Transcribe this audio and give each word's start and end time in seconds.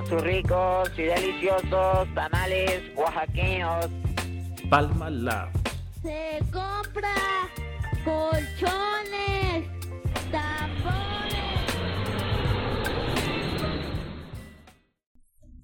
con 0.00 0.08
sus 0.08 0.22
ricos 0.22 0.90
y 0.96 1.02
deliciosos 1.02 2.08
tamales 2.14 2.82
oaxaqueños. 2.96 3.88
Palma 4.68 5.10
Lab. 5.10 5.50
Se 6.02 6.38
compra 6.52 7.14
colchones, 8.04 9.68
tapones. 10.30 11.34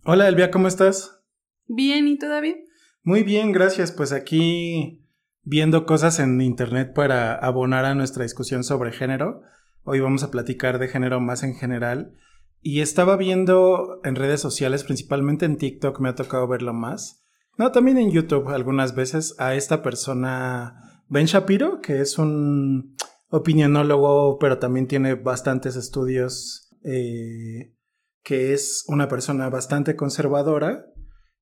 Hola 0.05 0.29
Elvia, 0.29 0.51
¿cómo 0.51 0.69
estás? 0.69 1.23
Bien, 1.67 2.07
¿y 2.07 2.19
tú, 2.19 2.29
David? 2.29 2.57
Muy 3.03 3.23
bien, 3.23 3.53
gracias. 3.53 3.93
Pues 3.93 4.13
aquí 4.13 5.07
viendo 5.43 5.87
cosas 5.87 6.19
en 6.19 6.41
internet 6.41 6.93
para 6.95 7.35
abonar 7.35 7.85
a 7.85 7.95
nuestra 7.95 8.25
discusión 8.25 8.65
sobre 8.65 8.93
género. 8.93 9.43
Hoy 9.85 10.01
vamos 10.01 10.23
a 10.25 10.31
platicar 10.31 10.79
de 10.79 10.89
género 10.89 11.21
más 11.21 11.43
en 11.43 11.55
general. 11.55 12.17
Y 12.69 12.81
estaba 12.81 13.17
viendo 13.17 14.01
en 14.03 14.17
redes 14.17 14.41
sociales, 14.41 14.83
principalmente 14.83 15.45
en 15.45 15.57
TikTok, 15.57 16.01
me 16.01 16.09
ha 16.09 16.17
tocado 16.17 16.49
verlo 16.49 16.75
más. 16.75 17.25
No, 17.57 17.71
también 17.71 17.97
en 17.97 18.11
YouTube 18.11 18.49
algunas 18.49 18.97
veces 18.97 19.37
a 19.39 19.55
esta 19.55 19.83
persona, 19.83 21.01
Ben 21.07 21.27
Shapiro, 21.27 21.81
que 21.81 22.01
es 22.01 22.19
un 22.19 22.97
opinionólogo, 23.29 24.41
pero 24.41 24.59
también 24.59 24.89
tiene 24.89 25.15
bastantes 25.15 25.77
estudios, 25.77 26.69
eh, 26.83 27.73
que 28.25 28.53
es 28.53 28.85
una 28.89 29.07
persona 29.07 29.49
bastante 29.49 29.95
conservadora 29.95 30.87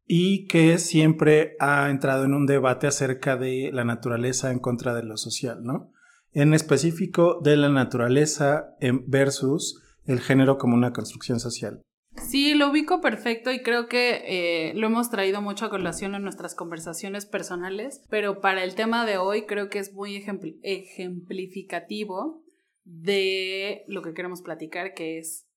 y 0.04 0.46
que 0.46 0.76
siempre 0.76 1.56
ha 1.58 1.88
entrado 1.88 2.26
en 2.26 2.34
un 2.34 2.44
debate 2.44 2.86
acerca 2.86 3.38
de 3.38 3.70
la 3.72 3.84
naturaleza 3.84 4.50
en 4.50 4.58
contra 4.58 4.94
de 4.94 5.04
lo 5.04 5.16
social, 5.16 5.64
¿no? 5.64 5.90
En 6.32 6.52
específico 6.52 7.40
de 7.42 7.56
la 7.56 7.70
naturaleza 7.70 8.74
versus 9.06 9.80
el 10.06 10.20
género 10.20 10.58
como 10.58 10.74
una 10.74 10.92
construcción 10.92 11.40
social. 11.40 11.82
Sí, 12.16 12.54
lo 12.54 12.70
ubico 12.70 13.00
perfecto 13.00 13.50
y 13.50 13.62
creo 13.62 13.88
que 13.88 14.22
eh, 14.26 14.74
lo 14.74 14.86
hemos 14.86 15.10
traído 15.10 15.42
mucho 15.42 15.66
a 15.66 15.70
colación 15.70 16.14
en 16.14 16.22
nuestras 16.22 16.54
conversaciones 16.54 17.26
personales, 17.26 18.04
pero 18.08 18.40
para 18.40 18.62
el 18.62 18.76
tema 18.76 19.04
de 19.04 19.18
hoy 19.18 19.46
creo 19.46 19.68
que 19.68 19.80
es 19.80 19.92
muy 19.92 20.24
ejemplificativo 20.62 22.44
de 22.84 23.84
lo 23.88 24.02
que 24.02 24.14
queremos 24.14 24.42
platicar, 24.42 24.94
que 24.94 25.18
es 25.18 25.48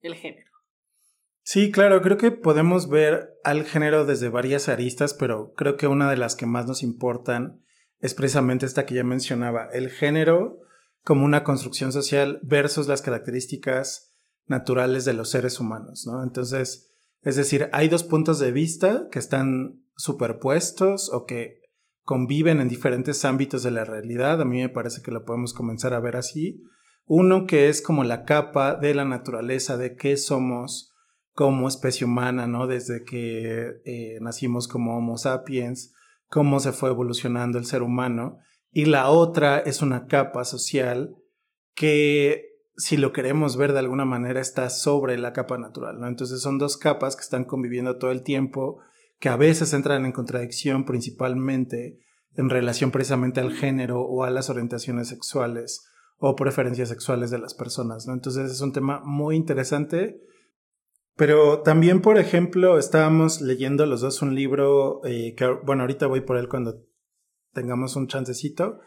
el 0.00 0.14
género. 0.14 0.50
Sí, 1.42 1.70
claro, 1.70 2.02
creo 2.02 2.16
que 2.16 2.32
podemos 2.32 2.88
ver 2.88 3.30
al 3.44 3.64
género 3.64 4.04
desde 4.04 4.28
varias 4.28 4.68
aristas, 4.68 5.14
pero 5.14 5.52
creo 5.54 5.76
que 5.76 5.86
una 5.86 6.10
de 6.10 6.16
las 6.16 6.36
que 6.36 6.46
más 6.46 6.66
nos 6.66 6.82
importan 6.82 7.62
es 7.98 8.14
precisamente 8.14 8.66
esta 8.66 8.84
que 8.86 8.94
ya 8.94 9.04
mencionaba, 9.04 9.68
el 9.72 9.90
género 9.90 10.60
como 11.04 11.24
una 11.24 11.44
construcción 11.44 11.92
social 11.92 12.40
versus 12.42 12.88
las 12.88 13.02
características 13.02 14.12
naturales 14.46 15.04
de 15.04 15.14
los 15.14 15.30
seres 15.30 15.60
humanos, 15.60 16.04
¿no? 16.06 16.22
Entonces, 16.22 16.90
es 17.22 17.36
decir, 17.36 17.68
hay 17.72 17.88
dos 17.88 18.02
puntos 18.02 18.38
de 18.38 18.52
vista 18.52 19.08
que 19.10 19.18
están 19.18 19.84
superpuestos 19.96 21.10
o 21.12 21.24
que 21.26 21.60
conviven 22.02 22.60
en 22.60 22.68
diferentes 22.68 23.24
ámbitos 23.24 23.62
de 23.62 23.70
la 23.70 23.84
realidad. 23.84 24.40
A 24.40 24.44
mí 24.44 24.60
me 24.60 24.68
parece 24.68 25.02
que 25.02 25.10
lo 25.10 25.24
podemos 25.24 25.52
comenzar 25.52 25.94
a 25.94 26.00
ver 26.00 26.16
así. 26.16 26.62
Uno 27.06 27.46
que 27.46 27.68
es 27.68 27.82
como 27.82 28.04
la 28.04 28.24
capa 28.24 28.74
de 28.74 28.94
la 28.94 29.04
naturaleza, 29.04 29.76
de 29.76 29.96
qué 29.96 30.16
somos, 30.16 30.90
como 31.32 31.68
especie 31.68 32.06
humana, 32.06 32.46
¿no? 32.46 32.66
Desde 32.66 33.04
que 33.04 33.80
eh, 33.84 34.18
nacimos 34.20 34.68
como 34.68 34.96
Homo 34.96 35.16
sapiens, 35.18 35.94
cómo 36.28 36.60
se 36.60 36.72
fue 36.72 36.90
evolucionando 36.90 37.58
el 37.58 37.66
ser 37.66 37.82
humano. 37.82 38.38
Y 38.72 38.84
la 38.84 39.08
otra 39.10 39.58
es 39.58 39.82
una 39.82 40.06
capa 40.06 40.44
social 40.44 41.16
que, 41.74 42.44
si 42.76 42.96
lo 42.96 43.12
queremos 43.12 43.56
ver 43.56 43.72
de 43.72 43.80
alguna 43.80 44.04
manera, 44.04 44.40
está 44.40 44.70
sobre 44.70 45.18
la 45.18 45.32
capa 45.32 45.58
natural, 45.58 46.00
¿no? 46.00 46.06
Entonces 46.06 46.40
son 46.40 46.58
dos 46.58 46.76
capas 46.76 47.16
que 47.16 47.22
están 47.22 47.44
conviviendo 47.44 47.98
todo 47.98 48.10
el 48.10 48.22
tiempo, 48.22 48.80
que 49.18 49.28
a 49.28 49.36
veces 49.36 49.72
entran 49.72 50.06
en 50.06 50.12
contradicción 50.12 50.84
principalmente 50.84 51.98
en 52.36 52.48
relación 52.48 52.90
precisamente 52.90 53.40
al 53.40 53.52
género 53.52 54.02
o 54.02 54.22
a 54.24 54.30
las 54.30 54.50
orientaciones 54.50 55.08
sexuales 55.08 55.86
o 56.18 56.36
preferencias 56.36 56.88
sexuales 56.88 57.30
de 57.30 57.38
las 57.38 57.54
personas, 57.54 58.06
¿no? 58.06 58.14
Entonces 58.14 58.50
es 58.50 58.60
un 58.60 58.72
tema 58.72 59.00
muy 59.04 59.36
interesante 59.36 60.20
pero 61.20 61.60
también, 61.60 62.00
por 62.00 62.16
ejemplo, 62.16 62.78
estábamos 62.78 63.42
leyendo 63.42 63.84
los 63.84 64.00
dos 64.00 64.22
un 64.22 64.34
libro 64.34 65.02
eh, 65.04 65.34
que, 65.36 65.46
bueno, 65.66 65.82
ahorita 65.82 66.06
voy 66.06 66.22
por 66.22 66.38
él 66.38 66.48
cuando 66.48 66.82
tengamos 67.52 67.96
un 67.96 68.06
chancecito, 68.08 68.80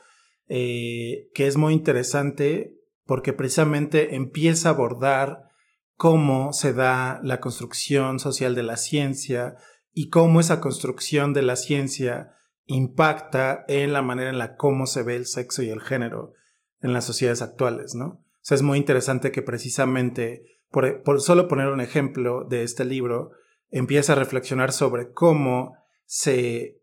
eh, 0.47 1.29
que 1.33 1.47
es 1.47 1.57
muy 1.57 1.73
interesante 1.73 2.77
porque 3.05 3.33
precisamente 3.33 4.15
empieza 4.15 4.69
a 4.69 4.71
abordar 4.73 5.49
cómo 5.95 6.53
se 6.53 6.73
da 6.73 7.19
la 7.23 7.39
construcción 7.39 8.19
social 8.19 8.55
de 8.55 8.63
la 8.63 8.77
ciencia 8.77 9.55
y 9.91 10.09
cómo 10.09 10.39
esa 10.39 10.59
construcción 10.59 11.33
de 11.33 11.43
la 11.43 11.55
ciencia 11.55 12.31
impacta 12.65 13.65
en 13.67 13.93
la 13.93 14.01
manera 14.01 14.29
en 14.29 14.37
la 14.37 14.55
cómo 14.55 14.87
se 14.87 15.03
ve 15.03 15.15
el 15.15 15.25
sexo 15.25 15.63
y 15.63 15.69
el 15.69 15.81
género 15.81 16.33
en 16.81 16.93
las 16.93 17.05
sociedades 17.05 17.41
actuales, 17.41 17.93
¿no? 17.95 18.23
Es 18.49 18.61
muy 18.61 18.77
interesante 18.77 19.31
que 19.31 19.41
precisamente 19.41 20.53
por, 20.73 21.21
solo 21.21 21.47
poner 21.47 21.67
un 21.67 21.81
ejemplo 21.81 22.45
de 22.49 22.63
este 22.63 22.83
libro, 22.83 23.31
empieza 23.69 24.13
a 24.13 24.15
reflexionar 24.15 24.71
sobre 24.71 25.11
cómo 25.11 25.75
se 26.05 26.81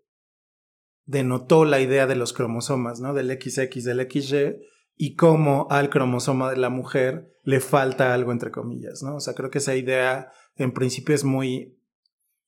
denotó 1.11 1.65
la 1.65 1.81
idea 1.81 2.07
de 2.07 2.15
los 2.15 2.33
cromosomas, 2.33 3.01
¿no? 3.01 3.15
Del 3.15 3.31
XX, 3.31 3.85
del 3.85 4.09
XY, 4.09 4.61
y 4.97 5.17
cómo 5.17 5.67
al 5.71 5.91
cromosoma 5.91 6.51
de 6.51 6.57
la 6.57 6.71
mujer 6.71 7.37
le 7.43 7.61
falta 7.61 8.15
algo, 8.15 8.31
entre 8.31 8.53
comillas, 8.53 9.03
¿no? 9.03 9.17
O 9.17 9.21
sea, 9.21 9.35
creo 9.35 9.51
que 9.51 9.59
esa 9.59 9.75
idea 9.75 10.31
en 10.57 10.73
principio 10.73 11.15
es 11.15 11.25
muy 11.25 11.79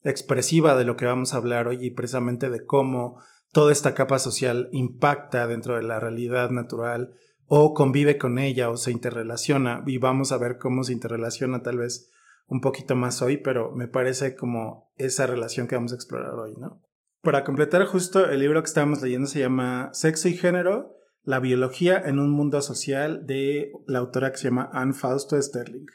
expresiva 0.05 0.77
de 0.77 0.85
lo 0.85 0.97
que 0.97 1.07
vamos 1.07 1.35
a 1.35 1.39
hablar 1.39 1.67
hoy 1.67 1.85
y 1.85 1.91
precisamente 1.91 2.51
de 2.51 2.65
cómo 2.65 3.21
toda 3.51 3.73
esta 3.73 3.95
capa 3.95 4.19
social 4.19 4.69
impacta 4.73 5.47
dentro 5.47 5.77
de 5.77 5.83
la 5.83 5.99
realidad 5.99 6.51
natural 6.51 7.15
o 7.47 7.75
convive 7.75 8.17
con 8.17 8.39
ella 8.39 8.71
o 8.71 8.77
se 8.77 8.93
interrelaciona 8.93 9.83
y 9.87 9.99
vamos 9.99 10.31
a 10.31 10.39
ver 10.39 10.59
cómo 10.59 10.85
se 10.85 10.93
interrelaciona 10.93 11.63
tal 11.63 11.79
vez 11.79 12.11
un 12.47 12.61
poquito 12.61 12.95
más 12.95 13.23
hoy, 13.23 13.39
pero 13.39 13.73
me 13.73 13.89
parece 13.89 14.37
como 14.37 14.93
esa 14.97 15.27
relación 15.27 15.67
que 15.67 15.75
vamos 15.75 15.93
a 15.93 15.97
explorar 15.97 16.35
hoy, 16.35 16.55
¿no? 16.57 16.81
Para 17.23 17.45
completar 17.45 17.85
justo 17.87 18.29
el 18.29 18.41
libro 18.41 18.61
que 18.63 18.67
estábamos 18.67 19.01
leyendo 19.01 19.29
se 19.29 19.39
llama 19.39 19.91
Sexo 19.93 20.29
y 20.29 20.37
Género, 20.37 20.97
la 21.23 21.39
biología 21.39 22.03
en 22.05 22.19
un 22.19 22.31
mundo 22.31 22.61
social 22.63 23.27
de 23.27 23.71
la 23.87 24.01
autora 24.01 24.33
que 24.33 24.39
se 24.39 24.49
llama 24.49 24.71
Anne 24.73 24.93
Fausto 24.93 25.41
Sterling. 25.41 25.87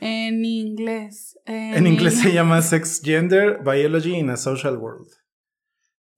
En 0.00 0.44
inglés. 0.44 1.38
En, 1.46 1.86
inglés 1.86 2.18
se 2.18 2.32
llama 2.32 2.60
Sex, 2.62 3.00
Gender, 3.04 3.60
Biology 3.64 4.16
in 4.16 4.30
a 4.30 4.36
Social 4.36 4.76
World. 4.76 5.08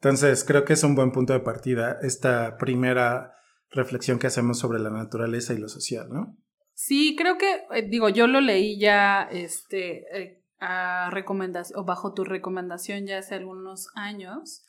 Entonces 0.01 0.45
creo 0.45 0.65
que 0.65 0.73
es 0.73 0.83
un 0.83 0.95
buen 0.95 1.13
punto 1.13 1.35
de 1.35 1.41
partida 1.41 1.99
esta 2.01 2.57
primera 2.57 3.35
reflexión 3.71 4.19
que 4.19 4.29
hacemos 4.29 4.59
sobre 4.59 4.79
la 4.79 4.89
naturaleza 4.89 5.53
y 5.53 5.59
lo 5.59 5.69
social, 5.69 6.09
¿no? 6.11 6.39
Sí, 6.73 7.15
creo 7.17 7.37
que, 7.37 7.65
eh, 7.75 7.87
digo, 7.87 8.09
yo 8.09 8.27
lo 8.27 8.41
leí 8.41 8.79
ya, 8.79 9.29
este, 9.31 10.05
eh, 10.19 10.44
a 10.65 11.11
recomendación, 11.11 11.79
o 11.79 11.85
bajo 11.85 12.15
tu 12.15 12.25
recomendación 12.25 13.07
ya 13.07 13.19
hace 13.19 13.35
algunos 13.35 13.89
años, 13.95 14.65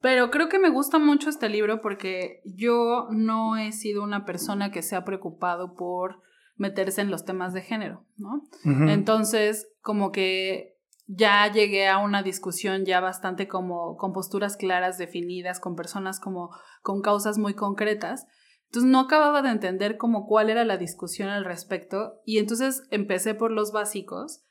pero 0.00 0.30
creo 0.30 0.48
que 0.48 0.58
me 0.58 0.70
gusta 0.70 0.98
mucho 0.98 1.28
este 1.30 1.48
libro 1.48 1.80
porque 1.80 2.40
yo 2.44 3.08
no 3.10 3.56
he 3.56 3.72
sido 3.72 4.02
una 4.02 4.24
persona 4.24 4.70
que 4.70 4.82
se 4.82 4.96
ha 4.96 5.04
preocupado 5.04 5.74
por 5.74 6.22
meterse 6.56 7.00
en 7.00 7.10
los 7.10 7.24
temas 7.24 7.52
de 7.52 7.62
género, 7.62 8.06
¿no? 8.16 8.42
Entonces, 8.88 9.68
como 9.82 10.10
que 10.10 10.78
ya 11.06 11.50
llegué 11.50 11.88
a 11.88 11.98
una 11.98 12.22
discusión 12.22 12.84
ya 12.84 13.00
bastante 13.00 13.48
como 13.48 13.96
con 13.96 14.12
posturas 14.12 14.56
claras, 14.56 14.96
definidas, 14.96 15.60
con 15.60 15.74
personas 15.74 16.20
como 16.20 16.50
con 16.82 17.02
causas 17.02 17.38
muy 17.38 17.54
concretas. 17.54 18.26
Entonces 18.66 18.90
no 18.90 19.00
acababa 19.00 19.42
de 19.42 19.50
entender 19.50 19.96
como 19.96 20.26
cuál 20.26 20.50
era 20.50 20.64
la 20.64 20.76
discusión 20.76 21.28
al 21.28 21.44
respecto 21.44 22.20
y 22.24 22.38
entonces 22.38 22.84
empecé 22.90 23.34
por 23.34 23.50
los 23.50 23.72
básicos 23.72 24.44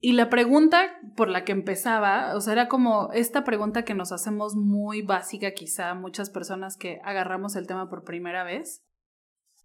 y 0.00 0.12
la 0.12 0.30
pregunta 0.30 0.98
por 1.16 1.28
la 1.28 1.44
que 1.44 1.52
empezaba, 1.52 2.36
o 2.36 2.40
sea, 2.40 2.52
era 2.52 2.68
como 2.68 3.10
esta 3.12 3.44
pregunta 3.44 3.84
que 3.84 3.94
nos 3.94 4.12
hacemos 4.12 4.54
muy 4.54 5.02
básica 5.02 5.52
quizá 5.52 5.94
muchas 5.94 6.30
personas 6.30 6.76
que 6.76 7.00
agarramos 7.04 7.56
el 7.56 7.66
tema 7.66 7.88
por 7.88 8.04
primera 8.04 8.44
vez, 8.44 8.84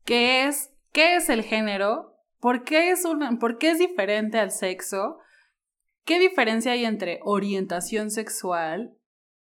que 0.05 0.45
es 0.45 0.73
¿qué 0.93 1.15
es 1.15 1.27
el 1.29 1.43
género? 1.43 2.15
¿Por 2.39 2.63
qué 2.63 2.91
es, 2.91 3.03
una, 3.03 3.37
¿por 3.39 3.57
qué 3.57 3.71
es 3.71 3.79
diferente 3.79 4.39
al 4.39 4.51
sexo? 4.51 5.17
¿Qué 6.05 6.19
diferencia 6.19 6.73
hay 6.73 6.85
entre 6.85 7.19
orientación 7.23 8.11
sexual 8.11 8.95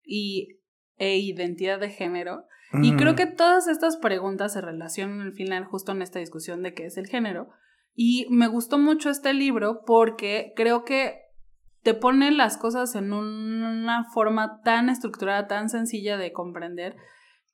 y, 0.03 0.59
e 0.97 1.17
identidad 1.17 1.79
de 1.79 1.89
género? 1.89 2.45
Y 2.81 2.97
creo 2.97 3.15
que 3.15 3.25
todas 3.25 3.69
estas 3.69 3.95
preguntas 3.95 4.51
se 4.51 4.59
relacionan 4.59 5.21
al 5.21 5.31
final 5.31 5.63
justo 5.63 5.93
en 5.93 6.01
esta 6.01 6.19
discusión 6.19 6.61
de 6.61 6.73
qué 6.73 6.85
es 6.85 6.97
el 6.97 7.07
género. 7.07 7.49
Y 7.95 8.27
me 8.29 8.47
gustó 8.47 8.77
mucho 8.77 9.09
este 9.09 9.33
libro 9.33 9.83
porque 9.85 10.51
creo 10.55 10.83
que 10.83 11.21
te 11.81 11.93
pone 11.93 12.31
las 12.31 12.57
cosas 12.57 12.95
en 12.95 13.13
una 13.13 14.03
forma 14.13 14.59
tan 14.63 14.89
estructurada, 14.89 15.47
tan 15.47 15.69
sencilla 15.69 16.17
de 16.17 16.33
comprender, 16.33 16.95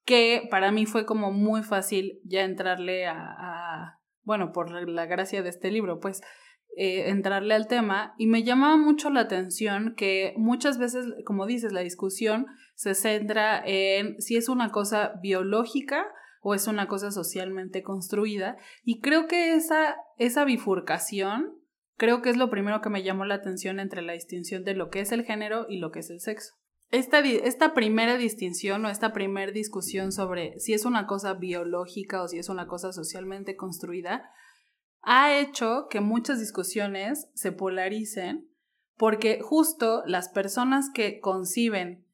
que 0.03 0.47
para 0.49 0.71
mí 0.71 0.85
fue 0.85 1.05
como 1.05 1.31
muy 1.31 1.63
fácil 1.63 2.19
ya 2.23 2.43
entrarle 2.43 3.05
a, 3.05 3.99
bueno, 4.23 4.51
por 4.51 4.71
la 4.89 5.05
gracia 5.05 5.43
de 5.43 5.49
este 5.49 5.69
libro, 5.69 5.99
pues 5.99 6.21
eh, 6.75 7.09
entrarle 7.09 7.53
al 7.53 7.67
tema. 7.67 8.15
Y 8.17 8.27
me 8.27 8.43
llamaba 8.43 8.77
mucho 8.77 9.09
la 9.09 9.19
atención 9.19 9.93
que 9.95 10.33
muchas 10.37 10.79
veces, 10.79 11.05
como 11.25 11.45
dices, 11.45 11.71
la 11.73 11.81
discusión 11.81 12.47
se 12.73 12.95
centra 12.95 13.61
en 13.63 14.19
si 14.21 14.37
es 14.37 14.49
una 14.49 14.71
cosa 14.71 15.13
biológica 15.21 16.07
o 16.41 16.53
es 16.53 16.67
una 16.67 16.87
cosa 16.87 17.11
socialmente 17.11 17.83
construida 17.83 18.57
y 18.83 18.99
creo 18.99 19.27
que 19.27 19.53
esa, 19.53 19.95
esa 20.17 20.43
bifurcación 20.43 21.55
creo 21.97 22.21
que 22.21 22.31
es 22.31 22.37
lo 22.37 22.49
primero 22.49 22.81
que 22.81 22.89
me 22.89 23.03
llamó 23.03 23.25
la 23.25 23.35
atención 23.35 23.79
entre 23.79 24.01
la 24.01 24.13
distinción 24.13 24.63
de 24.63 24.73
lo 24.73 24.89
que 24.89 25.01
es 25.01 25.11
el 25.11 25.23
género 25.23 25.67
y 25.69 25.77
lo 25.77 25.91
que 25.91 25.99
es 25.99 26.09
el 26.09 26.19
sexo. 26.19 26.55
Esta, 26.89 27.19
esta 27.19 27.73
primera 27.73 28.17
distinción 28.17 28.83
o 28.83 28.89
esta 28.89 29.13
primera 29.13 29.51
discusión 29.51 30.11
sobre 30.11 30.59
si 30.59 30.73
es 30.73 30.83
una 30.83 31.05
cosa 31.05 31.35
biológica 31.35 32.21
o 32.21 32.27
si 32.27 32.37
es 32.39 32.49
una 32.49 32.67
cosa 32.67 32.91
socialmente 32.91 33.55
construida 33.55 34.29
ha 35.03 35.37
hecho 35.37 35.87
que 35.89 36.01
muchas 36.01 36.39
discusiones 36.39 37.29
se 37.33 37.51
polaricen 37.51 38.49
porque 38.97 39.39
justo 39.41 40.03
las 40.05 40.29
personas 40.29 40.89
que 40.93 41.19
conciben 41.19 42.05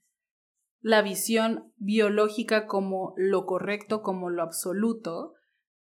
la 0.88 1.02
visión 1.02 1.74
biológica 1.76 2.66
como 2.66 3.14
lo 3.18 3.46
correcto, 3.46 4.02
como 4.02 4.30
lo 4.30 4.42
absoluto, 4.42 5.34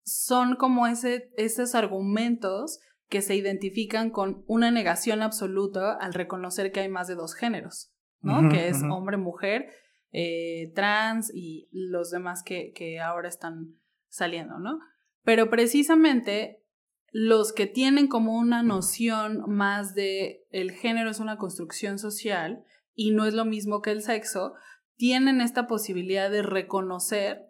son 0.02 0.56
como 0.56 0.88
ese, 0.88 1.30
esos 1.36 1.76
argumentos 1.76 2.80
que 3.08 3.22
se 3.22 3.36
identifican 3.36 4.10
con 4.10 4.42
una 4.48 4.72
negación 4.72 5.22
absoluta 5.22 5.92
al 5.92 6.12
reconocer 6.12 6.72
que 6.72 6.80
hay 6.80 6.88
más 6.88 7.06
de 7.06 7.14
dos 7.14 7.34
géneros, 7.34 7.92
¿no? 8.20 8.48
que 8.48 8.66
es 8.66 8.82
hombre-mujer, 8.82 9.68
eh, 10.10 10.72
trans 10.74 11.30
y 11.32 11.68
los 11.70 12.10
demás 12.10 12.42
que, 12.42 12.72
que 12.74 12.98
ahora 12.98 13.28
están 13.28 13.76
saliendo, 14.08 14.58
¿no? 14.58 14.80
Pero 15.22 15.50
precisamente 15.50 16.64
los 17.12 17.52
que 17.52 17.68
tienen 17.68 18.08
como 18.08 18.36
una 18.36 18.64
noción 18.64 19.44
más 19.46 19.94
de 19.94 20.48
el 20.50 20.72
género 20.72 21.10
es 21.10 21.20
una 21.20 21.36
construcción 21.36 22.00
social 22.00 22.64
y 22.92 23.12
no 23.12 23.24
es 23.24 23.34
lo 23.34 23.44
mismo 23.44 23.82
que 23.82 23.92
el 23.92 24.02
sexo, 24.02 24.54
tienen 25.00 25.40
esta 25.40 25.66
posibilidad 25.66 26.30
de 26.30 26.42
reconocer 26.42 27.46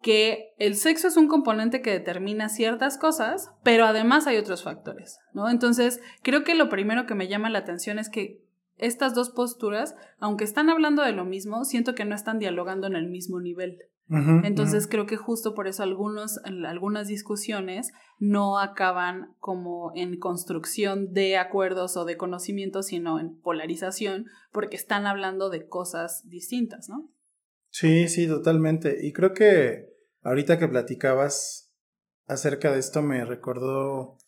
que 0.00 0.54
el 0.58 0.76
sexo 0.76 1.08
es 1.08 1.16
un 1.16 1.26
componente 1.26 1.82
que 1.82 1.90
determina 1.90 2.48
ciertas 2.48 2.98
cosas, 2.98 3.50
pero 3.64 3.84
además 3.84 4.28
hay 4.28 4.36
otros 4.36 4.62
factores, 4.62 5.18
¿no? 5.32 5.50
Entonces, 5.50 6.00
creo 6.22 6.44
que 6.44 6.54
lo 6.54 6.68
primero 6.68 7.04
que 7.04 7.16
me 7.16 7.26
llama 7.26 7.50
la 7.50 7.58
atención 7.58 7.98
es 7.98 8.08
que 8.08 8.44
estas 8.76 9.12
dos 9.12 9.30
posturas, 9.30 9.96
aunque 10.20 10.44
están 10.44 10.70
hablando 10.70 11.02
de 11.02 11.10
lo 11.10 11.24
mismo, 11.24 11.64
siento 11.64 11.96
que 11.96 12.04
no 12.04 12.14
están 12.14 12.38
dialogando 12.38 12.86
en 12.86 12.94
el 12.94 13.08
mismo 13.08 13.40
nivel. 13.40 13.76
Entonces 14.08 14.86
creo 14.86 15.06
que 15.06 15.16
justo 15.16 15.54
por 15.54 15.66
eso 15.66 15.82
algunos, 15.82 16.38
algunas 16.66 17.08
discusiones 17.08 17.92
no 18.18 18.58
acaban 18.58 19.34
como 19.38 19.92
en 19.94 20.18
construcción 20.18 21.12
de 21.12 21.38
acuerdos 21.38 21.96
o 21.96 22.04
de 22.04 22.16
conocimientos, 22.16 22.86
sino 22.86 23.18
en 23.18 23.40
polarización, 23.40 24.26
porque 24.52 24.76
están 24.76 25.06
hablando 25.06 25.48
de 25.48 25.66
cosas 25.66 26.22
distintas, 26.28 26.88
¿no? 26.88 27.10
Sí, 27.70 28.08
sí, 28.08 28.28
totalmente. 28.28 28.98
Y 29.06 29.12
creo 29.12 29.32
que 29.32 29.88
ahorita 30.22 30.58
que 30.58 30.68
platicabas 30.68 31.72
acerca 32.26 32.72
de 32.72 32.80
esto 32.80 33.02
me 33.02 33.24
recordó 33.24 34.18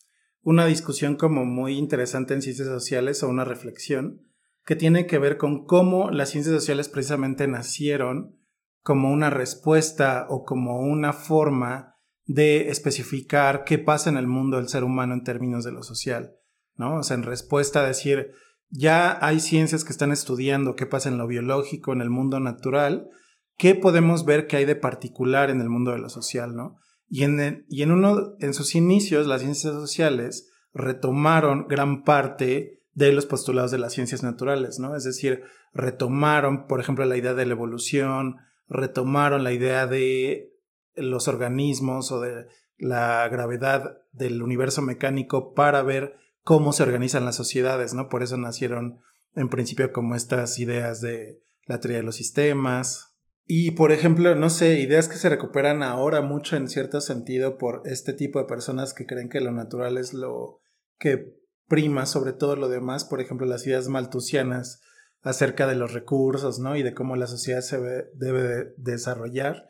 una 0.41 0.65
discusión 0.65 1.15
como 1.15 1.45
muy 1.45 1.77
interesante 1.77 2.33
en 2.33 2.41
ciencias 2.41 2.67
sociales 2.67 3.21
o 3.21 3.29
una 3.29 3.45
reflexión 3.45 4.27
que 4.65 4.75
tiene 4.75 5.07
que 5.07 5.17
ver 5.17 5.37
con 5.37 5.65
cómo 5.65 6.09
las 6.09 6.29
ciencias 6.29 6.55
sociales 6.55 6.89
precisamente 6.89 7.47
nacieron 7.47 8.36
como 8.81 9.11
una 9.11 9.29
respuesta 9.29 10.27
o 10.29 10.43
como 10.43 10.79
una 10.79 11.13
forma 11.13 11.95
de 12.25 12.69
especificar 12.69 13.63
qué 13.63 13.79
pasa 13.79 14.09
en 14.09 14.17
el 14.17 14.27
mundo 14.27 14.57
del 14.57 14.67
ser 14.67 14.83
humano 14.83 15.13
en 15.13 15.23
términos 15.23 15.63
de 15.63 15.71
lo 15.71 15.83
social, 15.83 16.35
¿no? 16.75 16.97
O 16.97 17.03
sea, 17.03 17.15
en 17.15 17.23
respuesta 17.23 17.81
a 17.81 17.87
decir, 17.87 18.31
ya 18.69 19.17
hay 19.25 19.39
ciencias 19.39 19.85
que 19.85 19.91
están 19.91 20.11
estudiando 20.11 20.75
qué 20.75 20.85
pasa 20.85 21.09
en 21.09 21.17
lo 21.17 21.27
biológico, 21.27 21.93
en 21.93 22.01
el 22.01 22.09
mundo 22.09 22.39
natural, 22.39 23.09
qué 23.57 23.75
podemos 23.75 24.25
ver 24.25 24.47
que 24.47 24.57
hay 24.57 24.65
de 24.65 24.75
particular 24.75 25.49
en 25.49 25.61
el 25.61 25.69
mundo 25.69 25.91
de 25.91 25.99
lo 25.99 26.09
social, 26.09 26.55
¿no? 26.55 26.75
Y 27.09 27.23
en, 27.23 27.65
y 27.69 27.83
en 27.83 27.91
uno, 27.91 28.35
en 28.39 28.53
sus 28.53 28.75
inicios, 28.75 29.27
las 29.27 29.41
ciencias 29.41 29.73
sociales 29.73 30.49
retomaron 30.73 31.67
gran 31.67 32.03
parte 32.03 32.83
de 32.91 33.13
los 33.13 33.25
postulados 33.25 33.71
de 33.71 33.77
las 33.77 33.93
ciencias 33.93 34.23
naturales, 34.23 34.79
¿no? 34.79 34.95
Es 34.95 35.05
decir, 35.05 35.43
retomaron, 35.73 36.67
por 36.67 36.79
ejemplo, 36.81 37.05
la 37.05 37.15
idea 37.15 37.33
de 37.33 37.45
la 37.45 37.53
evolución, 37.53 38.37
retomaron 38.67 39.43
la 39.43 39.53
idea 39.53 39.87
de 39.87 40.53
los 40.95 41.27
organismos 41.27 42.11
o 42.11 42.21
de 42.21 42.47
la 42.77 43.27
gravedad 43.29 43.97
del 44.11 44.41
universo 44.41 44.81
mecánico 44.81 45.53
para 45.53 45.81
ver 45.83 46.15
cómo 46.43 46.73
se 46.73 46.83
organizan 46.83 47.25
las 47.25 47.35
sociedades, 47.35 47.93
¿no? 47.93 48.09
Por 48.09 48.23
eso 48.23 48.37
nacieron 48.37 48.99
en 49.35 49.49
principio 49.49 49.91
como 49.91 50.15
estas 50.15 50.59
ideas 50.59 51.01
de 51.01 51.41
la 51.65 51.79
teoría 51.79 51.97
de 51.97 52.03
los 52.03 52.15
sistemas. 52.15 53.15
Y 53.45 53.71
por 53.71 53.91
ejemplo, 53.91 54.35
no 54.35 54.49
sé, 54.49 54.79
ideas 54.79 55.07
que 55.07 55.17
se 55.17 55.29
recuperan 55.29 55.83
ahora 55.83 56.21
mucho 56.21 56.57
en 56.57 56.67
cierto 56.67 57.01
sentido 57.01 57.57
por 57.57 57.81
este 57.85 58.13
tipo 58.13 58.39
de 58.39 58.45
personas 58.45 58.93
que 58.93 59.05
creen 59.05 59.29
que 59.29 59.41
lo 59.41 59.51
natural 59.51 59.97
es 59.97 60.13
lo 60.13 60.59
que 60.99 61.37
prima 61.67 62.05
sobre 62.05 62.33
todo 62.33 62.55
lo 62.55 62.69
demás, 62.69 63.05
por 63.05 63.21
ejemplo, 63.21 63.45
las 63.45 63.65
ideas 63.65 63.87
maltusianas 63.87 64.81
acerca 65.21 65.67
de 65.67 65.75
los 65.75 65.93
recursos, 65.93 66.59
¿no? 66.59 66.75
Y 66.75 66.83
de 66.83 66.93
cómo 66.93 67.15
la 67.15 67.27
sociedad 67.27 67.61
se 67.61 67.79
debe 68.13 68.73
desarrollar. 68.77 69.67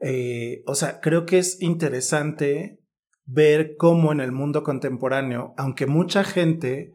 Eh, 0.00 0.62
o 0.66 0.74
sea, 0.74 1.00
creo 1.00 1.26
que 1.26 1.38
es 1.38 1.60
interesante 1.62 2.80
ver 3.24 3.76
cómo 3.76 4.12
en 4.12 4.20
el 4.20 4.32
mundo 4.32 4.62
contemporáneo, 4.62 5.54
aunque 5.56 5.86
mucha 5.86 6.24
gente 6.24 6.94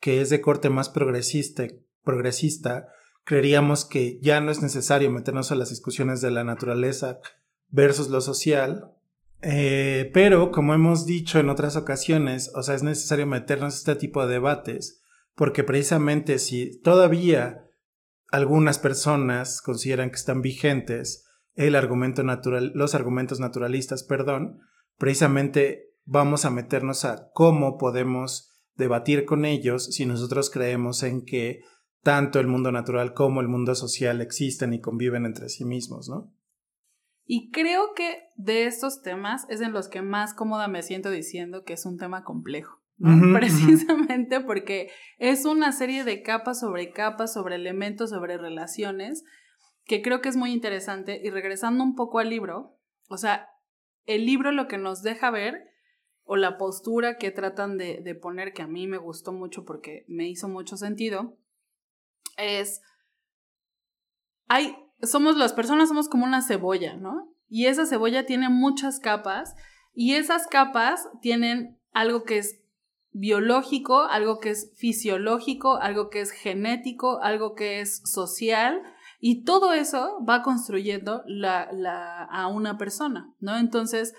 que 0.00 0.20
es 0.20 0.30
de 0.30 0.40
corte 0.40 0.68
más 0.68 0.88
progresista, 0.88 1.64
progresista, 2.02 2.88
creeríamos 3.24 3.84
que 3.84 4.18
ya 4.20 4.40
no 4.40 4.50
es 4.50 4.60
necesario 4.60 5.10
meternos 5.10 5.52
a 5.52 5.54
las 5.54 5.70
discusiones 5.70 6.20
de 6.20 6.30
la 6.30 6.44
naturaleza 6.44 7.20
versus 7.68 8.10
lo 8.10 8.20
social, 8.20 8.92
eh, 9.42 10.10
pero 10.12 10.50
como 10.50 10.74
hemos 10.74 11.06
dicho 11.06 11.38
en 11.38 11.48
otras 11.48 11.76
ocasiones, 11.76 12.52
o 12.54 12.62
sea, 12.62 12.74
es 12.74 12.82
necesario 12.82 13.26
meternos 13.26 13.74
a 13.74 13.78
este 13.78 13.96
tipo 13.96 14.26
de 14.26 14.34
debates 14.34 15.01
porque 15.34 15.64
precisamente 15.64 16.38
si 16.38 16.80
todavía 16.80 17.64
algunas 18.28 18.78
personas 18.78 19.60
consideran 19.60 20.10
que 20.10 20.16
están 20.16 20.42
vigentes 20.42 21.26
el 21.54 21.74
argumento 21.74 22.22
natural, 22.22 22.72
los 22.74 22.94
argumentos 22.94 23.40
naturalistas, 23.40 24.04
perdón, 24.04 24.60
precisamente 24.96 25.92
vamos 26.04 26.44
a 26.44 26.50
meternos 26.50 27.04
a 27.04 27.30
cómo 27.32 27.76
podemos 27.76 28.50
debatir 28.76 29.24
con 29.24 29.44
ellos 29.44 29.94
si 29.94 30.06
nosotros 30.06 30.50
creemos 30.50 31.02
en 31.02 31.24
que 31.24 31.60
tanto 32.02 32.40
el 32.40 32.46
mundo 32.46 32.72
natural 32.72 33.14
como 33.14 33.40
el 33.40 33.48
mundo 33.48 33.74
social 33.74 34.20
existen 34.20 34.72
y 34.72 34.80
conviven 34.80 35.26
entre 35.26 35.48
sí 35.48 35.64
mismos, 35.64 36.08
¿no? 36.08 36.34
Y 37.24 37.50
creo 37.50 37.94
que 37.94 38.24
de 38.34 38.66
estos 38.66 39.02
temas 39.02 39.46
es 39.48 39.60
en 39.60 39.72
los 39.72 39.88
que 39.88 40.02
más 40.02 40.34
cómoda 40.34 40.66
me 40.66 40.82
siento 40.82 41.10
diciendo 41.10 41.62
que 41.64 41.74
es 41.74 41.86
un 41.86 41.96
tema 41.96 42.24
complejo. 42.24 42.81
Precisamente 43.32 44.40
porque 44.40 44.90
es 45.18 45.44
una 45.44 45.72
serie 45.72 46.04
de 46.04 46.22
capas 46.22 46.60
sobre 46.60 46.92
capas, 46.92 47.32
sobre 47.32 47.56
elementos, 47.56 48.10
sobre 48.10 48.38
relaciones, 48.38 49.24
que 49.84 50.02
creo 50.02 50.20
que 50.20 50.28
es 50.28 50.36
muy 50.36 50.52
interesante. 50.52 51.20
Y 51.22 51.30
regresando 51.30 51.82
un 51.82 51.96
poco 51.96 52.20
al 52.20 52.30
libro, 52.30 52.78
o 53.08 53.16
sea, 53.16 53.48
el 54.06 54.24
libro 54.24 54.52
lo 54.52 54.68
que 54.68 54.78
nos 54.78 55.02
deja 55.02 55.30
ver, 55.30 55.68
o 56.24 56.36
la 56.36 56.56
postura 56.56 57.18
que 57.18 57.32
tratan 57.32 57.76
de, 57.76 58.00
de 58.04 58.14
poner, 58.14 58.52
que 58.52 58.62
a 58.62 58.68
mí 58.68 58.86
me 58.86 58.98
gustó 58.98 59.32
mucho 59.32 59.64
porque 59.64 60.04
me 60.06 60.28
hizo 60.28 60.48
mucho 60.48 60.76
sentido, 60.76 61.36
es, 62.36 62.80
hay, 64.46 64.76
somos 65.02 65.36
las 65.36 65.52
personas, 65.52 65.88
somos 65.88 66.08
como 66.08 66.24
una 66.24 66.40
cebolla, 66.40 66.94
¿no? 66.94 67.34
Y 67.48 67.66
esa 67.66 67.84
cebolla 67.84 68.26
tiene 68.26 68.48
muchas 68.48 69.00
capas 69.00 69.56
y 69.92 70.14
esas 70.14 70.46
capas 70.46 71.08
tienen 71.20 71.80
algo 71.92 72.22
que 72.22 72.38
es 72.38 72.61
biológico, 73.12 74.02
algo 74.02 74.38
que 74.38 74.50
es 74.50 74.72
fisiológico, 74.76 75.76
algo 75.76 76.08
que 76.10 76.20
es 76.20 76.30
genético, 76.30 77.20
algo 77.22 77.54
que 77.54 77.80
es 77.80 78.02
social, 78.04 78.82
y 79.20 79.44
todo 79.44 79.72
eso 79.72 80.18
va 80.28 80.42
construyendo 80.42 81.22
la, 81.26 81.70
la, 81.72 82.24
a 82.24 82.48
una 82.48 82.76
persona, 82.78 83.32
¿no? 83.38 83.56
Entonces, 83.56 84.14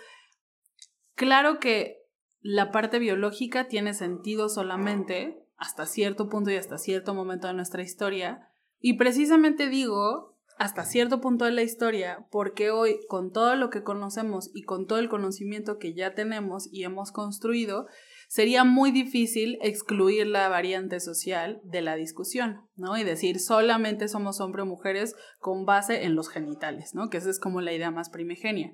claro 1.15 1.59
que 1.59 1.97
la 2.39 2.71
parte 2.71 2.99
biológica 2.99 3.67
tiene 3.67 3.93
sentido 3.93 4.47
solamente 4.49 5.45
hasta 5.57 5.85
cierto 5.85 6.29
punto 6.29 6.51
y 6.51 6.55
hasta 6.55 6.77
cierto 6.77 7.13
momento 7.13 7.47
de 7.47 7.53
nuestra 7.53 7.83
historia, 7.83 8.49
y 8.79 8.93
precisamente 8.93 9.69
digo 9.69 10.37
hasta 10.57 10.85
cierto 10.85 11.19
punto 11.19 11.45
de 11.45 11.51
la 11.51 11.63
historia, 11.63 12.27
porque 12.31 12.69
hoy 12.69 12.99
con 13.07 13.31
todo 13.31 13.55
lo 13.55 13.69
que 13.69 13.83
conocemos 13.83 14.51
y 14.53 14.63
con 14.63 14.87
todo 14.87 14.99
el 14.99 15.09
conocimiento 15.09 15.77
que 15.79 15.93
ya 15.93 16.13
tenemos 16.13 16.69
y 16.71 16.83
hemos 16.83 17.11
construido, 17.11 17.87
sería 18.33 18.63
muy 18.63 18.89
difícil 18.89 19.59
excluir 19.61 20.25
la 20.25 20.49
variante 20.49 20.99
social 20.99 21.61
de 21.63 21.83
la 21.83 21.95
discusión, 21.95 22.61
¿no? 22.75 22.97
Y 22.97 23.03
decir 23.03 23.39
solamente 23.39 24.07
somos 24.07 24.41
hombres 24.41 24.63
o 24.63 24.65
mujeres 24.65 25.15
con 25.37 25.67
base 25.67 26.05
en 26.05 26.15
los 26.15 26.29
genitales, 26.29 26.95
¿no? 26.95 27.11
Que 27.11 27.17
esa 27.17 27.29
es 27.29 27.39
como 27.39 27.61
la 27.61 27.73
idea 27.73 27.91
más 27.91 28.09
primigenia. 28.09 28.73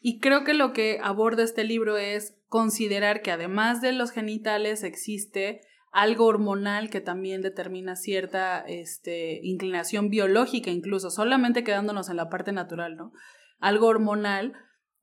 Y 0.00 0.20
creo 0.20 0.44
que 0.44 0.54
lo 0.54 0.72
que 0.72 1.00
aborda 1.02 1.42
este 1.42 1.64
libro 1.64 1.96
es 1.96 2.36
considerar 2.46 3.20
que 3.20 3.32
además 3.32 3.80
de 3.80 3.90
los 3.94 4.12
genitales 4.12 4.84
existe 4.84 5.62
algo 5.90 6.26
hormonal 6.26 6.88
que 6.88 7.00
también 7.00 7.42
determina 7.42 7.96
cierta 7.96 8.60
este, 8.60 9.40
inclinación 9.42 10.08
biológica 10.08 10.70
incluso, 10.70 11.10
solamente 11.10 11.64
quedándonos 11.64 12.10
en 12.10 12.16
la 12.16 12.28
parte 12.28 12.52
natural, 12.52 12.94
¿no? 12.94 13.12
Algo 13.58 13.88
hormonal 13.88 14.52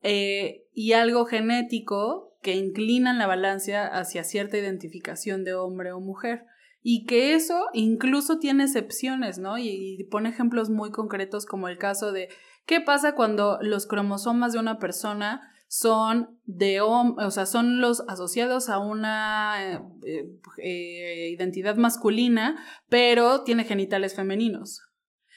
eh, 0.02 0.64
y 0.72 0.92
algo 0.92 1.24
genético 1.26 2.36
que 2.42 2.54
inclinan 2.54 3.18
la 3.18 3.26
balanza 3.26 3.86
hacia 3.86 4.24
cierta 4.24 4.58
identificación 4.58 5.44
de 5.44 5.54
hombre 5.54 5.92
o 5.92 6.00
mujer. 6.00 6.44
Y 6.80 7.04
que 7.04 7.34
eso 7.34 7.66
incluso 7.72 8.38
tiene 8.38 8.64
excepciones, 8.64 9.38
¿no? 9.38 9.58
Y, 9.58 10.04
pone 10.10 10.28
ejemplos 10.28 10.70
muy 10.70 10.90
concretos 10.90 11.44
como 11.44 11.68
el 11.68 11.76
caso 11.76 12.12
de 12.12 12.28
qué 12.66 12.80
pasa 12.80 13.14
cuando 13.14 13.58
los 13.60 13.86
cromosomas 13.86 14.52
de 14.52 14.60
una 14.60 14.78
persona 14.78 15.42
son 15.66 16.40
de 16.46 16.80
o 16.80 17.30
sea, 17.30 17.44
son 17.44 17.80
los 17.80 18.02
asociados 18.08 18.70
a 18.70 18.78
una 18.78 19.82
eh, 20.06 20.30
eh, 20.62 21.30
identidad 21.30 21.76
masculina, 21.76 22.56
pero 22.88 23.42
tiene 23.42 23.64
genitales 23.64 24.14
femeninos. 24.14 24.82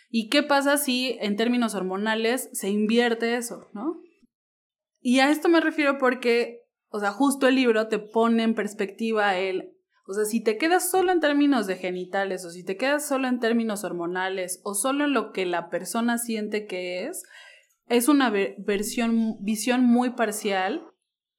¿Y 0.09 0.29
qué 0.29 0.43
pasa 0.43 0.77
si 0.77 1.17
en 1.21 1.35
términos 1.35 1.73
hormonales 1.73 2.49
se 2.53 2.69
invierte 2.69 3.35
eso, 3.35 3.67
no? 3.73 4.01
Y 5.01 5.20
a 5.20 5.31
esto 5.31 5.50
me 5.50 5.60
refiero 5.60 5.98
porque, 5.98 6.62
o 6.89 7.00
sea, 7.00 7.12
justo 7.12 7.48
el 7.48 7.55
libro 7.55 7.88
te 7.88 8.00
pone 8.00 8.43
en 8.43 8.53
perspectiva 8.53 9.38
el, 9.38 9.74
o 10.08 10.13
sea, 10.13 10.25
si 10.25 10.43
te 10.43 10.58
quedas 10.58 10.89
solo 10.89 11.12
en 11.12 11.20
términos 11.20 11.65
de 11.65 11.75
genitales 11.75 12.46
o 12.46 12.51
si 12.51 12.63
te 12.63 12.77
quedas 12.77 13.08
solo 13.08 13.27
en 13.27 13.39
términos 13.39 13.84
hormonales 13.84 14.62
o 14.63 14.75
solo 14.75 15.05
en 15.05 15.13
lo 15.13 15.31
que 15.31 15.46
la 15.46 15.70
persona 15.70 16.20
siente 16.20 16.67
que 16.67 17.08
es, 17.08 17.24
es 17.88 18.08
una 18.08 18.29
versión, 18.29 19.38
visión 19.41 19.84
muy 19.84 20.12
parcial 20.12 20.86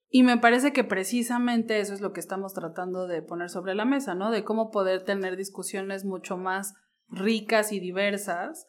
y 0.09 0.25
me 0.25 0.37
parece 0.37 0.73
que 0.73 0.85
precisamente 0.85 1.81
eso 1.81 1.95
es 1.95 2.01
lo 2.01 2.13
que 2.13 2.21
estamos 2.21 2.53
tratando 2.53 3.07
de 3.07 3.23
poner 3.23 3.49
sobre 3.49 3.75
la 3.75 3.85
mesa, 3.85 4.15
¿no? 4.15 4.31
De 4.31 4.45
cómo 4.45 4.71
poder 4.71 5.05
tener 5.05 5.37
discusiones 5.37 6.05
mucho 6.05 6.37
más 6.37 6.75
ricas 7.09 7.73
y 7.73 7.81
diversas 7.81 8.67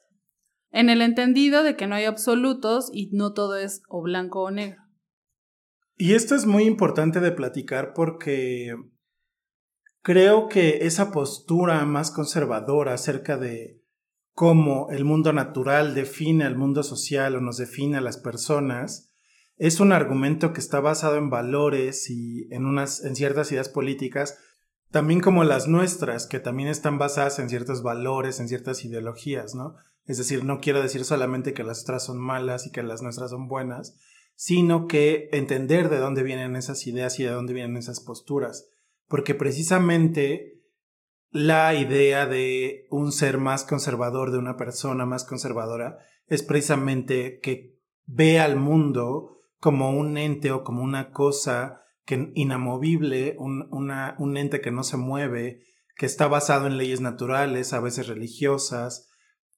en 0.72 0.90
el 0.90 1.02
entendido 1.02 1.64
de 1.64 1.76
que 1.76 1.88
no 1.88 1.96
hay 1.96 2.06
absolutos 2.06 2.90
y 2.94 3.10
no 3.12 3.34
todo 3.34 3.58
es 3.58 3.84
o 3.90 4.02
blanco 4.02 4.44
o 4.44 4.52
negro. 4.52 4.83
Y 5.96 6.14
esto 6.14 6.36
es 6.36 6.46
muy 6.46 6.64
importante 6.64 7.20
de 7.20 7.32
platicar 7.32 7.94
porque 7.94 8.76
creo 10.02 10.50
que 10.50 10.86
esa 10.86 11.12
postura 11.12 11.86
más 11.86 12.12
conservadora 12.12 12.94
acerca 12.94 13.38
de 13.38 13.82
cómo 14.34 14.90
el 14.90 15.06
mundo 15.06 15.32
natural 15.34 15.94
define 15.94 16.46
al 16.46 16.58
mundo 16.58 16.84
social 16.84 17.36
o 17.36 17.42
nos 17.42 17.58
define 17.58 17.98
a 17.98 18.02
las 18.02 18.18
personas, 18.18 19.12
es 19.58 19.80
un 19.80 19.92
argumento 19.92 20.52
que 20.52 20.60
está 20.60 20.80
basado 20.80 21.18
en 21.18 21.30
valores 21.30 22.10
y 22.10 22.48
en, 22.52 22.66
unas, 22.66 23.04
en 23.04 23.16
ciertas 23.16 23.52
ideas 23.52 23.70
políticas, 23.70 24.40
también 24.90 25.22
como 25.22 25.44
las 25.44 25.68
nuestras, 25.68 26.28
que 26.28 26.40
también 26.40 26.70
están 26.70 26.98
basadas 26.98 27.40
en 27.40 27.50
ciertos 27.50 27.84
valores, 27.84 28.40
en 28.40 28.48
ciertas 28.48 28.84
ideologías, 28.84 29.56
¿no? 29.56 29.76
Es 30.06 30.18
decir, 30.18 30.44
no 30.44 30.60
quiero 30.60 30.82
decir 30.82 31.06
solamente 31.06 31.54
que 31.54 31.64
las 31.64 31.84
otras 31.84 32.04
son 32.04 32.20
malas 32.20 32.68
y 32.68 32.72
que 32.72 32.84
las 32.84 33.02
nuestras 33.02 33.30
son 33.30 33.48
buenas, 33.48 33.98
sino 34.36 34.88
que 34.88 35.30
entender 35.32 35.90
de 35.90 35.98
dónde 35.98 36.24
vienen 36.24 36.56
esas 36.56 36.86
ideas 36.88 37.20
y 37.20 37.24
de 37.24 37.32
dónde 37.32 37.54
vienen 37.54 37.78
esas 37.78 38.00
posturas, 38.00 38.70
porque 39.08 39.36
precisamente 39.36 40.62
la 41.30 41.74
idea 41.74 42.26
de 42.26 42.86
un 42.90 43.12
ser 43.12 43.38
más 43.38 43.64
conservador, 43.64 44.32
de 44.32 44.38
una 44.38 44.56
persona 44.56 45.06
más 45.06 45.24
conservadora, 45.24 45.98
es 46.28 46.44
precisamente 46.44 47.40
que 47.40 47.80
ve 48.06 48.40
al 48.40 48.56
mundo 48.56 49.42
como 49.60 49.92
un 49.92 50.18
ente 50.18 50.52
o 50.52 50.64
como 50.64 50.84
una 50.84 51.12
cosa 51.12 51.82
que 52.06 52.32
inamovible, 52.36 53.36
un, 53.40 53.68
un 53.72 54.38
ente 54.38 54.62
que 54.62 54.72
no 54.72 54.84
se 54.84 54.98
mueve, 54.98 55.62
que 55.96 56.06
está 56.06 56.28
basado 56.28 56.68
en 56.68 56.78
leyes 56.78 57.02
naturales, 57.02 57.74
a 57.74 57.80
veces 57.80 58.08
religiosas, 58.08 59.10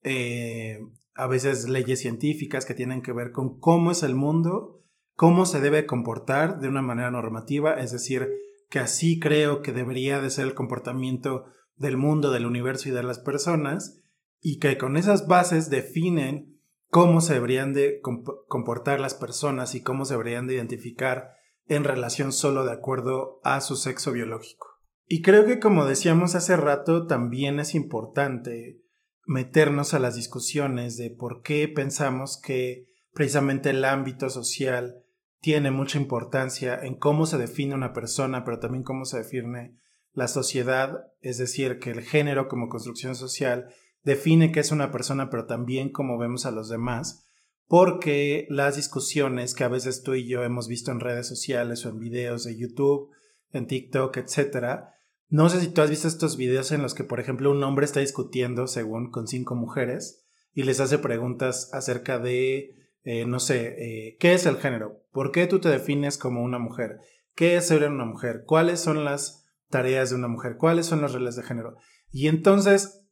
eh, 0.03 0.79
a 1.15 1.27
veces 1.27 1.67
leyes 1.67 2.01
científicas 2.01 2.65
que 2.65 2.73
tienen 2.73 3.01
que 3.01 3.13
ver 3.13 3.31
con 3.31 3.57
cómo 3.59 3.91
es 3.91 4.03
el 4.03 4.15
mundo, 4.15 4.83
cómo 5.15 5.45
se 5.45 5.61
debe 5.61 5.85
comportar 5.85 6.59
de 6.59 6.67
una 6.67 6.81
manera 6.81 7.09
normativa, 7.09 7.75
es 7.75 7.91
decir, 7.91 8.29
que 8.69 8.79
así 8.79 9.19
creo 9.19 9.61
que 9.61 9.71
debería 9.71 10.19
de 10.19 10.29
ser 10.29 10.45
el 10.45 10.53
comportamiento 10.53 11.45
del 11.77 11.97
mundo, 11.97 12.31
del 12.31 12.45
universo 12.45 12.89
y 12.89 12.91
de 12.91 13.03
las 13.03 13.19
personas, 13.19 14.01
y 14.41 14.59
que 14.59 14.77
con 14.77 14.97
esas 14.97 15.27
bases 15.27 15.69
definen 15.69 16.59
cómo 16.89 17.21
se 17.21 17.33
deberían 17.33 17.73
de 17.73 17.99
comportar 18.47 18.99
las 18.99 19.15
personas 19.15 19.73
y 19.75 19.81
cómo 19.81 20.05
se 20.05 20.13
deberían 20.13 20.47
de 20.47 20.55
identificar 20.55 21.31
en 21.67 21.83
relación 21.83 22.31
solo 22.31 22.65
de 22.65 22.73
acuerdo 22.73 23.39
a 23.43 23.61
su 23.61 23.75
sexo 23.75 24.11
biológico. 24.11 24.67
Y 25.07 25.21
creo 25.21 25.45
que 25.45 25.59
como 25.59 25.85
decíamos 25.85 26.35
hace 26.35 26.57
rato, 26.57 27.07
también 27.07 27.59
es 27.59 27.75
importante 27.75 28.81
meternos 29.25 29.93
a 29.93 29.99
las 29.99 30.15
discusiones 30.15 30.97
de 30.97 31.09
por 31.09 31.41
qué 31.41 31.67
pensamos 31.67 32.39
que 32.41 32.87
precisamente 33.13 33.71
el 33.71 33.83
ámbito 33.83 34.29
social 34.29 35.03
tiene 35.41 35.71
mucha 35.71 35.97
importancia 35.97 36.79
en 36.81 36.95
cómo 36.95 37.25
se 37.25 37.37
define 37.37 37.75
una 37.75 37.93
persona, 37.93 38.43
pero 38.43 38.59
también 38.59 38.83
cómo 38.83 39.05
se 39.05 39.19
define 39.19 39.77
la 40.13 40.27
sociedad, 40.27 41.07
es 41.21 41.37
decir, 41.37 41.79
que 41.79 41.91
el 41.91 42.01
género 42.01 42.47
como 42.47 42.69
construcción 42.69 43.15
social 43.15 43.67
define 44.03 44.51
qué 44.51 44.61
es 44.61 44.71
una 44.71 44.91
persona, 44.91 45.29
pero 45.29 45.45
también 45.45 45.91
cómo 45.91 46.17
vemos 46.17 46.45
a 46.45 46.51
los 46.51 46.69
demás, 46.69 47.27
porque 47.67 48.47
las 48.49 48.75
discusiones 48.75 49.55
que 49.55 49.63
a 49.63 49.69
veces 49.69 50.03
tú 50.03 50.13
y 50.13 50.27
yo 50.27 50.43
hemos 50.43 50.67
visto 50.67 50.91
en 50.91 50.99
redes 50.99 51.27
sociales 51.27 51.85
o 51.85 51.89
en 51.89 51.99
videos 51.99 52.43
de 52.43 52.57
YouTube, 52.57 53.09
en 53.51 53.67
TikTok, 53.67 54.17
etcétera, 54.17 54.94
no 55.29 55.49
sé 55.49 55.59
si 55.59 55.67
tú 55.67 55.81
has 55.81 55.89
visto 55.89 56.07
estos 56.07 56.37
videos 56.37 56.71
en 56.71 56.81
los 56.81 56.93
que, 56.93 57.03
por 57.03 57.19
ejemplo, 57.19 57.51
un 57.51 57.63
hombre 57.63 57.85
está 57.85 57.99
discutiendo, 57.99 58.67
según, 58.67 59.11
con 59.11 59.27
cinco 59.27 59.55
mujeres 59.55 60.25
y 60.53 60.63
les 60.63 60.79
hace 60.79 60.97
preguntas 60.97 61.69
acerca 61.73 62.19
de, 62.19 62.75
eh, 63.03 63.25
no 63.25 63.39
sé, 63.39 63.75
eh, 63.77 64.17
¿qué 64.19 64.33
es 64.33 64.45
el 64.45 64.57
género? 64.57 65.03
¿Por 65.11 65.31
qué 65.31 65.47
tú 65.47 65.59
te 65.59 65.69
defines 65.69 66.17
como 66.17 66.43
una 66.43 66.59
mujer? 66.59 66.99
¿Qué 67.33 67.57
es 67.57 67.67
ser 67.67 67.89
una 67.89 68.05
mujer? 68.05 68.43
¿Cuáles 68.45 68.79
son 68.79 69.03
las 69.03 69.45
tareas 69.69 70.09
de 70.09 70.15
una 70.15 70.27
mujer, 70.27 70.57
cuáles 70.57 70.85
son 70.85 71.01
las 71.01 71.13
reglas 71.13 71.35
de 71.35 71.43
género. 71.43 71.75
Y 72.11 72.27
entonces, 72.27 73.05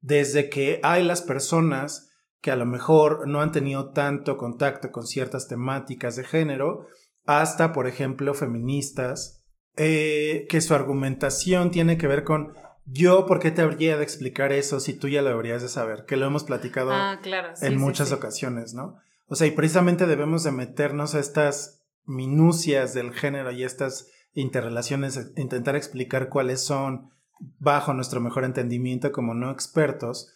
desde 0.00 0.48
que 0.48 0.80
hay 0.82 1.04
las 1.04 1.22
personas 1.22 2.10
que 2.40 2.50
a 2.50 2.56
lo 2.56 2.64
mejor 2.64 3.28
no 3.28 3.42
han 3.42 3.52
tenido 3.52 3.92
tanto 3.92 4.38
contacto 4.38 4.92
con 4.92 5.06
ciertas 5.06 5.46
temáticas 5.46 6.16
de 6.16 6.24
género, 6.24 6.86
hasta, 7.26 7.72
por 7.72 7.86
ejemplo, 7.86 8.32
feministas, 8.32 9.39
eh, 9.82 10.46
que 10.50 10.60
su 10.60 10.74
argumentación 10.74 11.70
tiene 11.70 11.96
que 11.96 12.06
ver 12.06 12.22
con 12.22 12.52
yo, 12.84 13.24
¿por 13.24 13.38
qué 13.38 13.50
te 13.50 13.62
habría 13.62 13.96
de 13.96 14.02
explicar 14.02 14.52
eso 14.52 14.78
si 14.78 14.92
tú 14.92 15.08
ya 15.08 15.22
lo 15.22 15.30
deberías 15.30 15.62
de 15.62 15.68
saber? 15.68 16.04
Que 16.04 16.18
lo 16.18 16.26
hemos 16.26 16.44
platicado 16.44 16.92
ah, 16.92 17.18
en 17.62 17.78
muchas 17.78 18.12
ocasiones, 18.12 18.74
¿no? 18.74 18.98
O 19.26 19.36
sea, 19.36 19.46
y 19.46 19.52
precisamente 19.52 20.06
debemos 20.06 20.44
de 20.44 20.50
meternos 20.50 21.14
a 21.14 21.20
estas 21.20 21.82
minucias 22.04 22.92
del 22.92 23.14
género 23.14 23.52
y 23.52 23.64
estas 23.64 24.10
interrelaciones, 24.34 25.32
intentar 25.38 25.76
explicar 25.76 26.28
cuáles 26.28 26.60
son 26.60 27.12
bajo 27.58 27.94
nuestro 27.94 28.20
mejor 28.20 28.44
entendimiento 28.44 29.12
como 29.12 29.32
no 29.32 29.50
expertos, 29.50 30.30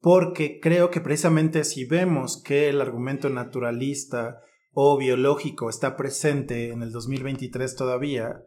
porque 0.00 0.58
creo 0.58 0.90
que 0.90 1.02
precisamente 1.02 1.64
si 1.64 1.84
vemos 1.84 2.42
que 2.42 2.70
el 2.70 2.80
argumento 2.80 3.28
naturalista 3.28 4.40
o 4.72 4.96
biológico 4.96 5.68
está 5.68 5.98
presente 5.98 6.70
en 6.70 6.82
el 6.82 6.92
2023 6.92 7.76
todavía, 7.76 8.46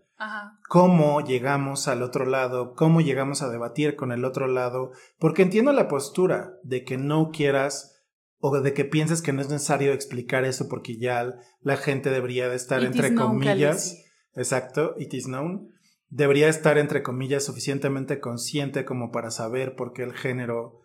cómo 0.67 1.21
llegamos 1.21 1.87
al 1.87 2.03
otro 2.03 2.25
lado, 2.25 2.73
cómo 2.73 3.01
llegamos 3.01 3.41
a 3.41 3.49
debatir 3.49 3.95
con 3.95 4.11
el 4.11 4.25
otro 4.25 4.47
lado, 4.47 4.91
porque 5.17 5.43
entiendo 5.43 5.71
la 5.71 5.87
postura 5.87 6.53
de 6.63 6.83
que 6.83 6.97
no 6.97 7.29
quieras 7.31 7.99
o 8.39 8.59
de 8.59 8.73
que 8.73 8.85
pienses 8.85 9.21
que 9.21 9.33
no 9.33 9.41
es 9.41 9.49
necesario 9.49 9.91
explicar 9.93 10.45
eso 10.45 10.67
porque 10.69 10.97
ya 10.97 11.35
la 11.61 11.77
gente 11.77 12.09
debería 12.09 12.49
de 12.49 12.55
estar 12.55 12.83
entre 12.83 13.13
comillas. 13.15 13.97
Exacto, 14.35 14.95
it 14.97 15.13
is 15.13 15.25
known. 15.25 15.71
Debería 16.07 16.47
estar, 16.47 16.77
entre 16.77 17.03
comillas, 17.03 17.43
suficientemente 17.43 18.19
consciente 18.19 18.83
como 18.85 19.11
para 19.11 19.29
saber 19.29 19.75
por 19.75 19.93
qué 19.93 20.03
el 20.03 20.13
género 20.13 20.79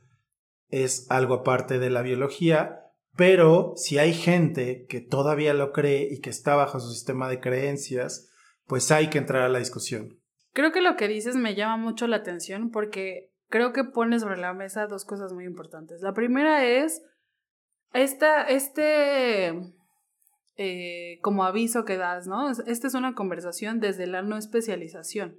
es 0.68 1.06
algo 1.10 1.34
aparte 1.34 1.78
de 1.78 1.88
la 1.88 2.02
biología, 2.02 2.80
pero 3.16 3.72
si 3.76 3.98
hay 3.98 4.12
gente 4.12 4.86
que 4.88 5.00
todavía 5.00 5.54
lo 5.54 5.72
cree 5.72 6.08
y 6.10 6.20
que 6.20 6.30
está 6.30 6.56
bajo 6.56 6.80
su 6.80 6.90
sistema 6.92 7.28
de 7.28 7.40
creencias, 7.40 8.28
pues 8.66 8.90
hay 8.90 9.08
que 9.08 9.18
entrar 9.18 9.42
a 9.42 9.48
la 9.48 9.58
discusión. 9.58 10.20
Creo 10.52 10.72
que 10.72 10.80
lo 10.80 10.96
que 10.96 11.08
dices 11.08 11.36
me 11.36 11.54
llama 11.54 11.76
mucho 11.76 12.06
la 12.06 12.16
atención 12.16 12.70
porque 12.70 13.32
creo 13.48 13.72
que 13.72 13.84
pone 13.84 14.20
sobre 14.20 14.36
la 14.36 14.52
mesa 14.54 14.86
dos 14.86 15.04
cosas 15.04 15.32
muy 15.32 15.44
importantes. 15.44 16.00
La 16.00 16.14
primera 16.14 16.64
es 16.64 17.02
esta, 17.92 18.42
este 18.44 19.74
eh, 20.56 21.18
como 21.22 21.44
aviso 21.44 21.84
que 21.84 21.96
das, 21.96 22.26
¿no? 22.26 22.50
Esta 22.50 22.86
es 22.86 22.94
una 22.94 23.14
conversación 23.14 23.80
desde 23.80 24.06
la 24.06 24.22
no 24.22 24.36
especialización. 24.36 25.38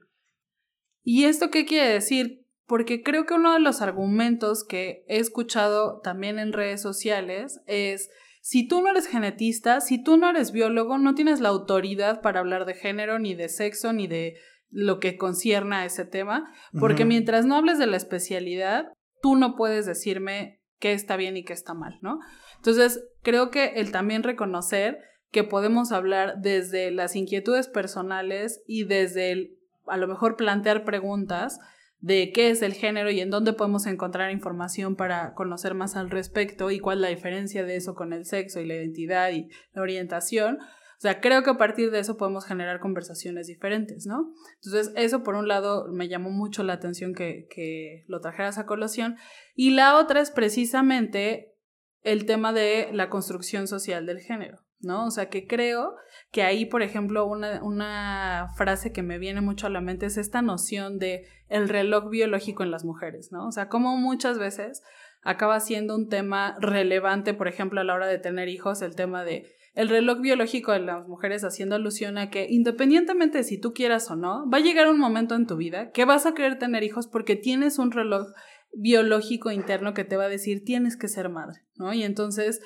¿Y 1.04 1.26
esto 1.26 1.52
qué 1.52 1.66
quiere 1.66 1.90
decir? 1.90 2.46
Porque 2.66 3.04
creo 3.04 3.26
que 3.26 3.36
uno 3.36 3.54
de 3.54 3.60
los 3.60 3.82
argumentos 3.82 4.66
que 4.66 5.06
he 5.08 5.20
escuchado 5.20 6.02
también 6.02 6.40
en 6.40 6.52
redes 6.52 6.82
sociales 6.82 7.62
es, 7.68 8.10
si 8.46 8.68
tú 8.68 8.84
no 8.84 8.92
eres 8.92 9.08
genetista, 9.08 9.82
si 9.82 10.04
tú 10.04 10.18
no 10.18 10.30
eres 10.30 10.52
biólogo, 10.52 11.00
no 11.00 11.16
tienes 11.16 11.40
la 11.40 11.50
autoridad 11.50 12.22
para 12.22 12.42
hablar 12.42 12.66
de 12.66 12.76
género, 12.76 13.18
ni 13.18 13.34
de 13.34 13.50
sexo, 13.50 13.92
ni 13.92 14.06
de 14.06 14.36
lo 14.70 15.00
que 15.00 15.18
concierne 15.18 15.78
a 15.78 15.86
ese 15.86 16.06
tema, 16.06 16.54
porque 16.80 17.06
mientras 17.06 17.48
no 17.48 17.56
hables 17.56 17.80
de 17.80 17.88
la 17.88 17.98
especialidad, 17.98 18.94
tú 19.20 19.36
no 19.36 19.56
puedes 19.56 19.88
decirme 19.88 20.62
qué 20.78 20.94
está 20.94 21.18
bien 21.18 21.38
y 21.38 21.44
qué 21.44 21.54
está 21.54 21.74
mal, 21.74 21.98
¿no? 22.04 22.20
Entonces, 22.58 23.04
creo 23.24 23.50
que 23.50 23.80
el 23.80 23.92
también 23.92 24.22
reconocer 24.22 25.00
que 25.32 25.44
podemos 25.44 25.92
hablar 25.92 26.36
desde 26.38 26.92
las 26.92 27.16
inquietudes 27.16 27.68
personales 27.68 28.62
y 28.68 28.84
desde 28.84 29.32
el, 29.32 29.58
a 29.88 29.98
lo 29.98 30.08
mejor 30.08 30.36
plantear 30.36 30.84
preguntas 30.86 31.60
de 32.06 32.32
qué 32.32 32.52
es 32.52 32.62
el 32.62 32.74
género 32.74 33.10
y 33.10 33.20
en 33.20 33.32
dónde 33.32 33.54
podemos 33.54 33.88
encontrar 33.88 34.30
información 34.30 34.96
para 34.96 35.34
conocer 35.34 35.74
más 35.74 35.96
al 35.96 36.12
respecto 36.12 36.70
y 36.70 36.80
cuál 36.80 37.00
es 37.00 37.02
la 37.02 37.08
diferencia 37.08 37.66
de 37.66 37.78
eso 37.78 37.96
con 37.96 38.14
el 38.14 38.26
sexo 38.26 38.60
y 38.60 38.68
la 38.68 38.76
identidad 38.76 39.32
y 39.32 39.50
la 39.74 39.82
orientación, 39.82 40.60
o 40.60 41.02
sea, 41.02 41.20
creo 41.20 41.42
que 41.42 41.50
a 41.50 41.58
partir 41.58 41.90
de 41.90 41.98
eso 41.98 42.16
podemos 42.16 42.46
generar 42.46 42.80
conversaciones 42.80 43.48
diferentes, 43.48 44.06
¿no? 44.06 44.32
Entonces, 44.64 44.94
eso 44.96 45.24
por 45.24 45.34
un 45.34 45.48
lado 45.48 45.88
me 45.92 46.08
llamó 46.08 46.30
mucho 46.30 46.62
la 46.62 46.74
atención 46.74 47.16
que, 47.16 47.48
que 47.50 48.06
lo 48.08 48.22
trajeras 48.22 48.60
a 48.60 48.68
colación. 48.68 49.18
Y 49.56 49.72
la 49.72 49.98
otra 49.98 50.22
es 50.22 50.30
precisamente 50.30 51.56
el 52.04 52.28
tema 52.28 52.54
de 52.54 52.90
la 52.94 53.10
construcción 53.10 53.68
social 53.68 54.06
del 54.06 54.20
género, 54.20 54.60
¿no? 54.80 55.06
O 55.06 55.12
sea, 55.12 55.30
que 55.30 55.48
creo 55.48 55.96
que 56.32 56.44
ahí, 56.44 56.66
por 56.66 56.82
ejemplo, 56.82 57.26
una, 57.26 57.64
una, 57.64 58.50
frase 58.56 58.92
que 58.92 59.04
me 59.04 59.18
viene 59.18 59.42
mucho 59.42 59.68
a 59.68 59.70
la 59.70 59.82
mente 59.82 60.06
es 60.06 60.18
esta 60.18 60.42
noción 60.42 61.00
de 61.00 61.28
el 61.50 61.70
reloj 61.70 62.10
biológico 62.10 62.64
en 62.64 62.72
las 62.72 62.86
mujeres, 62.86 63.32
¿no? 63.32 63.48
O 63.48 63.52
sea, 63.52 63.70
como 63.70 63.98
muchas 63.98 64.38
veces 64.38 64.82
acaba 65.22 65.60
siendo 65.60 65.96
un 65.96 66.08
tema 66.08 66.56
relevante, 66.60 67.34
por 67.34 67.48
ejemplo, 67.48 67.82
a 67.82 67.84
la 67.84 67.96
hora 67.96 68.08
de 68.08 68.20
tener 68.20 68.48
hijos, 68.48 68.82
el 68.82 68.96
tema 68.96 69.24
de 69.24 69.52
el 69.74 69.90
reloj 69.90 70.22
biológico 70.22 70.72
de 70.72 70.80
las 70.80 71.06
mujeres 71.08 71.44
haciendo 71.44 71.76
alusión 71.76 72.18
a 72.18 72.30
que 72.30 72.48
independientemente 72.50 73.40
de 73.40 73.44
si 73.44 73.60
tú 73.60 73.74
quieras 73.74 74.10
o 74.10 74.16
no, 74.16 74.50
va 74.50 74.60
a 74.60 74.62
llegar 74.62 74.88
un 74.88 74.98
momento 74.98 75.36
en 75.36 75.48
tu 75.48 75.58
vida 75.58 75.92
que 75.92 76.06
vas 76.06 76.26
a 76.26 76.34
querer 76.34 76.58
tener 76.58 76.84
hijos 76.84 77.08
porque 77.08 77.36
tienes 77.36 77.78
un 77.78 77.92
reloj 77.92 78.28
biológico 78.74 79.52
interno 79.52 79.94
que 79.94 80.06
te 80.06 80.16
va 80.16 80.26
a 80.26 80.30
decir 80.30 80.64
tienes 80.64 80.96
que 80.96 81.10
ser 81.10 81.30
madre, 81.30 81.62
¿no? 81.76 81.94
Y 81.94 82.04
entonces 82.04 82.62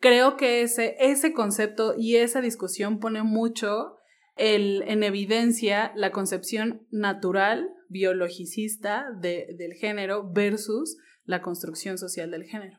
creo 0.00 0.36
que 0.36 0.62
ese, 0.62 0.96
ese 0.98 1.32
concepto 1.32 1.94
y 1.96 2.16
esa 2.16 2.40
discusión 2.40 2.98
pone 2.98 3.22
mucho 3.22 3.96
el, 4.36 4.82
en 4.86 5.02
evidencia 5.02 5.92
la 5.94 6.10
concepción 6.10 6.86
natural, 6.90 7.68
biologicista 7.88 9.06
del 9.20 9.74
género 9.74 10.30
versus 10.32 10.96
la 11.24 11.42
construcción 11.42 11.98
social 11.98 12.30
del 12.30 12.44
género. 12.44 12.78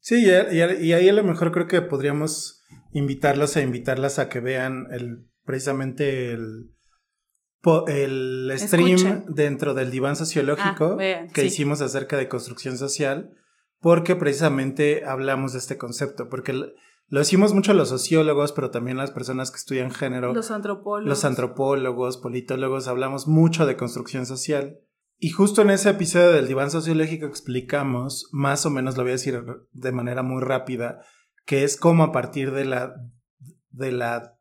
Sí, 0.00 0.24
y, 0.24 0.30
ahí 0.30 1.08
a 1.08 1.12
lo 1.12 1.24
mejor 1.24 1.52
creo 1.52 1.66
que 1.66 1.82
podríamos 1.82 2.62
invitarlos 2.92 3.56
a 3.56 3.62
invitarlas 3.62 4.18
a 4.18 4.28
que 4.28 4.40
vean 4.40 4.86
el, 4.90 5.26
precisamente 5.44 6.32
el, 6.32 6.70
el 7.88 8.52
stream 8.56 9.26
dentro 9.28 9.74
del 9.74 9.90
diván 9.90 10.16
sociológico 10.16 10.96
ah, 11.00 11.26
que 11.34 11.44
hicimos 11.44 11.80
acerca 11.82 12.16
de 12.16 12.28
construcción 12.28 12.78
social, 12.78 13.34
porque 13.80 14.16
precisamente 14.16 15.04
hablamos 15.04 15.52
de 15.52 15.58
este 15.58 15.78
concepto, 15.78 16.28
porque 16.28 16.52
lo 16.52 17.18
decimos 17.18 17.54
mucho 17.54 17.72
los 17.74 17.88
sociólogos, 17.88 18.52
pero 18.52 18.70
también 18.70 18.96
las 18.96 19.10
personas 19.10 19.50
que 19.50 19.56
estudian 19.56 19.90
género, 19.90 20.34
los 20.34 20.50
antropólogos, 20.50 21.08
los 21.08 21.24
antropólogos, 21.24 22.16
politólogos, 22.18 22.88
hablamos 22.88 23.26
mucho 23.26 23.66
de 23.66 23.76
construcción 23.76 24.26
social. 24.26 24.80
Y 25.20 25.30
justo 25.30 25.62
en 25.62 25.70
ese 25.70 25.90
episodio 25.90 26.30
del 26.30 26.46
diván 26.46 26.70
sociológico 26.70 27.26
explicamos, 27.26 28.28
más 28.30 28.66
o 28.66 28.70
menos 28.70 28.96
lo 28.96 29.02
voy 29.02 29.10
a 29.10 29.14
decir 29.14 29.42
de 29.72 29.92
manera 29.92 30.22
muy 30.22 30.42
rápida, 30.42 31.00
que 31.44 31.64
es 31.64 31.76
cómo 31.76 32.04
a 32.04 32.12
partir 32.12 32.52
de 32.52 32.66
la, 32.66 32.94
de 33.70 33.90
la 33.90 34.38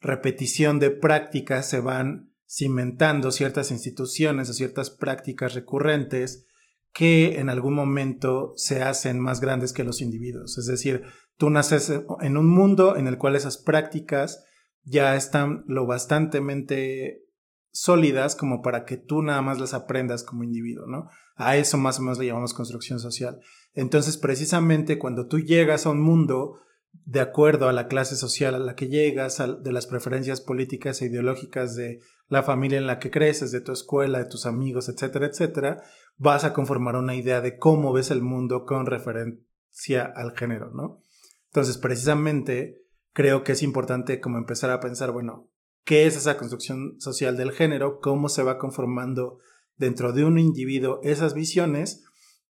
repetición 0.00 0.78
de 0.78 0.90
prácticas 0.90 1.68
se 1.68 1.80
van 1.80 2.32
cimentando 2.46 3.30
ciertas 3.30 3.70
instituciones 3.70 4.50
o 4.50 4.52
ciertas 4.52 4.90
prácticas 4.90 5.54
recurrentes 5.54 6.46
que 6.92 7.38
en 7.38 7.48
algún 7.48 7.74
momento 7.74 8.52
se 8.56 8.82
hacen 8.82 9.18
más 9.18 9.40
grandes 9.40 9.72
que 9.72 9.84
los 9.84 10.00
individuos. 10.00 10.58
Es 10.58 10.66
decir, 10.66 11.04
tú 11.36 11.50
naces 11.50 11.92
en 12.20 12.36
un 12.36 12.48
mundo 12.48 12.96
en 12.96 13.06
el 13.06 13.18
cual 13.18 13.34
esas 13.34 13.58
prácticas 13.58 14.44
ya 14.84 15.16
están 15.16 15.64
lo 15.66 15.86
bastantemente 15.86 17.22
sólidas 17.70 18.36
como 18.36 18.60
para 18.60 18.84
que 18.84 18.98
tú 18.98 19.22
nada 19.22 19.40
más 19.40 19.58
las 19.58 19.72
aprendas 19.72 20.24
como 20.24 20.44
individuo, 20.44 20.86
¿no? 20.86 21.08
A 21.36 21.56
eso 21.56 21.78
más 21.78 21.98
o 21.98 22.02
menos 22.02 22.18
le 22.18 22.26
llamamos 22.26 22.52
construcción 22.52 23.00
social. 23.00 23.40
Entonces, 23.72 24.18
precisamente 24.18 24.98
cuando 24.98 25.26
tú 25.26 25.40
llegas 25.40 25.86
a 25.86 25.90
un 25.90 26.02
mundo 26.02 26.58
de 27.06 27.20
acuerdo 27.20 27.68
a 27.68 27.72
la 27.72 27.88
clase 27.88 28.16
social 28.16 28.54
a 28.54 28.58
la 28.58 28.74
que 28.74 28.88
llegas, 28.88 29.38
de 29.38 29.72
las 29.72 29.86
preferencias 29.86 30.42
políticas 30.42 31.00
e 31.00 31.06
ideológicas 31.06 31.74
de 31.74 32.00
la 32.28 32.42
familia 32.42 32.78
en 32.78 32.86
la 32.86 32.98
que 32.98 33.10
creces, 33.10 33.50
de 33.50 33.62
tu 33.62 33.72
escuela, 33.72 34.18
de 34.18 34.26
tus 34.26 34.44
amigos, 34.44 34.90
etcétera, 34.90 35.26
etcétera, 35.26 35.82
vas 36.16 36.44
a 36.44 36.52
conformar 36.52 36.96
una 36.96 37.14
idea 37.14 37.40
de 37.40 37.58
cómo 37.58 37.92
ves 37.92 38.10
el 38.10 38.22
mundo 38.22 38.64
con 38.64 38.86
referencia 38.86 40.04
al 40.14 40.36
género, 40.36 40.70
¿no? 40.70 41.00
Entonces, 41.46 41.78
precisamente, 41.78 42.82
creo 43.12 43.44
que 43.44 43.52
es 43.52 43.62
importante 43.62 44.20
como 44.20 44.38
empezar 44.38 44.70
a 44.70 44.80
pensar, 44.80 45.12
bueno, 45.12 45.50
qué 45.84 46.06
es 46.06 46.16
esa 46.16 46.36
construcción 46.36 47.00
social 47.00 47.36
del 47.36 47.52
género, 47.52 48.00
cómo 48.00 48.28
se 48.28 48.42
va 48.42 48.58
conformando 48.58 49.38
dentro 49.76 50.12
de 50.12 50.24
un 50.24 50.38
individuo 50.38 51.00
esas 51.02 51.34
visiones, 51.34 52.04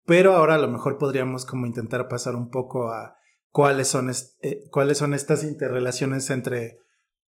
pero 0.05 0.33
ahora 0.33 0.55
a 0.55 0.59
lo 0.59 0.69
mejor 0.69 0.97
podríamos 0.97 1.45
como 1.45 1.65
intentar 1.65 2.07
pasar 2.07 2.35
un 2.35 2.49
poco 2.49 2.91
a 2.91 3.17
cuáles 3.49 3.87
son, 3.87 4.09
eh, 4.41 4.63
cuáles 4.71 4.97
son 4.97 5.13
estas 5.13 5.43
interrelaciones 5.43 6.29
entre 6.29 6.79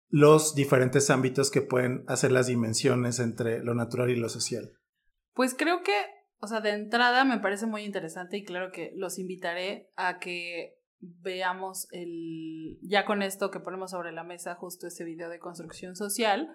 los 0.09 0.55
diferentes 0.55 1.09
ámbitos 1.09 1.51
que 1.51 1.61
pueden 1.61 2.03
hacer 2.07 2.31
las 2.31 2.47
dimensiones 2.47 3.19
entre 3.19 3.63
lo 3.63 3.73
natural 3.73 4.09
y 4.09 4.15
lo 4.15 4.29
social. 4.29 4.76
Pues 5.37 5.53
creo 5.53 5.83
que, 5.83 5.93
o 6.39 6.47
sea, 6.47 6.61
de 6.61 6.71
entrada 6.71 7.23
me 7.23 7.37
parece 7.37 7.67
muy 7.67 7.83
interesante 7.83 8.37
y 8.37 8.43
claro 8.43 8.71
que 8.71 8.91
los 8.95 9.19
invitaré 9.19 9.91
a 9.95 10.17
que 10.17 10.79
veamos 10.99 11.87
el, 11.91 12.79
ya 12.81 13.05
con 13.05 13.21
esto 13.21 13.51
que 13.51 13.59
ponemos 13.59 13.91
sobre 13.91 14.11
la 14.11 14.23
mesa, 14.23 14.55
justo 14.55 14.87
ese 14.87 15.03
video 15.03 15.29
de 15.29 15.37
construcción 15.37 15.95
social. 15.95 16.49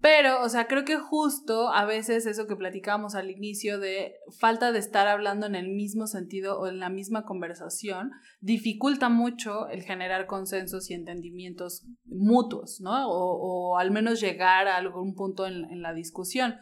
Pero, 0.00 0.42
o 0.42 0.48
sea, 0.48 0.68
creo 0.68 0.84
que 0.84 0.96
justo 0.96 1.72
a 1.72 1.84
veces 1.84 2.26
eso 2.26 2.46
que 2.46 2.54
platicábamos 2.54 3.16
al 3.16 3.30
inicio 3.30 3.80
de 3.80 4.14
falta 4.38 4.70
de 4.70 4.78
estar 4.78 5.08
hablando 5.08 5.46
en 5.46 5.56
el 5.56 5.68
mismo 5.68 6.06
sentido 6.06 6.60
o 6.60 6.68
en 6.68 6.78
la 6.78 6.88
misma 6.88 7.24
conversación, 7.24 8.12
dificulta 8.40 9.08
mucho 9.08 9.68
el 9.68 9.82
generar 9.82 10.26
consensos 10.26 10.88
y 10.90 10.94
entendimientos 10.94 11.84
mutuos, 12.04 12.80
¿no? 12.80 13.08
O, 13.08 13.76
al 13.76 13.90
menos 13.90 14.20
llegar 14.20 14.68
a 14.68 14.76
algún 14.76 15.14
punto 15.14 15.46
en, 15.46 15.82
la 15.82 15.92
discusión. 15.92 16.56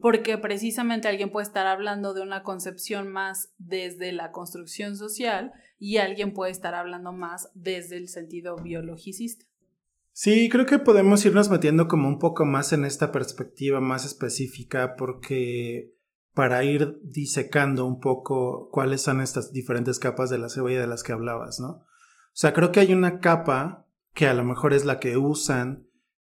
Porque 0.00 0.38
precisamente 0.38 1.08
alguien 1.08 1.30
puede 1.30 1.46
estar 1.46 1.66
hablando 1.66 2.14
de 2.14 2.22
una 2.22 2.42
concepción 2.42 3.08
más 3.08 3.52
desde 3.58 4.12
la 4.12 4.30
construcción 4.30 4.96
social 4.96 5.52
y 5.78 5.98
alguien 5.98 6.32
puede 6.32 6.52
estar 6.52 6.74
hablando 6.74 7.12
más 7.12 7.50
desde 7.54 7.96
el 7.96 8.08
sentido 8.08 8.56
biologicista. 8.56 9.44
Sí, 10.18 10.48
creo 10.48 10.64
que 10.64 10.78
podemos 10.78 11.26
irnos 11.26 11.50
metiendo 11.50 11.88
como 11.88 12.08
un 12.08 12.18
poco 12.18 12.46
más 12.46 12.72
en 12.72 12.86
esta 12.86 13.12
perspectiva 13.12 13.82
más 13.82 14.06
específica 14.06 14.96
porque 14.96 15.94
para 16.32 16.64
ir 16.64 16.98
disecando 17.02 17.84
un 17.84 18.00
poco 18.00 18.70
cuáles 18.72 19.02
son 19.02 19.20
estas 19.20 19.52
diferentes 19.52 19.98
capas 19.98 20.30
de 20.30 20.38
la 20.38 20.48
cebolla 20.48 20.80
de 20.80 20.86
las 20.86 21.02
que 21.02 21.12
hablabas, 21.12 21.60
¿no? 21.60 21.68
O 21.68 21.84
sea, 22.32 22.54
creo 22.54 22.72
que 22.72 22.80
hay 22.80 22.94
una 22.94 23.20
capa 23.20 23.88
que 24.14 24.26
a 24.26 24.32
lo 24.32 24.42
mejor 24.42 24.72
es 24.72 24.86
la 24.86 25.00
que 25.00 25.18
usan 25.18 25.86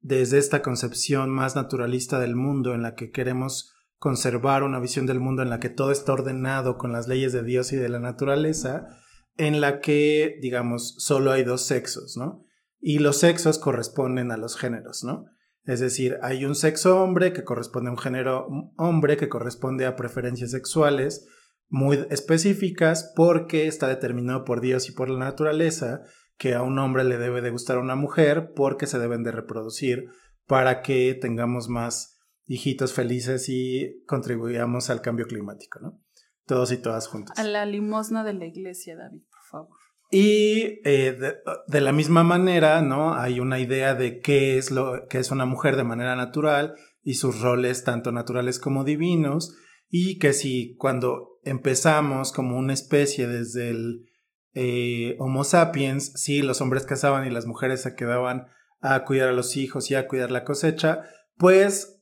desde 0.01 0.39
esta 0.39 0.61
concepción 0.61 1.31
más 1.31 1.55
naturalista 1.55 2.19
del 2.19 2.35
mundo 2.35 2.75
en 2.75 2.83
la 2.83 2.97
que 2.97 3.13
queremos 3.13 3.77
conservar 3.99 4.65
una 4.65 4.81
visión 4.81 5.07
del 5.07 5.21
mundo 5.21 5.43
en 5.43 5.51
la 5.51 5.61
que 5.61 5.69
todo 5.69 5.93
está 5.93 6.15
ordenado 6.15 6.79
con 6.79 6.91
las 6.91 7.07
leyes 7.07 7.33
de 7.33 7.45
Dios 7.45 7.73
y 7.73 7.77
de 7.77 7.89
la 7.89 8.01
naturaleza 8.01 8.89
en 9.37 9.61
la 9.61 9.79
que, 9.79 10.37
digamos, 10.43 10.97
solo 10.99 11.31
hay 11.31 11.45
dos 11.45 11.65
sexos, 11.65 12.17
¿no? 12.17 12.48
Y 12.81 12.99
los 12.99 13.19
sexos 13.19 13.59
corresponden 13.59 14.31
a 14.31 14.37
los 14.37 14.57
géneros, 14.57 15.05
¿no? 15.05 15.27
Es 15.65 15.81
decir, 15.81 16.19
hay 16.23 16.45
un 16.45 16.55
sexo 16.55 17.03
hombre 17.03 17.33
que 17.33 17.45
corresponde 17.45 17.91
a 17.91 17.93
un 17.93 17.99
género 17.99 18.49
hombre 18.79 19.17
que 19.17 19.29
corresponde 19.29 19.85
a 19.85 19.97
preferencias 19.97 20.51
sexuales 20.51 21.27
muy 21.69 22.07
específicas 22.11 23.13
porque 23.15 23.67
está 23.67 23.89
determinado 23.89 24.45
por 24.45 24.61
Dios 24.61 24.89
y 24.89 24.93
por 24.93 25.11
la 25.11 25.19
naturaleza 25.19 26.03
que 26.39 26.55
a 26.55 26.63
un 26.63 26.79
hombre 26.79 27.05
le 27.05 27.19
debe 27.19 27.43
de 27.43 27.51
gustar 27.51 27.77
a 27.77 27.81
una 27.81 27.97
mujer 27.97 28.53
porque 28.55 28.87
se 28.87 28.99
deben 28.99 29.25
de 29.25 29.33
reproducir 29.33 30.07
para 30.47 30.81
que 30.81 31.15
tengamos 31.21 31.69
más 31.69 32.19
hijitos 32.47 32.95
felices 32.95 33.49
y 33.49 34.03
contribuyamos 34.07 34.89
al 34.89 35.03
cambio 35.03 35.27
climático, 35.27 35.81
¿no? 35.81 36.01
Todos 36.47 36.73
y 36.73 36.79
todas 36.79 37.07
juntos. 37.09 37.39
A 37.39 37.45
la 37.45 37.67
limosna 37.67 38.25
de 38.25 38.33
la 38.33 38.47
iglesia, 38.47 38.97
David, 38.97 39.21
por 39.31 39.45
favor. 39.51 39.78
Y 40.11 40.81
eh, 40.85 41.19
de, 41.67 41.81
la 41.81 41.93
misma 41.93 42.23
manera, 42.23 42.81
¿no? 42.81 43.15
Hay 43.15 43.41
una 43.41 43.61
idea 43.61 43.95
de 43.95 44.21
qué 44.21 44.57
es 44.57 44.71
lo 44.71 45.07
que 45.09 45.19
es 45.19 45.31
una 45.31 45.45
mujer 45.45 45.77
de 45.77 45.85
manera 45.85 46.17
natural 46.17 46.75
y 47.03 47.15
sus 47.15 47.41
roles 47.41 47.85
tanto 47.85 48.11
naturales 48.11 48.59
como 48.59 48.85
divinos. 48.85 49.55
Y 49.91 50.19
que 50.19 50.33
si 50.33 50.77
cuando 50.77 51.41
empezamos 51.45 52.33
como 52.33 52.57
una 52.57 52.73
especie 52.73 53.27
desde 53.27 53.71
el 53.71 54.07
eh, 54.55 55.17
Homo 55.19 55.45
sapiens, 55.45 56.13
sí, 56.15 56.41
los 56.43 56.61
hombres 56.61 56.87
cazaban 56.87 57.27
y 57.27 57.31
las 57.31 57.47
mujeres 57.47 57.83
se 57.83 57.95
quedaban 57.95 58.49
a 58.81 59.05
cuidar 59.05 59.29
a 59.29 59.33
los 59.33 59.57
hijos 59.57 59.91
y 59.91 59.95
a 59.95 60.07
cuidar 60.07 60.31
la 60.31 60.45
cosecha, 60.45 61.03
pues 61.37 62.01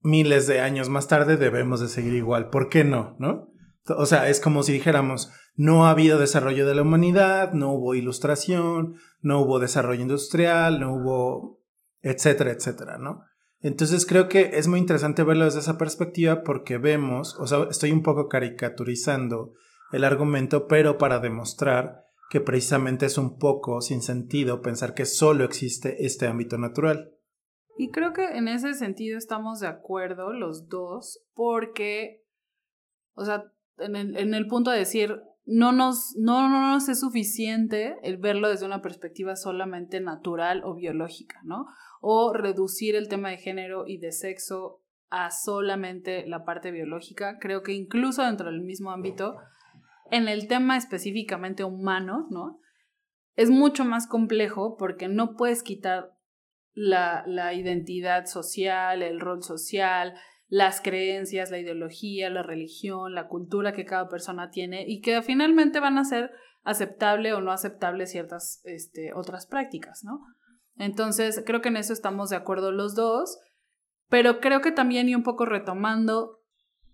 miles 0.00 0.46
de 0.46 0.60
años 0.60 0.88
más 0.88 1.08
tarde 1.08 1.36
debemos 1.36 1.80
de 1.80 1.88
seguir 1.88 2.14
igual. 2.14 2.50
¿Por 2.50 2.68
qué 2.68 2.84
no? 2.84 3.16
¿No? 3.18 3.52
O 3.88 4.06
sea, 4.06 4.28
es 4.28 4.40
como 4.40 4.62
si 4.62 4.72
dijéramos, 4.72 5.30
no 5.54 5.86
ha 5.86 5.90
habido 5.90 6.18
desarrollo 6.18 6.66
de 6.66 6.74
la 6.74 6.82
humanidad, 6.82 7.52
no 7.52 7.72
hubo 7.72 7.94
ilustración, 7.94 8.96
no 9.20 9.40
hubo 9.40 9.58
desarrollo 9.58 10.02
industrial, 10.02 10.80
no 10.80 10.94
hubo, 10.94 11.62
etcétera, 12.02 12.50
etcétera, 12.50 12.98
¿no? 12.98 13.22
Entonces 13.60 14.06
creo 14.06 14.28
que 14.28 14.50
es 14.54 14.68
muy 14.68 14.78
interesante 14.78 15.22
verlo 15.22 15.44
desde 15.44 15.60
esa 15.60 15.78
perspectiva 15.78 16.42
porque 16.42 16.78
vemos, 16.78 17.36
o 17.38 17.46
sea, 17.46 17.66
estoy 17.70 17.90
un 17.90 18.02
poco 18.02 18.28
caricaturizando 18.28 19.54
el 19.92 20.04
argumento, 20.04 20.66
pero 20.66 20.98
para 20.98 21.20
demostrar 21.20 22.04
que 22.28 22.40
precisamente 22.40 23.06
es 23.06 23.18
un 23.18 23.38
poco 23.38 23.80
sin 23.80 24.02
sentido 24.02 24.60
pensar 24.60 24.94
que 24.94 25.06
solo 25.06 25.44
existe 25.44 26.04
este 26.04 26.26
ámbito 26.26 26.58
natural. 26.58 27.12
Y 27.78 27.90
creo 27.90 28.12
que 28.12 28.24
en 28.24 28.48
ese 28.48 28.74
sentido 28.74 29.18
estamos 29.18 29.60
de 29.60 29.68
acuerdo 29.68 30.32
los 30.32 30.68
dos, 30.68 31.24
porque, 31.34 32.24
o 33.14 33.24
sea, 33.24 33.52
en 33.78 33.96
el, 33.96 34.16
en 34.16 34.34
el 34.34 34.46
punto 34.46 34.70
de 34.70 34.78
decir, 34.78 35.20
no 35.46 35.70
nos, 35.70 36.16
no, 36.16 36.48
no 36.48 36.76
es 36.76 36.98
suficiente 36.98 37.96
el 38.02 38.16
verlo 38.16 38.48
desde 38.48 38.66
una 38.66 38.82
perspectiva 38.82 39.36
solamente 39.36 40.00
natural 40.00 40.62
o 40.64 40.74
biológica, 40.74 41.40
¿no? 41.44 41.66
O 42.00 42.32
reducir 42.32 42.96
el 42.96 43.08
tema 43.08 43.30
de 43.30 43.38
género 43.38 43.86
y 43.86 43.98
de 43.98 44.10
sexo 44.10 44.82
a 45.08 45.30
solamente 45.30 46.26
la 46.26 46.44
parte 46.44 46.72
biológica. 46.72 47.38
Creo 47.38 47.62
que 47.62 47.72
incluso 47.72 48.24
dentro 48.24 48.50
del 48.50 48.60
mismo 48.60 48.90
ámbito, 48.90 49.36
en 50.10 50.26
el 50.26 50.48
tema 50.48 50.76
específicamente 50.76 51.62
humano, 51.62 52.26
¿no? 52.30 52.58
Es 53.36 53.50
mucho 53.50 53.84
más 53.84 54.08
complejo 54.08 54.76
porque 54.76 55.06
no 55.06 55.36
puedes 55.36 55.62
quitar 55.62 56.12
la, 56.72 57.22
la 57.26 57.54
identidad 57.54 58.26
social, 58.26 59.02
el 59.02 59.20
rol 59.20 59.44
social, 59.44 60.14
las 60.48 60.80
creencias, 60.80 61.50
la 61.50 61.58
ideología, 61.58 62.30
la 62.30 62.42
religión, 62.42 63.14
la 63.14 63.28
cultura 63.28 63.72
que 63.72 63.84
cada 63.84 64.08
persona 64.08 64.50
tiene 64.50 64.84
y 64.86 65.00
que 65.00 65.22
finalmente 65.22 65.80
van 65.80 65.98
a 65.98 66.04
ser 66.04 66.30
aceptable 66.62 67.32
o 67.32 67.40
no 67.40 67.52
aceptable 67.52 68.06
ciertas 68.06 68.60
este, 68.64 69.12
otras 69.14 69.46
prácticas, 69.46 70.04
¿no? 70.04 70.20
Entonces, 70.76 71.42
creo 71.46 71.62
que 71.62 71.68
en 71.68 71.76
eso 71.76 71.92
estamos 71.92 72.30
de 72.30 72.36
acuerdo 72.36 72.70
los 72.70 72.94
dos, 72.94 73.38
pero 74.08 74.40
creo 74.40 74.60
que 74.60 74.72
también 74.72 75.08
y 75.08 75.14
un 75.14 75.22
poco 75.22 75.46
retomando 75.46 76.40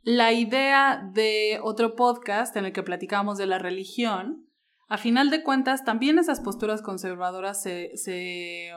la 0.03 0.33
idea 0.33 1.09
de 1.13 1.59
otro 1.63 1.95
podcast 1.95 2.57
en 2.57 2.65
el 2.65 2.73
que 2.73 2.83
platicábamos 2.83 3.39
de 3.39 3.47
la 3.47 3.59
religión, 3.59 4.47
a 4.89 4.99
final 4.99 5.31
de 5.31 5.43
cuentas 5.43 5.85
también 5.85 6.19
esas 6.19 6.41
posturas 6.41 6.83
conservadoras 6.83 7.63
se, 7.63 7.97
se 7.97 8.71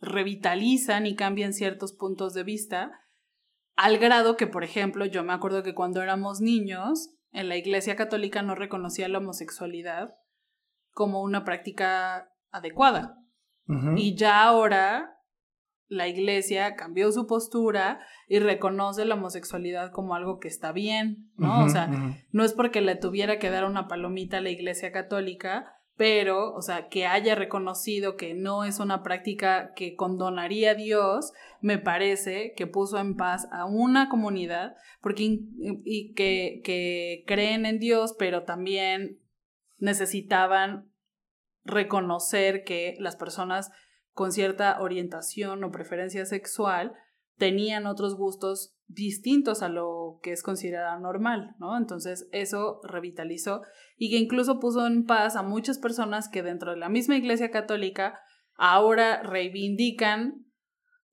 revitalizan 0.00 1.06
y 1.06 1.14
cambian 1.14 1.52
ciertos 1.52 1.92
puntos 1.92 2.34
de 2.34 2.44
vista 2.44 2.99
al 3.80 3.96
grado 3.96 4.36
que, 4.36 4.46
por 4.46 4.62
ejemplo, 4.62 5.06
yo 5.06 5.24
me 5.24 5.32
acuerdo 5.32 5.62
que 5.62 5.74
cuando 5.74 6.02
éramos 6.02 6.42
niños, 6.42 7.14
en 7.32 7.48
la 7.48 7.56
Iglesia 7.56 7.96
Católica 7.96 8.42
no 8.42 8.54
reconocía 8.54 9.08
la 9.08 9.18
homosexualidad 9.18 10.16
como 10.90 11.22
una 11.22 11.44
práctica 11.44 12.30
adecuada. 12.50 13.16
Y 13.96 14.16
ya 14.16 14.42
ahora 14.42 15.16
la 15.86 16.08
Iglesia 16.08 16.74
cambió 16.74 17.10
su 17.10 17.26
postura 17.26 18.00
y 18.28 18.38
reconoce 18.40 19.06
la 19.06 19.14
homosexualidad 19.14 19.92
como 19.92 20.14
algo 20.14 20.40
que 20.40 20.48
está 20.48 20.72
bien, 20.72 21.30
¿no? 21.36 21.64
o 21.64 21.68
sea, 21.68 21.88
no 22.32 22.44
es 22.44 22.52
porque 22.52 22.82
le 22.82 22.96
tuviera 22.96 23.38
que 23.38 23.48
dar 23.48 23.64
una 23.64 23.88
palomita 23.88 24.38
a 24.38 24.40
la 24.40 24.50
Iglesia 24.50 24.92
Católica, 24.92 25.72
pero, 26.00 26.54
o 26.54 26.62
sea, 26.62 26.88
que 26.88 27.04
haya 27.04 27.34
reconocido 27.34 28.16
que 28.16 28.32
no 28.32 28.64
es 28.64 28.80
una 28.80 29.02
práctica 29.02 29.74
que 29.74 29.96
condonaría 29.96 30.70
a 30.70 30.74
Dios, 30.74 31.34
me 31.60 31.76
parece 31.76 32.54
que 32.56 32.66
puso 32.66 32.96
en 32.96 33.18
paz 33.18 33.46
a 33.52 33.66
una 33.66 34.08
comunidad 34.08 34.76
porque, 35.02 35.40
y 35.84 36.14
que, 36.14 36.62
que 36.64 37.22
creen 37.26 37.66
en 37.66 37.78
Dios, 37.78 38.16
pero 38.18 38.44
también 38.44 39.20
necesitaban 39.76 40.90
reconocer 41.64 42.64
que 42.64 42.96
las 42.98 43.16
personas 43.16 43.70
con 44.12 44.32
cierta 44.32 44.80
orientación 44.80 45.62
o 45.64 45.70
preferencia 45.70 46.24
sexual 46.24 46.94
tenían 47.36 47.84
otros 47.84 48.16
gustos 48.16 48.74
distintos 48.92 49.62
a 49.62 49.68
lo 49.68 50.18
que 50.22 50.32
es 50.32 50.42
considerado 50.42 50.98
normal, 51.00 51.54
¿no? 51.58 51.76
Entonces 51.76 52.28
eso 52.32 52.80
revitalizó 52.82 53.62
y 53.96 54.10
que 54.10 54.16
incluso 54.16 54.58
puso 54.58 54.86
en 54.86 55.04
paz 55.04 55.36
a 55.36 55.42
muchas 55.42 55.78
personas 55.78 56.28
que 56.28 56.42
dentro 56.42 56.72
de 56.72 56.78
la 56.78 56.88
misma 56.88 57.16
Iglesia 57.16 57.50
Católica 57.50 58.18
ahora 58.56 59.22
reivindican 59.22 60.44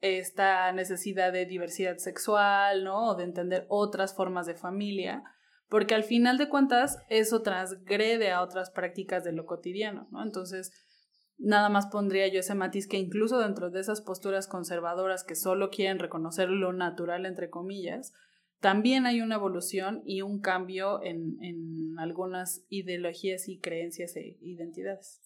esta 0.01 0.71
necesidad 0.71 1.31
de 1.31 1.45
diversidad 1.45 1.97
sexual, 1.97 2.83
¿no? 2.83 3.09
O 3.09 3.15
de 3.15 3.23
entender 3.23 3.65
otras 3.69 4.15
formas 4.15 4.45
de 4.45 4.55
familia, 4.55 5.23
porque 5.69 5.95
al 5.95 6.03
final 6.03 6.37
de 6.37 6.49
cuentas 6.49 6.97
eso 7.09 7.41
transgrede 7.41 8.31
a 8.31 8.41
otras 8.41 8.71
prácticas 8.71 9.23
de 9.23 9.33
lo 9.33 9.45
cotidiano, 9.45 10.07
¿no? 10.11 10.23
Entonces, 10.23 10.71
nada 11.37 11.69
más 11.69 11.87
pondría 11.87 12.27
yo 12.27 12.39
ese 12.39 12.55
matiz 12.55 12.87
que 12.87 12.97
incluso 12.97 13.39
dentro 13.39 13.69
de 13.69 13.79
esas 13.79 14.01
posturas 14.01 14.47
conservadoras 14.47 15.23
que 15.23 15.35
solo 15.35 15.69
quieren 15.69 15.99
reconocer 15.99 16.49
lo 16.49 16.73
natural, 16.73 17.25
entre 17.25 17.49
comillas, 17.49 18.13
también 18.59 19.05
hay 19.05 19.21
una 19.21 19.35
evolución 19.35 20.01
y 20.05 20.21
un 20.21 20.41
cambio 20.41 21.03
en, 21.03 21.37
en 21.41 21.99
algunas 21.99 22.65
ideologías 22.69 23.47
y 23.47 23.59
creencias 23.59 24.15
e 24.15 24.37
identidades. 24.41 25.21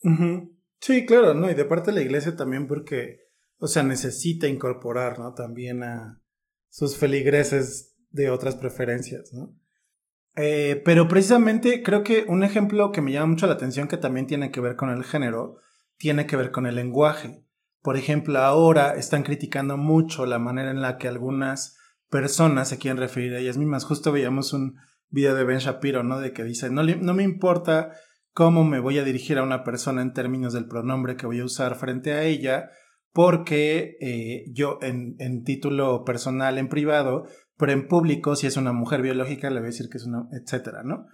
Sí, 0.80 1.06
claro, 1.06 1.34
¿no? 1.34 1.50
Y 1.50 1.54
de 1.54 1.66
parte 1.66 1.92
de 1.92 1.98
la 1.98 2.04
iglesia 2.04 2.36
también 2.36 2.68
porque, 2.68 3.20
o 3.58 3.68
sea, 3.68 3.84
necesita 3.84 4.48
incorporar, 4.48 5.20
¿no? 5.20 5.34
También 5.34 5.84
a 5.84 6.22
sus 6.70 6.98
feligreses 6.98 7.96
de 8.10 8.30
otras 8.30 8.56
preferencias, 8.56 9.32
¿no? 9.34 9.56
Eh, 10.36 10.82
pero 10.86 11.08
precisamente 11.08 11.84
creo 11.84 12.04
que 12.04 12.26
un 12.28 12.44
ejemplo 12.44 12.92
que 12.92 13.02
me 13.02 13.12
llama 13.12 13.28
mucho 13.28 13.48
la 13.48 13.54
atención 13.54 13.88
que 13.88 13.98
también 13.98 14.28
tiene 14.28 14.50
que 14.50 14.62
ver 14.62 14.76
con 14.78 14.90
el 14.90 15.04
género 15.04 15.58
tiene 16.02 16.26
que 16.26 16.36
ver 16.36 16.50
con 16.50 16.66
el 16.66 16.76
lenguaje. 16.76 17.46
Por 17.84 17.96
ejemplo, 17.96 18.40
ahora 18.40 18.96
están 18.96 19.22
criticando 19.22 19.78
mucho 19.78 20.26
la 20.26 20.40
manera 20.40 20.72
en 20.72 20.82
la 20.82 20.98
que 20.98 21.08
algunas 21.08 21.78
personas 22.10 22.70
se 22.70 22.80
quieren 22.80 22.98
referir 22.98 23.36
a 23.36 23.40
ellas 23.40 23.60
mismas. 23.60 23.86
Justo 23.86 24.12
veíamos 24.12 24.52
un 24.52 24.78
video 25.10 25.36
de 25.36 25.44
Ben 25.44 25.60
Shapiro, 25.60 26.02
¿no? 26.02 26.20
De 26.20 26.34
que 26.34 26.44
dice, 26.44 26.72
no, 26.72 26.82
no 26.84 27.14
me 27.14 27.22
importa 27.22 27.92
cómo 28.34 28.64
me 28.64 28.80
voy 28.80 28.98
a 28.98 29.04
dirigir 29.04 29.38
a 29.38 29.44
una 29.44 29.64
persona 29.64 30.02
en 30.02 30.14
términos 30.14 30.54
del 30.54 30.68
pronombre 30.68 31.18
que 31.18 31.28
voy 31.28 31.40
a 31.40 31.46
usar 31.46 31.76
frente 31.76 32.14
a 32.14 32.24
ella, 32.24 32.72
porque 33.14 33.98
eh, 34.02 34.46
yo 34.52 34.80
en, 34.82 35.18
en, 35.20 35.44
título 35.44 36.04
personal, 36.04 36.58
en 36.58 36.68
privado, 36.68 37.26
pero 37.58 37.74
en 37.74 37.88
público, 37.88 38.36
si 38.36 38.48
es 38.48 38.58
una 38.58 38.74
mujer 38.74 39.04
biológica, 39.04 39.52
le 39.52 39.60
voy 39.60 39.68
a 39.68 39.72
decir 39.72 39.88
que 39.88 40.00
es 40.00 40.06
una, 40.08 40.28
etcétera, 40.32 40.82
¿no? 40.84 41.06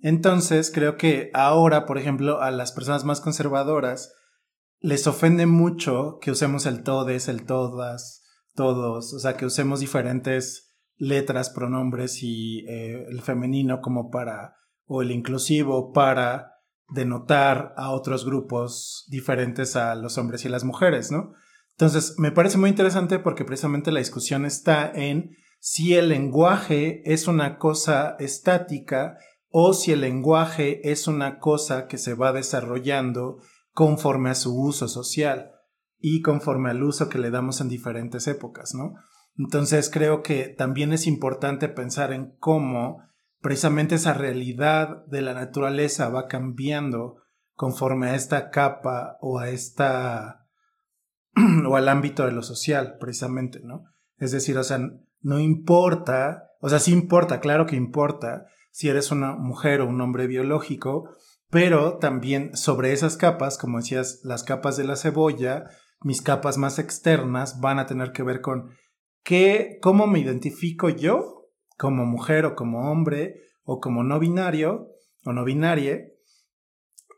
Entonces, 0.00 0.70
creo 0.74 0.96
que 0.96 1.30
ahora, 1.34 1.84
por 1.84 1.98
ejemplo, 1.98 2.40
a 2.40 2.50
las 2.50 2.72
personas 2.72 3.04
más 3.04 3.20
conservadoras, 3.20 4.14
les 4.80 5.06
ofende 5.06 5.46
mucho 5.46 6.18
que 6.20 6.30
usemos 6.30 6.66
el 6.66 6.82
todes, 6.82 7.28
el 7.28 7.44
todas, 7.44 8.22
todos, 8.54 9.12
o 9.12 9.18
sea, 9.18 9.36
que 9.36 9.46
usemos 9.46 9.80
diferentes 9.80 10.70
letras, 10.96 11.50
pronombres 11.50 12.22
y 12.22 12.60
eh, 12.68 13.06
el 13.08 13.20
femenino 13.22 13.80
como 13.80 14.10
para, 14.10 14.56
o 14.86 15.02
el 15.02 15.10
inclusivo 15.10 15.92
para 15.92 16.54
denotar 16.88 17.72
a 17.76 17.90
otros 17.90 18.24
grupos 18.24 19.06
diferentes 19.08 19.76
a 19.76 19.94
los 19.94 20.18
hombres 20.18 20.44
y 20.44 20.48
las 20.48 20.64
mujeres, 20.64 21.10
¿no? 21.10 21.32
Entonces, 21.72 22.14
me 22.18 22.32
parece 22.32 22.58
muy 22.58 22.68
interesante 22.68 23.18
porque 23.18 23.44
precisamente 23.44 23.92
la 23.92 24.00
discusión 24.00 24.44
está 24.44 24.90
en 24.92 25.36
si 25.60 25.94
el 25.94 26.08
lenguaje 26.08 27.02
es 27.10 27.28
una 27.28 27.58
cosa 27.58 28.16
estática 28.18 29.16
o 29.48 29.72
si 29.72 29.92
el 29.92 30.00
lenguaje 30.00 30.90
es 30.90 31.06
una 31.06 31.38
cosa 31.38 31.86
que 31.86 31.98
se 31.98 32.14
va 32.14 32.32
desarrollando 32.32 33.38
conforme 33.72 34.30
a 34.30 34.34
su 34.34 34.58
uso 34.60 34.88
social 34.88 35.52
y 35.98 36.22
conforme 36.22 36.70
al 36.70 36.82
uso 36.82 37.08
que 37.08 37.18
le 37.18 37.30
damos 37.30 37.60
en 37.60 37.68
diferentes 37.68 38.26
épocas, 38.26 38.74
¿no? 38.74 38.94
Entonces 39.38 39.90
creo 39.90 40.22
que 40.22 40.48
también 40.48 40.92
es 40.92 41.06
importante 41.06 41.68
pensar 41.68 42.12
en 42.12 42.34
cómo 42.38 43.02
precisamente 43.40 43.94
esa 43.94 44.12
realidad 44.12 45.04
de 45.06 45.22
la 45.22 45.34
naturaleza 45.34 46.08
va 46.08 46.26
cambiando 46.26 47.16
conforme 47.54 48.10
a 48.10 48.14
esta 48.14 48.50
capa 48.50 49.18
o 49.20 49.38
a 49.38 49.50
esta 49.50 50.46
o 51.68 51.76
al 51.76 51.88
ámbito 51.88 52.26
de 52.26 52.32
lo 52.32 52.42
social, 52.42 52.96
precisamente, 52.98 53.60
¿no? 53.62 53.84
Es 54.18 54.32
decir, 54.32 54.58
o 54.58 54.64
sea, 54.64 54.78
no 55.20 55.40
importa, 55.40 56.50
o 56.60 56.68
sea, 56.68 56.78
sí 56.78 56.92
importa, 56.92 57.40
claro 57.40 57.66
que 57.66 57.76
importa 57.76 58.46
si 58.70 58.88
eres 58.88 59.10
una 59.10 59.34
mujer 59.34 59.80
o 59.80 59.88
un 59.88 60.00
hombre 60.00 60.26
biológico, 60.26 61.16
pero 61.50 61.98
también 61.98 62.56
sobre 62.56 62.92
esas 62.92 63.16
capas, 63.16 63.58
como 63.58 63.78
decías, 63.78 64.20
las 64.22 64.44
capas 64.44 64.76
de 64.76 64.84
la 64.84 64.96
cebolla, 64.96 65.64
mis 66.02 66.22
capas 66.22 66.56
más 66.56 66.78
externas 66.78 67.60
van 67.60 67.78
a 67.78 67.86
tener 67.86 68.12
que 68.12 68.22
ver 68.22 68.40
con 68.40 68.70
qué, 69.24 69.78
cómo 69.82 70.06
me 70.06 70.20
identifico 70.20 70.88
yo 70.88 71.48
como 71.76 72.06
mujer 72.06 72.46
o 72.46 72.54
como 72.54 72.90
hombre 72.90 73.34
o 73.64 73.80
como 73.80 74.04
no 74.04 74.18
binario 74.18 74.88
o 75.24 75.32
no 75.32 75.44
binarie 75.44 76.14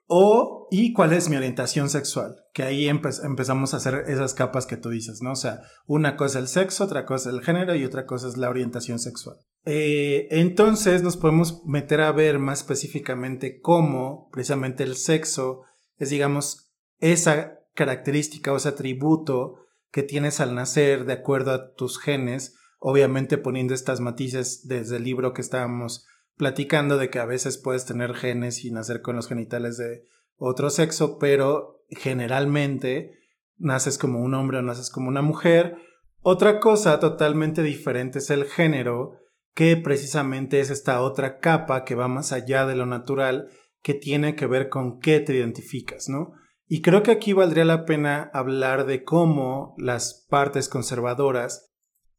O, 0.06 0.66
¿y 0.70 0.92
cuál 0.92 1.12
es 1.12 1.28
mi 1.28 1.36
orientación 1.36 1.88
sexual? 1.88 2.36
Que 2.52 2.64
ahí 2.64 2.88
empezamos 2.88 3.72
a 3.72 3.76
hacer 3.76 4.04
esas 4.08 4.34
capas 4.34 4.66
que 4.66 4.76
tú 4.76 4.90
dices, 4.90 5.22
¿no? 5.22 5.32
O 5.32 5.36
sea, 5.36 5.60
una 5.86 6.16
cosa 6.16 6.38
es 6.38 6.42
el 6.42 6.48
sexo, 6.48 6.84
otra 6.84 7.06
cosa 7.06 7.30
es 7.30 7.36
el 7.36 7.42
género 7.42 7.74
y 7.74 7.84
otra 7.84 8.04
cosa 8.06 8.28
es 8.28 8.36
la 8.36 8.50
orientación 8.50 8.98
sexual. 8.98 9.36
Eh, 9.64 10.28
entonces 10.30 11.02
nos 11.02 11.16
podemos 11.16 11.64
meter 11.64 12.00
a 12.00 12.12
ver 12.12 12.38
más 12.38 12.60
específicamente 12.60 13.60
cómo 13.60 14.28
precisamente 14.32 14.82
el 14.82 14.96
sexo 14.96 15.62
es, 15.98 16.10
digamos, 16.10 16.72
esa 16.98 17.60
característica 17.74 18.52
o 18.52 18.56
ese 18.56 18.70
atributo 18.70 19.56
que 19.90 20.02
tienes 20.02 20.40
al 20.40 20.54
nacer 20.54 21.04
de 21.04 21.12
acuerdo 21.12 21.52
a 21.52 21.74
tus 21.74 21.98
genes, 21.98 22.56
obviamente 22.78 23.38
poniendo 23.38 23.74
estas 23.74 24.00
matices 24.00 24.66
desde 24.66 24.96
el 24.96 25.04
libro 25.04 25.32
que 25.32 25.42
estábamos 25.42 26.06
platicando 26.36 26.96
de 26.96 27.10
que 27.10 27.18
a 27.18 27.26
veces 27.26 27.58
puedes 27.58 27.84
tener 27.84 28.14
genes 28.14 28.64
y 28.64 28.70
nacer 28.70 29.02
con 29.02 29.16
los 29.16 29.28
genitales 29.28 29.76
de 29.76 30.04
otro 30.36 30.70
sexo, 30.70 31.18
pero 31.18 31.84
generalmente 31.88 33.18
naces 33.58 33.98
como 33.98 34.20
un 34.20 34.34
hombre 34.34 34.58
o 34.58 34.62
naces 34.62 34.90
como 34.90 35.08
una 35.08 35.22
mujer. 35.22 35.76
Otra 36.20 36.58
cosa 36.58 36.98
totalmente 36.98 37.62
diferente 37.62 38.18
es 38.18 38.30
el 38.30 38.46
género, 38.46 39.18
que 39.54 39.76
precisamente 39.76 40.60
es 40.60 40.70
esta 40.70 41.02
otra 41.02 41.38
capa 41.38 41.84
que 41.84 41.94
va 41.94 42.08
más 42.08 42.32
allá 42.32 42.66
de 42.66 42.76
lo 42.76 42.86
natural, 42.86 43.48
que 43.82 43.94
tiene 43.94 44.34
que 44.36 44.46
ver 44.46 44.68
con 44.68 45.00
qué 45.00 45.20
te 45.20 45.34
identificas, 45.34 46.08
¿no? 46.08 46.32
Y 46.66 46.80
creo 46.80 47.02
que 47.02 47.10
aquí 47.10 47.32
valdría 47.32 47.64
la 47.64 47.84
pena 47.84 48.30
hablar 48.32 48.86
de 48.86 49.04
cómo 49.04 49.74
las 49.76 50.26
partes 50.30 50.68
conservadoras 50.68 51.72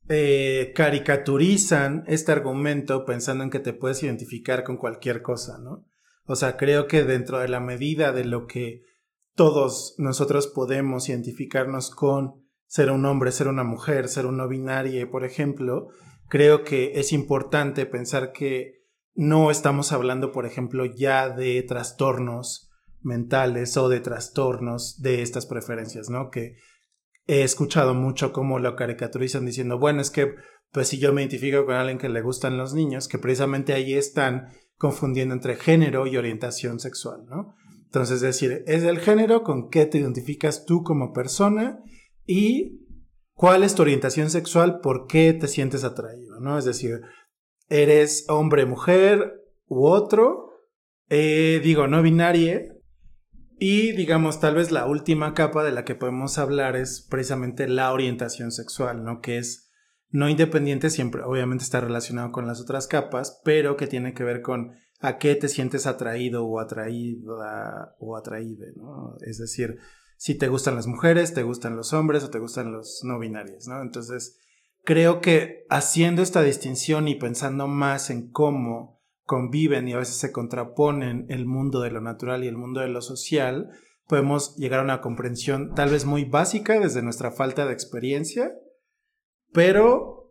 eh, 0.09 0.73
caricaturizan 0.75 2.03
este 2.07 2.33
argumento 2.33 3.05
pensando 3.05 3.43
en 3.43 3.49
que 3.49 3.59
te 3.59 3.73
puedes 3.73 4.03
identificar 4.03 4.63
con 4.63 4.77
cualquier 4.77 5.21
cosa, 5.21 5.57
¿no? 5.59 5.85
O 6.25 6.35
sea, 6.35 6.55
creo 6.55 6.87
que 6.87 7.03
dentro 7.03 7.39
de 7.39 7.47
la 7.47 7.59
medida 7.59 8.11
de 8.11 8.25
lo 8.25 8.45
que 8.45 8.83
todos 9.35 9.95
nosotros 9.97 10.47
podemos 10.47 11.09
identificarnos 11.09 11.89
con 11.89 12.43
ser 12.67 12.91
un 12.91 13.05
hombre, 13.05 13.31
ser 13.31 13.47
una 13.47 13.63
mujer, 13.63 14.07
ser 14.07 14.25
un 14.25 14.37
no 14.37 14.47
binario, 14.47 15.09
por 15.09 15.25
ejemplo, 15.25 15.87
creo 16.27 16.63
que 16.63 16.99
es 16.99 17.13
importante 17.13 17.85
pensar 17.85 18.31
que 18.31 18.83
no 19.15 19.51
estamos 19.51 19.91
hablando, 19.91 20.31
por 20.31 20.45
ejemplo, 20.45 20.85
ya 20.85 21.29
de 21.29 21.61
trastornos 21.63 22.71
mentales 23.01 23.77
o 23.77 23.89
de 23.89 23.99
trastornos 23.99 25.01
de 25.01 25.21
estas 25.21 25.45
preferencias, 25.45 26.09
¿no? 26.09 26.29
Que 26.29 26.55
he 27.27 27.43
escuchado 27.43 27.93
mucho 27.93 28.33
cómo 28.33 28.59
lo 28.59 28.75
caricaturizan 28.75 29.45
diciendo, 29.45 29.77
bueno, 29.77 30.01
es 30.01 30.09
que 30.09 30.35
pues 30.73 30.87
si 30.87 30.97
yo 30.97 31.13
me 31.13 31.21
identifico 31.21 31.65
con 31.65 31.75
alguien 31.75 31.99
que 31.99 32.09
le 32.09 32.21
gustan 32.21 32.57
los 32.57 32.73
niños, 32.73 33.07
que 33.07 33.19
precisamente 33.19 33.73
ahí 33.73 33.93
están 33.93 34.47
confundiendo 34.75 35.35
entre 35.35 35.55
género 35.55 36.07
y 36.07 36.17
orientación 36.17 36.79
sexual, 36.79 37.25
¿no? 37.29 37.55
Entonces, 37.85 38.15
es 38.15 38.21
decir, 38.21 38.63
es 38.65 38.81
el 38.81 38.99
género 38.99 39.43
con 39.43 39.69
qué 39.69 39.85
te 39.85 39.99
identificas 39.99 40.65
tú 40.65 40.81
como 40.81 41.13
persona 41.13 41.79
y 42.25 42.82
cuál 43.33 43.63
es 43.63 43.75
tu 43.75 43.81
orientación 43.81 44.29
sexual, 44.29 44.79
por 44.81 45.07
qué 45.07 45.33
te 45.33 45.47
sientes 45.47 45.83
atraído, 45.83 46.39
¿no? 46.39 46.57
Es 46.57 46.65
decir, 46.65 47.01
eres 47.69 48.25
hombre, 48.29 48.65
mujer 48.65 49.41
u 49.67 49.85
otro, 49.87 50.49
eh, 51.09 51.59
digo, 51.63 51.87
no 51.87 52.01
binario, 52.01 52.61
y 53.59 53.93
digamos, 53.93 54.39
tal 54.39 54.55
vez 54.55 54.71
la 54.71 54.85
última 54.87 55.33
capa 55.33 55.63
de 55.63 55.71
la 55.71 55.85
que 55.85 55.95
podemos 55.95 56.37
hablar 56.37 56.75
es 56.75 57.07
precisamente 57.09 57.67
la 57.67 57.91
orientación 57.93 58.51
sexual, 58.51 59.03
¿no? 59.03 59.21
Que 59.21 59.37
es 59.37 59.71
no 60.09 60.29
independiente, 60.29 60.89
siempre 60.89 61.23
obviamente 61.23 61.63
está 61.63 61.81
relacionado 61.81 62.31
con 62.31 62.45
las 62.45 62.61
otras 62.61 62.87
capas, 62.87 63.41
pero 63.43 63.77
que 63.77 63.87
tiene 63.87 64.13
que 64.13 64.23
ver 64.23 64.41
con 64.41 64.73
a 64.99 65.17
qué 65.17 65.35
te 65.35 65.49
sientes 65.49 65.87
atraído 65.87 66.45
o 66.45 66.59
atraída 66.59 67.95
o 67.99 68.15
atraída, 68.15 68.65
¿no? 68.75 69.15
Es 69.21 69.37
decir, 69.37 69.77
si 70.23 70.35
te 70.35 70.47
gustan 70.47 70.75
las 70.75 70.87
mujeres, 70.87 71.33
te 71.33 71.43
gustan 71.43 71.75
los 71.75 71.91
hombres 71.91 72.23
o 72.23 72.29
te 72.29 72.39
gustan 72.39 72.71
los 72.71 73.01
no 73.03 73.19
binarios, 73.19 73.67
¿no? 73.67 73.81
Entonces, 73.81 74.39
creo 74.85 75.19
que 75.19 75.65
haciendo 75.69 76.21
esta 76.21 76.41
distinción 76.41 77.09
y 77.09 77.15
pensando 77.15 77.67
más 77.67 78.09
en 78.09 78.31
cómo 78.31 79.01
conviven 79.25 79.85
y 79.89 79.91
a 79.91 79.97
veces 79.97 80.15
se 80.15 80.31
contraponen 80.31 81.25
el 81.27 81.45
mundo 81.45 81.81
de 81.81 81.91
lo 81.91 81.99
natural 81.99 82.45
y 82.45 82.47
el 82.47 82.55
mundo 82.55 82.79
de 82.79 82.87
lo 82.87 83.01
social, 83.01 83.71
podemos 84.07 84.55
llegar 84.55 84.79
a 84.79 84.83
una 84.83 85.01
comprensión 85.01 85.75
tal 85.75 85.89
vez 85.89 86.05
muy 86.05 86.23
básica 86.23 86.79
desde 86.79 87.01
nuestra 87.01 87.31
falta 87.31 87.65
de 87.65 87.73
experiencia, 87.73 88.53
pero 89.51 90.29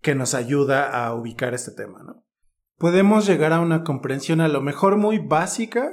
que 0.00 0.14
nos 0.14 0.34
ayuda 0.34 1.04
a 1.04 1.12
ubicar 1.16 1.54
este 1.54 1.72
tema, 1.72 2.04
¿no? 2.04 2.24
Podemos 2.78 3.26
llegar 3.26 3.52
a 3.52 3.58
una 3.58 3.82
comprensión 3.82 4.40
a 4.40 4.46
lo 4.46 4.60
mejor 4.60 4.96
muy 4.96 5.18
básica 5.18 5.90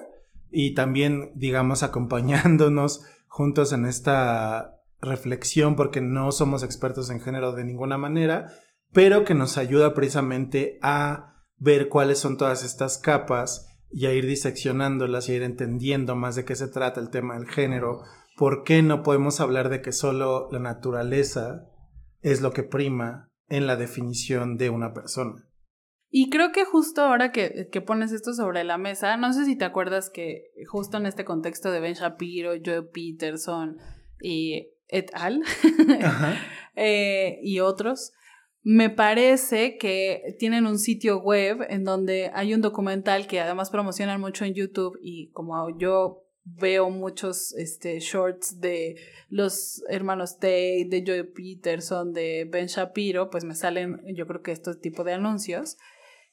y 0.51 0.73
también, 0.73 1.31
digamos, 1.35 1.83
acompañándonos 1.83 3.03
juntos 3.27 3.73
en 3.73 3.85
esta 3.85 4.73
reflexión 4.99 5.75
porque 5.75 6.01
no 6.01 6.31
somos 6.31 6.63
expertos 6.63 7.09
en 7.09 7.21
género 7.21 7.53
de 7.53 7.63
ninguna 7.63 7.97
manera, 7.97 8.47
pero 8.91 9.25
que 9.25 9.33
nos 9.33 9.57
ayuda 9.57 9.93
precisamente 9.93 10.79
a 10.81 11.35
ver 11.57 11.89
cuáles 11.89 12.19
son 12.19 12.37
todas 12.37 12.63
estas 12.63 12.97
capas 12.97 13.67
y 13.91 14.05
a 14.05 14.13
ir 14.13 14.25
diseccionándolas 14.25 15.29
y 15.29 15.33
a 15.33 15.35
ir 15.35 15.43
entendiendo 15.43 16.15
más 16.15 16.35
de 16.35 16.45
qué 16.45 16.55
se 16.55 16.67
trata 16.67 16.99
el 16.99 17.09
tema 17.09 17.37
del 17.37 17.47
género, 17.47 18.01
por 18.37 18.63
qué 18.63 18.81
no 18.81 19.03
podemos 19.03 19.39
hablar 19.39 19.69
de 19.69 19.81
que 19.81 19.91
solo 19.91 20.49
la 20.51 20.59
naturaleza 20.59 21.65
es 22.21 22.41
lo 22.41 22.51
que 22.51 22.63
prima 22.63 23.29
en 23.47 23.67
la 23.67 23.75
definición 23.75 24.57
de 24.57 24.69
una 24.69 24.93
persona. 24.93 25.46
Y 26.09 26.29
creo 26.29 26.51
que 26.51 26.63
justo 26.63 27.01
ahora 27.01 27.31
que, 27.31 27.69
pones 27.85 28.11
esto 28.11 28.33
sobre 28.33 28.63
la 28.63 28.77
mesa, 28.77 29.17
no 29.17 29.33
sé 29.33 29.45
si 29.45 29.55
te 29.55 29.65
acuerdas 29.65 30.09
que 30.09 30.51
justo 30.67 30.97
en 30.97 31.05
este 31.05 31.25
contexto 31.25 31.71
de 31.71 31.79
Ben 31.79 31.93
Shapiro, 31.93 32.53
Joe 32.63 32.83
Peterson 32.83 33.77
y 34.21 34.69
et 34.89 35.11
al, 35.13 35.43
eh, 36.75 37.39
y 37.43 37.59
otros, 37.59 38.13
me 38.63 38.89
parece 38.89 39.77
que 39.77 40.35
tienen 40.39 40.65
un 40.65 40.79
sitio 40.79 41.19
web 41.19 41.65
en 41.69 41.83
donde 41.83 42.31
hay 42.33 42.53
un 42.53 42.61
documental 42.61 43.27
que 43.27 43.41
además 43.41 43.69
promocionan 43.69 44.21
mucho 44.21 44.45
en 44.45 44.53
YouTube 44.53 44.97
y 45.01 45.29
como 45.31 45.77
yo 45.77 46.23
veo 46.43 46.89
muchos 46.89 47.53
este, 47.55 47.99
shorts 47.99 48.59
de 48.59 48.95
los 49.29 49.83
hermanos 49.89 50.35
Tate, 50.35 50.85
de 50.89 51.03
Joe 51.05 51.25
Peterson, 51.25 52.13
de 52.13 52.47
Ben 52.49 52.67
Shapiro, 52.67 53.29
pues 53.29 53.43
me 53.43 53.55
salen 53.55 54.01
yo 54.15 54.25
creo 54.27 54.41
que 54.41 54.51
estos 54.51 54.79
tipos 54.79 55.05
de 55.05 55.13
anuncios. 55.13 55.77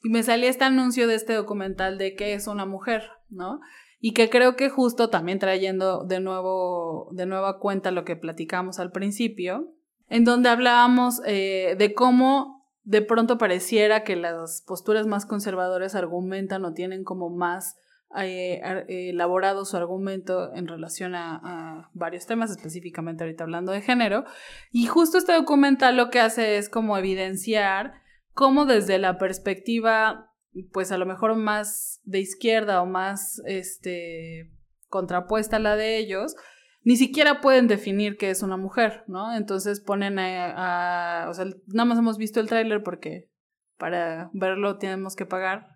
Y 0.05 0.09
me 0.09 0.21
salía 0.21 0.51
este 0.51 0.63
anuncio 0.63 1.07
de 1.07 1.15
este 1.15 1.33
documental 1.33 1.97
de 1.97 2.13
que 2.13 2.35
es 2.35 2.45
una 2.45 2.67
mujer, 2.67 3.09
¿no? 3.31 3.59
Y 3.99 4.13
que 4.13 4.29
creo 4.29 4.55
que 4.55 4.69
justo 4.69 5.09
también 5.09 5.39
trayendo 5.39 6.03
de 6.03 6.19
nuevo, 6.19 7.09
de 7.11 7.25
nueva 7.25 7.57
cuenta 7.57 7.89
lo 7.89 8.05
que 8.05 8.15
platicamos 8.15 8.77
al 8.77 8.91
principio, 8.91 9.73
en 10.07 10.23
donde 10.23 10.49
hablábamos 10.49 11.23
eh, 11.25 11.73
de 11.79 11.95
cómo 11.95 12.67
de 12.83 13.01
pronto 13.01 13.39
pareciera 13.39 14.03
que 14.03 14.15
las 14.15 14.61
posturas 14.67 15.07
más 15.07 15.25
conservadoras 15.25 15.95
argumentan 15.95 16.65
o 16.65 16.73
tienen 16.73 17.03
como 17.03 17.31
más 17.31 17.79
eh, 18.15 18.61
elaborado 18.87 19.65
su 19.65 19.75
argumento 19.75 20.53
en 20.53 20.67
relación 20.67 21.15
a, 21.15 21.41
a, 21.43 21.89
varios 21.95 22.27
temas, 22.27 22.51
específicamente 22.51 23.23
ahorita 23.23 23.43
hablando 23.43 23.71
de 23.71 23.81
género. 23.81 24.23
Y 24.71 24.85
justo 24.85 25.17
este 25.17 25.33
documental 25.33 25.97
lo 25.97 26.11
que 26.11 26.19
hace 26.19 26.57
es 26.57 26.69
como 26.69 26.95
evidenciar 26.95 28.04
cómo 28.35 28.65
desde 28.65 28.99
la 28.99 29.17
perspectiva, 29.17 30.31
pues 30.71 30.91
a 30.91 30.97
lo 30.97 31.07
mejor 31.07 31.35
más 31.35 32.01
de 32.03 32.19
izquierda 32.19 32.81
o 32.81 32.85
más 32.85 33.41
este, 33.47 34.51
contrapuesta 34.89 35.55
a 35.55 35.59
la 35.59 35.75
de 35.75 35.97
ellos, 35.97 36.35
ni 36.83 36.97
siquiera 36.97 37.41
pueden 37.41 37.67
definir 37.67 38.17
qué 38.17 38.29
es 38.29 38.43
una 38.43 38.57
mujer, 38.57 39.03
¿no? 39.07 39.35
Entonces 39.35 39.81
ponen 39.81 40.19
a, 40.19 41.25
o 41.29 41.33
sea, 41.33 41.45
nada 41.65 41.85
más 41.85 41.97
hemos 41.97 42.17
visto 42.17 42.39
el 42.39 42.47
tráiler 42.47 42.83
porque 42.83 43.31
para 43.77 44.29
verlo 44.33 44.77
tenemos 44.77 45.15
que 45.15 45.25
pagar. 45.25 45.69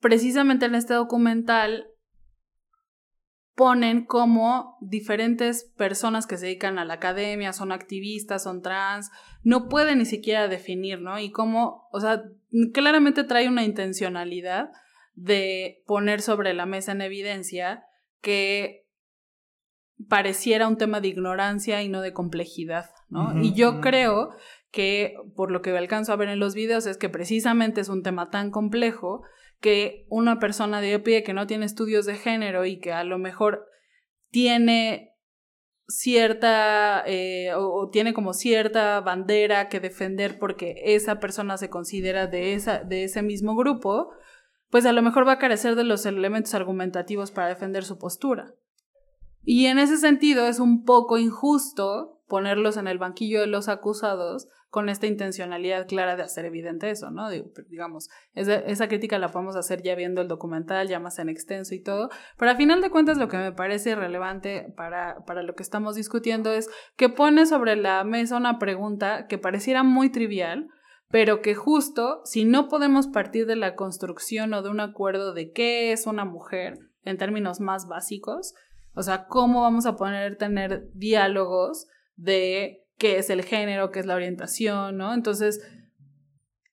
Precisamente 0.00 0.64
en 0.64 0.74
este 0.74 0.94
documental 0.94 1.89
ponen 3.54 4.04
como 4.06 4.78
diferentes 4.80 5.64
personas 5.76 6.26
que 6.26 6.36
se 6.36 6.46
dedican 6.46 6.78
a 6.78 6.84
la 6.84 6.94
academia, 6.94 7.52
son 7.52 7.72
activistas, 7.72 8.44
son 8.44 8.62
trans, 8.62 9.10
no 9.42 9.68
pueden 9.68 9.98
ni 9.98 10.06
siquiera 10.06 10.48
definir, 10.48 11.00
¿no? 11.00 11.18
Y 11.18 11.30
cómo, 11.30 11.88
o 11.92 12.00
sea, 12.00 12.22
claramente 12.72 13.24
trae 13.24 13.48
una 13.48 13.64
intencionalidad 13.64 14.70
de 15.14 15.82
poner 15.86 16.22
sobre 16.22 16.54
la 16.54 16.66
mesa 16.66 16.92
en 16.92 17.02
evidencia 17.02 17.84
que 18.22 18.86
pareciera 20.08 20.66
un 20.66 20.78
tema 20.78 21.00
de 21.00 21.08
ignorancia 21.08 21.82
y 21.82 21.88
no 21.88 22.00
de 22.00 22.14
complejidad, 22.14 22.86
¿no? 23.10 23.38
y 23.42 23.52
yo 23.52 23.80
creo 23.82 24.30
que 24.70 25.14
por 25.36 25.50
lo 25.50 25.60
que 25.60 25.76
alcanzo 25.76 26.12
a 26.12 26.16
ver 26.16 26.28
en 26.28 26.38
los 26.38 26.54
videos 26.54 26.86
es 26.86 26.96
que 26.96 27.08
precisamente 27.08 27.80
es 27.80 27.88
un 27.88 28.02
tema 28.02 28.30
tan 28.30 28.50
complejo 28.50 29.22
que 29.60 30.06
una 30.08 30.38
persona 30.38 30.80
de 30.80 30.98
pie 30.98 31.22
que 31.22 31.34
no 31.34 31.46
tiene 31.46 31.66
estudios 31.66 32.06
de 32.06 32.16
género 32.16 32.64
y 32.64 32.78
que 32.78 32.92
a 32.92 33.04
lo 33.04 33.18
mejor 33.18 33.66
tiene 34.30 35.10
cierta 35.86 37.02
eh, 37.06 37.52
o, 37.54 37.88
tiene 37.90 38.14
como 38.14 38.32
cierta 38.32 39.00
bandera 39.00 39.68
que 39.68 39.80
defender 39.80 40.38
porque 40.38 40.74
esa 40.84 41.18
persona 41.18 41.56
se 41.56 41.68
considera 41.68 42.26
de, 42.26 42.54
esa, 42.54 42.84
de 42.84 43.04
ese 43.04 43.22
mismo 43.22 43.56
grupo, 43.56 44.10
pues 44.70 44.86
a 44.86 44.92
lo 44.92 45.02
mejor 45.02 45.26
va 45.26 45.32
a 45.32 45.38
carecer 45.38 45.74
de 45.74 45.84
los 45.84 46.06
elementos 46.06 46.54
argumentativos 46.54 47.30
para 47.30 47.48
defender 47.48 47.84
su 47.84 47.98
postura. 47.98 48.54
Y 49.42 49.66
en 49.66 49.78
ese 49.78 49.96
sentido 49.96 50.46
es 50.46 50.60
un 50.60 50.84
poco 50.84 51.18
injusto 51.18 52.22
ponerlos 52.28 52.76
en 52.76 52.86
el 52.86 52.98
banquillo 52.98 53.40
de 53.40 53.46
los 53.48 53.68
acusados 53.68 54.48
con 54.70 54.88
esta 54.88 55.08
intencionalidad 55.08 55.88
clara 55.88 56.14
de 56.14 56.22
hacer 56.22 56.44
evidente 56.44 56.90
eso, 56.90 57.10
¿no? 57.10 57.28
digamos, 57.68 58.08
esa, 58.34 58.54
esa, 58.54 58.86
crítica 58.86 59.18
la 59.18 59.28
podemos 59.28 59.56
hacer 59.56 59.82
ya 59.82 59.96
viendo 59.96 60.22
el 60.22 60.28
documental, 60.28 60.86
ya 60.86 61.00
más 61.00 61.18
en 61.18 61.28
extenso 61.28 61.74
y 61.74 61.82
todo, 61.82 62.08
pero 62.38 62.52
a 62.52 62.56
final 62.56 62.80
de 62.80 62.90
cuentas 62.90 63.18
lo 63.18 63.28
que 63.28 63.36
me 63.36 63.52
parece 63.52 63.96
relevante 63.96 64.72
para, 64.76 65.24
para 65.26 65.42
lo 65.42 65.54
que 65.54 65.64
estamos 65.64 65.96
discutiendo 65.96 66.52
es 66.52 66.70
que 66.96 67.08
pone 67.08 67.46
sobre 67.46 67.74
la 67.74 68.04
mesa 68.04 68.36
una 68.36 68.60
pregunta 68.60 69.26
que 69.26 69.38
pareciera 69.38 69.82
muy 69.82 70.10
trivial, 70.10 70.68
pero 71.10 71.42
que 71.42 71.56
justo 71.56 72.20
si 72.24 72.44
no 72.44 72.68
podemos 72.68 73.08
partir 73.08 73.46
de 73.46 73.56
la 73.56 73.74
construcción 73.74 74.54
o 74.54 74.62
de 74.62 74.70
un 74.70 74.78
acuerdo 74.78 75.34
de 75.34 75.50
qué 75.50 75.90
es 75.90 76.06
una 76.06 76.24
mujer 76.24 76.78
en 77.04 77.18
términos 77.18 77.58
más 77.58 77.88
básicos, 77.88 78.54
o 78.94 79.02
sea, 79.02 79.26
cómo 79.26 79.62
vamos 79.62 79.86
a 79.86 79.96
poder 79.96 80.36
tener 80.36 80.88
diálogos 80.94 81.86
de 82.14 82.84
qué 83.00 83.18
es 83.18 83.30
el 83.30 83.42
género, 83.42 83.90
qué 83.90 83.98
es 83.98 84.06
la 84.06 84.14
orientación, 84.14 84.98
¿no? 84.98 85.14
Entonces, 85.14 85.66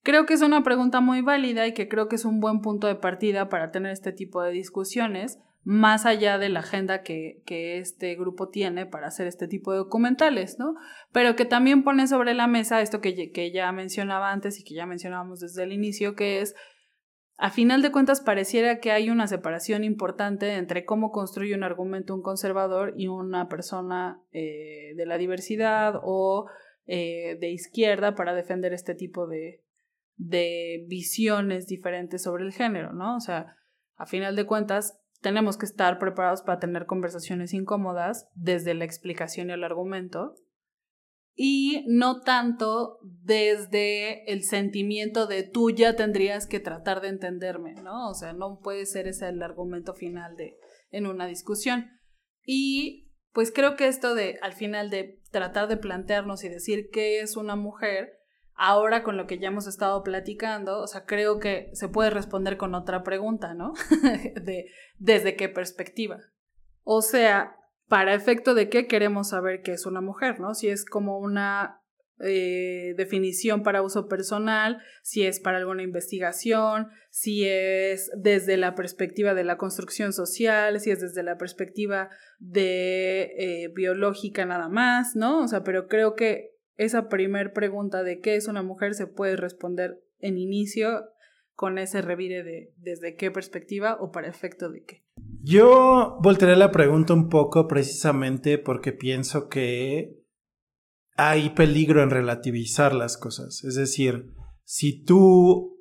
creo 0.04 0.26
que 0.26 0.34
es 0.34 0.42
una 0.42 0.62
pregunta 0.62 1.00
muy 1.00 1.22
válida 1.22 1.66
y 1.66 1.74
que 1.74 1.88
creo 1.88 2.10
que 2.10 2.18
es 2.18 2.26
un 2.26 2.42
buen 2.42 2.60
punto 2.60 2.86
de 2.86 2.96
partida 2.96 3.48
para 3.48 3.72
tener 3.72 3.94
este 3.94 4.12
tipo 4.12 4.44
de 4.44 4.52
discusiones, 4.52 5.40
más 5.64 6.06
allá 6.06 6.38
de 6.38 6.50
la 6.50 6.60
agenda 6.60 7.02
que, 7.02 7.42
que, 7.46 7.80
este 7.80 8.16
grupo 8.16 8.50
tiene 8.50 8.86
para 8.86 9.08
hacer 9.08 9.26
este 9.26 9.48
tipo 9.48 9.72
de 9.72 9.78
documentales, 9.78 10.58
¿no? 10.60 10.76
Pero 11.14 11.38
que 11.38 11.46
también 11.46 11.84
pone 11.84 12.08
sobre 12.08 12.34
la 12.34 12.48
mesa 12.48 12.82
esto 12.82 13.00
que, 13.00 13.32
que 13.32 13.52
ya 13.54 13.72
mencionaba 13.72 14.32
antes 14.32 14.60
y 14.60 14.66
que 14.66 14.76
ya 14.76 14.86
mencionábamos 14.86 15.40
desde 15.40 15.64
el 15.64 15.72
inicio, 15.72 16.16
que 16.16 16.42
es 16.42 16.56
a 17.38 17.52
final 17.52 17.84
de 17.84 17.92
cuentas, 17.92 18.20
pareciera 18.20 18.80
que 18.80 18.92
hay 18.92 19.12
una 19.12 19.28
separación 19.28 19.84
importante 19.84 20.56
entre 20.56 20.86
cómo 20.86 21.12
construye 21.12 21.54
un 21.54 21.64
argumento 21.64 22.16
un 22.16 22.24
conservador 22.24 22.94
y 22.98 23.08
una 23.08 23.48
persona 23.48 24.20
eh, 24.32 24.94
de 24.96 25.06
la 25.06 25.20
diversidad 25.20 26.00
o 26.02 26.48
eh, 26.88 27.38
de 27.40 27.52
izquierda 27.52 28.16
para 28.16 28.34
defender 28.34 28.74
este 28.74 28.96
tipo 28.96 29.28
de, 29.28 29.64
de 30.16 30.84
visiones 30.88 31.68
diferentes 31.68 32.24
sobre 32.24 32.44
el 32.44 32.54
género, 32.54 32.92
¿no? 32.94 33.16
O 33.16 33.20
sea, 33.20 33.56
a 33.98 34.08
final 34.08 34.36
de 34.36 34.48
cuentas, 34.48 35.00
tenemos 35.22 35.58
que 35.58 35.68
estar 35.68 36.00
preparados 36.00 36.42
para 36.42 36.60
tener 36.60 36.88
conversaciones 36.88 37.54
incómodas 37.54 38.30
desde 38.34 38.74
la 38.74 38.86
explicación 38.86 39.50
y 39.50 39.54
el 39.54 39.64
argumento 39.64 40.36
y 41.40 41.86
no 41.88 42.22
tanto 42.22 42.98
desde 43.04 44.30
el 44.32 44.44
sentimiento 44.44 45.28
de 45.28 45.44
tú 45.44 45.70
ya 45.70 45.96
tendrías 45.96 46.48
que 46.48 46.60
tratar 46.60 47.00
de 47.00 47.10
entenderme, 47.10 47.76
¿no? 47.76 48.10
O 48.10 48.16
sea, 48.16 48.34
no 48.34 48.60
puede 48.60 48.88
ser 48.88 49.08
ese 49.08 49.30
el 49.30 49.44
argumento 49.44 49.94
final 49.94 50.36
de 50.36 50.58
en 50.90 51.06
una 51.06 51.28
discusión. 51.28 51.92
Y 52.44 53.14
pues 53.34 53.52
creo 53.52 53.76
que 53.76 53.88
esto 53.88 54.16
de 54.16 54.40
al 54.42 54.54
final 54.54 54.90
de 54.90 55.22
tratar 55.30 55.68
de 55.68 55.78
plantearnos 55.78 56.44
y 56.44 56.50
decir 56.50 56.90
qué 56.92 57.20
es 57.20 57.38
una 57.38 57.56
mujer, 57.56 58.18
ahora 58.56 59.04
con 59.04 59.16
lo 59.16 59.28
que 59.28 59.38
ya 59.38 59.50
hemos 59.50 59.68
estado 59.68 60.02
platicando, 60.02 60.80
o 60.80 60.88
sea, 60.88 61.06
creo 61.06 61.38
que 61.38 61.70
se 61.74 61.88
puede 61.88 62.10
responder 62.10 62.58
con 62.58 62.74
otra 62.74 63.04
pregunta, 63.04 63.54
¿no? 63.54 63.74
de 64.42 64.72
desde 64.98 65.36
qué 65.36 65.50
perspectiva. 65.50 66.20
O 66.82 67.04
sea, 67.04 67.56
para 67.88 68.14
efecto 68.14 68.54
de 68.54 68.70
qué 68.70 68.88
queremos 68.88 69.30
saber 69.30 69.62
qué 69.62 69.74
es 69.74 69.86
una 69.86 70.02
mujer, 70.02 70.40
¿no? 70.40 70.54
Si 70.54 70.68
es 70.68 70.86
como 70.86 71.20
una 71.20 71.82
eh, 72.20 72.96
definición 72.98 73.62
para 73.62 73.84
uso 73.84 74.08
personal, 74.08 74.82
si 75.04 75.26
es 75.26 75.40
para 75.40 75.58
alguna 75.58 75.84
investigación, 75.84 76.88
si 77.12 77.48
es 77.48 78.10
desde 78.18 78.58
la 78.58 78.74
perspectiva 78.74 79.36
de 79.36 79.44
la 79.44 79.58
construcción 79.58 80.14
social, 80.14 80.80
si 80.80 80.90
es 80.90 81.00
desde 81.00 81.22
la 81.22 81.38
perspectiva 81.38 82.10
de 82.40 83.34
eh, 83.38 83.68
biológica 83.74 84.46
nada 84.46 84.68
más, 84.68 85.16
¿no? 85.16 85.44
O 85.44 85.48
sea, 85.48 85.64
pero 85.64 85.88
creo 85.88 86.16
que 86.16 86.56
esa 86.76 87.08
primer 87.08 87.54
pregunta 87.54 88.04
de 88.04 88.20
qué 88.20 88.36
es 88.36 88.48
una 88.48 88.64
mujer 88.64 88.96
se 88.96 89.08
puede 89.08 89.36
responder 89.36 90.02
en 90.20 90.38
inicio 90.38 91.06
con 91.54 91.78
ese 91.78 92.02
revire 92.02 92.44
de 92.44 92.74
desde 92.78 93.16
qué 93.16 93.32
perspectiva 93.32 93.98
o 94.00 94.12
para 94.12 94.28
efecto 94.28 94.70
de 94.70 94.84
qué. 94.84 95.07
Yo 95.42 96.18
voltearé 96.22 96.56
la 96.56 96.72
pregunta 96.72 97.14
un 97.14 97.30
poco 97.30 97.68
precisamente 97.68 98.58
porque 98.58 98.92
pienso 98.92 99.48
que 99.48 100.18
hay 101.16 101.52
peligro 101.52 102.04
en 102.04 102.10
relativizar 102.10 102.94
las 102.94 103.18
cosas. 103.18 103.64
Es 103.64 103.76
decir, 103.76 104.34
si 104.64 105.04
tú 105.04 105.78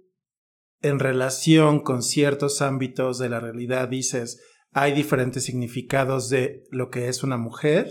en 0.82 0.98
relación 0.98 1.80
con 1.80 2.02
ciertos 2.02 2.62
ámbitos 2.62 3.18
de 3.18 3.28
la 3.28 3.40
realidad 3.40 3.88
dices 3.88 4.40
hay 4.72 4.92
diferentes 4.92 5.44
significados 5.44 6.28
de 6.28 6.64
lo 6.70 6.90
que 6.90 7.08
es 7.08 7.22
una 7.22 7.38
mujer, 7.38 7.88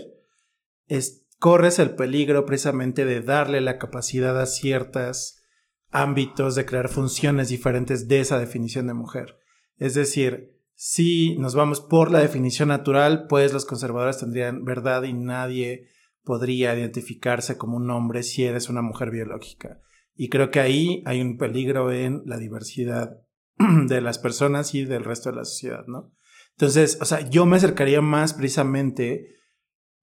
corres 1.38 1.78
el 1.78 1.94
peligro 1.94 2.46
precisamente 2.46 3.04
de 3.04 3.20
darle 3.20 3.60
la 3.60 3.78
capacidad 3.78 4.40
a 4.40 4.46
ciertas 4.46 5.42
ámbitos 5.90 6.54
de 6.54 6.64
crear 6.64 6.88
funciones 6.88 7.48
diferentes 7.48 8.08
de 8.08 8.20
esa 8.20 8.38
definición 8.38 8.86
de 8.86 8.94
mujer. 8.94 9.36
Es 9.78 9.94
decir, 9.94 10.55
si 10.78 11.38
nos 11.38 11.54
vamos 11.54 11.80
por 11.80 12.12
la 12.12 12.20
definición 12.20 12.68
natural, 12.68 13.26
pues 13.28 13.54
los 13.54 13.64
conservadores 13.64 14.18
tendrían 14.18 14.62
verdad 14.62 15.04
y 15.04 15.14
nadie 15.14 15.88
podría 16.22 16.76
identificarse 16.76 17.56
como 17.56 17.78
un 17.78 17.90
hombre 17.90 18.22
si 18.22 18.44
eres 18.44 18.68
una 18.68 18.82
mujer 18.82 19.10
biológica. 19.10 19.80
Y 20.14 20.28
creo 20.28 20.50
que 20.50 20.60
ahí 20.60 21.02
hay 21.06 21.22
un 21.22 21.38
peligro 21.38 21.90
en 21.92 22.22
la 22.26 22.36
diversidad 22.36 23.22
de 23.86 24.00
las 24.02 24.18
personas 24.18 24.74
y 24.74 24.84
del 24.84 25.04
resto 25.04 25.30
de 25.30 25.36
la 25.36 25.44
sociedad, 25.44 25.86
¿no? 25.86 26.12
Entonces, 26.52 26.98
o 27.00 27.06
sea, 27.06 27.20
yo 27.28 27.46
me 27.46 27.56
acercaría 27.56 28.02
más 28.02 28.34
precisamente 28.34 29.28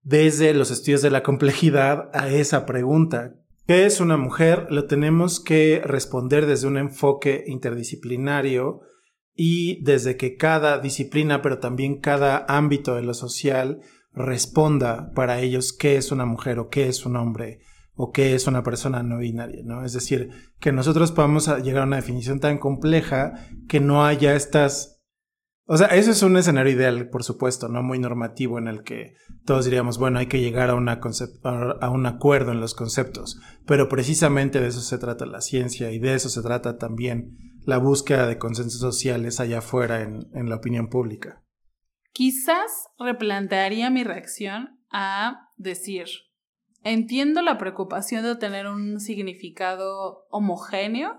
desde 0.02 0.56
los 0.56 0.72
estudios 0.72 1.04
de 1.04 1.12
la 1.12 1.22
complejidad 1.22 2.10
a 2.14 2.30
esa 2.30 2.66
pregunta. 2.66 3.36
¿Qué 3.68 3.86
es 3.86 4.00
una 4.00 4.18
mujer? 4.18 4.68
Lo 4.72 4.86
tenemos 4.86 5.40
que 5.40 5.82
responder 5.86 6.48
desde 6.48 6.68
un 6.68 6.78
enfoque 6.78 7.44
interdisciplinario 7.48 8.82
y 9.36 9.84
desde 9.84 10.18
que 10.18 10.36
cada 10.36 10.80
disciplina, 10.80 11.42
pero 11.42 11.60
también 11.60 12.00
cada 12.00 12.46
ámbito 12.48 12.96
de 12.96 13.04
lo 13.04 13.14
social 13.14 13.82
responda 14.14 15.12
para 15.16 15.40
ellos 15.40 15.74
qué 15.74 15.98
es 15.98 16.12
una 16.12 16.26
mujer 16.26 16.60
o 16.60 16.70
qué 16.70 16.88
es 16.88 17.06
un 17.06 17.16
hombre 17.16 17.60
o 17.96 18.12
qué 18.12 18.36
es 18.36 18.48
una 18.48 18.64
persona 18.64 19.04
no 19.04 19.20
binaria, 19.20 19.62
¿no? 19.64 19.86
Es 19.86 19.94
decir, 19.94 20.30
que 20.60 20.72
nosotros 20.72 21.12
podamos 21.12 21.48
llegar 21.64 21.84
a 21.84 21.88
una 21.88 21.98
definición 21.98 22.40
tan 22.40 22.58
compleja 22.58 23.34
que 23.68 23.80
no 23.80 24.06
haya 24.06 24.36
estas 24.36 24.94
o 25.66 25.78
sea, 25.78 25.88
eso 25.88 26.12
es 26.12 26.22
un 26.24 26.36
escenario 26.36 26.74
ideal, 26.74 27.10
por 27.10 27.24
supuesto, 27.24 27.70
no 27.70 27.82
muy 27.84 27.98
normativo 27.98 28.60
en 28.60 28.68
el 28.68 28.84
que 28.84 29.14
todos 29.46 29.64
diríamos, 29.64 29.98
bueno, 29.98 30.20
hay 30.20 30.26
que 30.26 30.42
llegar 30.42 30.70
a, 30.70 30.76
una 30.76 31.00
a 31.82 31.90
un 31.90 32.06
acuerdo 32.06 32.52
en 32.52 32.60
los 32.60 32.74
conceptos, 32.76 33.40
pero 33.66 33.88
precisamente 33.88 34.60
de 34.60 34.68
eso 34.68 34.82
se 34.82 34.98
trata 34.98 35.26
la 35.26 35.40
ciencia 35.40 35.92
y 35.92 36.00
de 36.00 36.16
eso 36.16 36.28
se 36.28 36.42
trata 36.42 36.78
también 36.78 37.38
la 37.66 37.78
búsqueda 37.78 38.28
de 38.28 38.38
consensos 38.38 38.80
sociales 38.80 39.40
allá 39.40 39.60
afuera 39.60 40.02
en, 40.02 40.28
en 40.34 40.50
la 40.50 40.56
opinión 40.56 40.90
pública. 40.90 41.44
Quizás 42.12 42.88
replantearía 43.00 43.90
mi 43.90 44.04
reacción 44.04 44.80
a 44.92 45.50
decir, 45.58 46.06
entiendo 46.84 47.42
la 47.42 47.58
preocupación 47.58 48.24
de 48.24 48.36
tener 48.36 48.68
un 48.68 49.00
significado 49.00 50.26
homogéneo, 50.30 51.16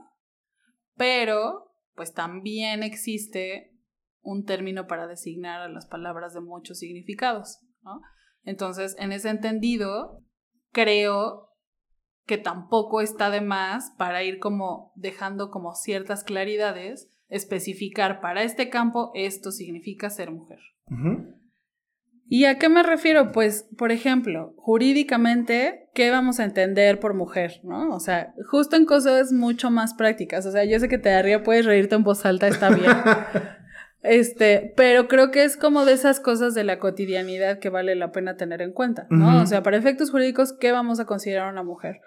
pero 0.96 1.72
pues 1.94 2.12
también 2.12 2.82
existe 2.82 3.72
un 4.20 4.44
término 4.44 4.86
para 4.86 5.06
designar 5.06 5.60
a 5.60 5.68
las 5.68 5.86
palabras 5.86 6.34
de 6.34 6.40
muchos 6.40 6.78
significados, 6.78 7.58
¿no? 7.82 8.00
Entonces, 8.42 8.94
en 8.98 9.12
ese 9.12 9.30
entendido, 9.30 10.22
creo 10.72 11.48
que 12.26 12.38
tampoco 12.38 13.00
está 13.00 13.30
de 13.30 13.40
más 13.40 13.92
para 13.98 14.22
ir 14.22 14.38
como 14.38 14.92
dejando 14.94 15.50
como 15.50 15.74
ciertas 15.74 16.24
claridades, 16.24 17.08
especificar 17.28 18.20
para 18.20 18.42
este 18.42 18.70
campo 18.70 19.10
esto 19.14 19.50
significa 19.50 20.10
ser 20.10 20.30
mujer. 20.30 20.60
¿Y 22.26 22.46
a 22.46 22.58
qué 22.58 22.68
me 22.68 22.82
refiero? 22.82 23.32
Pues, 23.32 23.68
por 23.76 23.92
ejemplo, 23.92 24.54
jurídicamente, 24.56 25.90
¿qué 25.94 26.10
vamos 26.10 26.40
a 26.40 26.44
entender 26.44 26.98
por 26.98 27.14
mujer? 27.14 27.60
¿No? 27.62 27.94
O 27.94 28.00
sea, 28.00 28.34
justo 28.50 28.76
en 28.76 28.86
cosas 28.86 29.32
mucho 29.32 29.70
más 29.70 29.94
prácticas. 29.94 30.46
O 30.46 30.50
sea, 30.50 30.64
yo 30.64 30.78
sé 30.80 30.88
que 30.88 30.98
te 30.98 31.10
daría, 31.10 31.42
puedes 31.42 31.66
reírte 31.66 31.94
en 31.94 32.02
voz 32.02 32.24
alta, 32.24 32.48
está 32.48 32.70
bien. 32.70 32.90
Este, 34.04 34.74
pero 34.76 35.08
creo 35.08 35.30
que 35.30 35.44
es 35.44 35.56
como 35.56 35.86
de 35.86 35.94
esas 35.94 36.20
cosas 36.20 36.54
de 36.54 36.62
la 36.62 36.78
cotidianidad 36.78 37.58
que 37.58 37.70
vale 37.70 37.94
la 37.94 38.12
pena 38.12 38.36
tener 38.36 38.60
en 38.60 38.72
cuenta, 38.72 39.06
¿no? 39.08 39.40
O 39.40 39.46
sea, 39.46 39.62
para 39.62 39.78
efectos 39.78 40.10
jurídicos, 40.10 40.52
¿qué 40.52 40.72
vamos 40.72 41.00
a 41.00 41.06
considerar 41.06 41.50
una 41.50 41.62
mujer? 41.62 42.02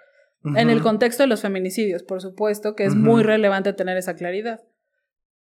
En 0.56 0.70
el 0.70 0.82
contexto 0.82 1.22
de 1.22 1.28
los 1.28 1.42
feminicidios, 1.42 2.02
por 2.02 2.20
supuesto, 2.20 2.74
que 2.74 2.84
es 2.84 2.94
muy 2.94 3.22
relevante 3.22 3.72
tener 3.72 3.96
esa 3.96 4.16
claridad. 4.16 4.60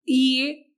Y 0.04 0.74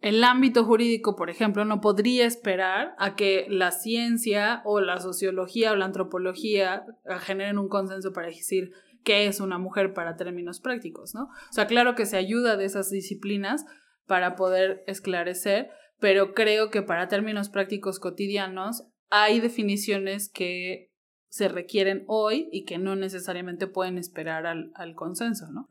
el 0.00 0.22
ámbito 0.24 0.64
jurídico, 0.64 1.16
por 1.16 1.30
ejemplo, 1.30 1.64
no 1.64 1.80
podría 1.80 2.26
esperar 2.26 2.94
a 2.98 3.16
que 3.16 3.46
la 3.48 3.70
ciencia 3.70 4.62
o 4.64 4.80
la 4.80 5.00
sociología 5.00 5.72
o 5.72 5.76
la 5.76 5.86
antropología 5.86 6.84
generen 7.20 7.58
un 7.58 7.68
consenso 7.68 8.12
para 8.12 8.28
decir 8.28 8.72
qué 9.04 9.26
es 9.26 9.40
una 9.40 9.58
mujer 9.58 9.94
para 9.94 10.16
términos 10.16 10.60
prácticos, 10.60 11.14
¿no? 11.14 11.24
O 11.24 11.52
sea, 11.52 11.66
claro 11.66 11.94
que 11.94 12.06
se 12.06 12.16
ayuda 12.16 12.56
de 12.56 12.64
esas 12.64 12.90
disciplinas, 12.90 13.64
para 14.06 14.36
poder 14.36 14.84
esclarecer, 14.86 15.70
pero 15.98 16.34
creo 16.34 16.70
que 16.70 16.82
para 16.82 17.08
términos 17.08 17.48
prácticos 17.48 17.98
cotidianos 17.98 18.84
hay 19.10 19.40
definiciones 19.40 20.28
que 20.28 20.92
se 21.28 21.48
requieren 21.48 22.04
hoy 22.06 22.48
y 22.52 22.64
que 22.64 22.78
no 22.78 22.96
necesariamente 22.96 23.66
pueden 23.66 23.98
esperar 23.98 24.46
al, 24.46 24.94
consenso, 24.94 25.46
¿no? 25.50 25.66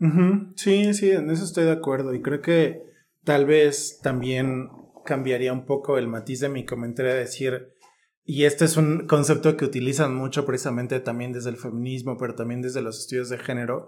Sí, 0.56 0.94
sí, 0.94 1.12
en 1.12 1.30
eso 1.30 1.44
estoy 1.44 1.66
de 1.66 1.72
acuerdo 1.72 2.14
y 2.14 2.22
creo 2.22 2.42
que 2.42 2.84
tal 3.24 3.46
vez 3.46 4.00
también 4.02 4.70
cambiaría 5.06 5.54
un 5.54 5.66
poco 5.66 5.98
el 5.98 6.08
matiz 6.08 6.40
de 6.40 6.50
mi 6.50 6.66
comentario 6.66 7.12
a 7.12 7.16
decir, 7.16 7.74
y 8.24 8.46
este 8.46 8.66
es 8.66 8.76
un 8.76 9.08
concepto 9.08 9.56
que 9.56 9.66
utilizan 9.66 10.16
mucho 10.16 10.46
precisamente 10.46 11.00
también 11.00 11.32
desde 11.32 11.52
el 11.52 11.58
feminismo, 11.58 12.18
pero 12.18 12.36
también 12.36 12.62
desde 12.62 12.82
los 12.82 13.00
estudios 13.00 13.30
de 13.30 13.38
género, 13.38 13.88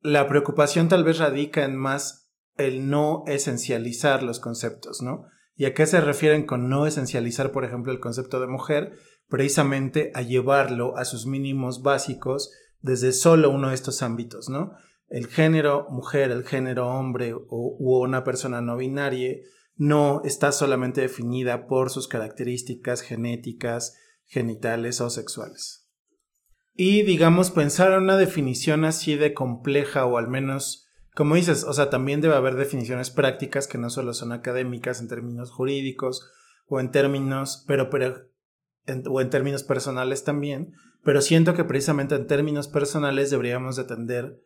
la 0.00 0.28
preocupación 0.28 0.88
tal 0.88 1.04
vez 1.04 1.18
radica 1.18 1.64
en 1.64 1.76
más 1.76 2.30
el 2.56 2.90
no 2.90 3.24
esencializar 3.26 4.22
los 4.22 4.38
conceptos, 4.38 5.00
¿no? 5.00 5.24
¿Y 5.54 5.64
a 5.64 5.74
qué 5.74 5.86
se 5.86 6.00
refieren 6.00 6.44
con 6.44 6.68
no 6.68 6.86
esencializar, 6.86 7.52
por 7.52 7.64
ejemplo, 7.64 7.92
el 7.92 8.00
concepto 8.00 8.40
de 8.40 8.46
mujer? 8.46 8.92
Precisamente 9.28 10.10
a 10.14 10.22
llevarlo 10.22 10.96
a 10.96 11.04
sus 11.04 11.26
mínimos 11.26 11.82
básicos 11.82 12.52
desde 12.80 13.12
solo 13.12 13.50
uno 13.50 13.68
de 13.68 13.74
estos 13.74 14.02
ámbitos, 14.02 14.48
¿no? 14.48 14.72
El 15.08 15.26
género 15.26 15.86
mujer, 15.90 16.30
el 16.30 16.44
género 16.44 16.88
hombre 16.88 17.34
o, 17.34 17.46
u 17.48 18.02
una 18.02 18.24
persona 18.24 18.60
no 18.60 18.76
binaria 18.76 19.36
no 19.76 20.22
está 20.24 20.52
solamente 20.52 21.00
definida 21.00 21.66
por 21.66 21.90
sus 21.90 22.08
características 22.08 23.02
genéticas, 23.02 23.96
genitales 24.26 25.00
o 25.00 25.10
sexuales. 25.10 25.88
Y 26.74 27.02
digamos, 27.02 27.50
pensar 27.50 27.92
en 27.92 28.02
una 28.02 28.16
definición 28.16 28.84
así 28.84 29.16
de 29.16 29.34
compleja 29.34 30.06
o 30.06 30.18
al 30.18 30.28
menos 30.28 30.82
como 31.14 31.34
dices, 31.34 31.64
o 31.64 31.72
sea, 31.72 31.90
también 31.90 32.20
debe 32.20 32.36
haber 32.36 32.56
definiciones 32.56 33.10
prácticas 33.10 33.66
que 33.66 33.76
no 33.76 33.90
solo 33.90 34.14
son 34.14 34.32
académicas 34.32 35.00
en 35.00 35.08
términos 35.08 35.50
jurídicos 35.50 36.30
o 36.66 36.80
en 36.80 36.90
términos, 36.90 37.64
pero 37.66 37.90
o 39.08 39.20
en 39.20 39.30
términos 39.30 39.62
personales 39.62 40.24
también, 40.24 40.74
pero 41.04 41.20
siento 41.20 41.54
que 41.54 41.64
precisamente 41.64 42.14
en 42.14 42.26
términos 42.26 42.68
personales 42.68 43.30
deberíamos 43.30 43.76
de 43.76 43.84
tender 43.84 44.40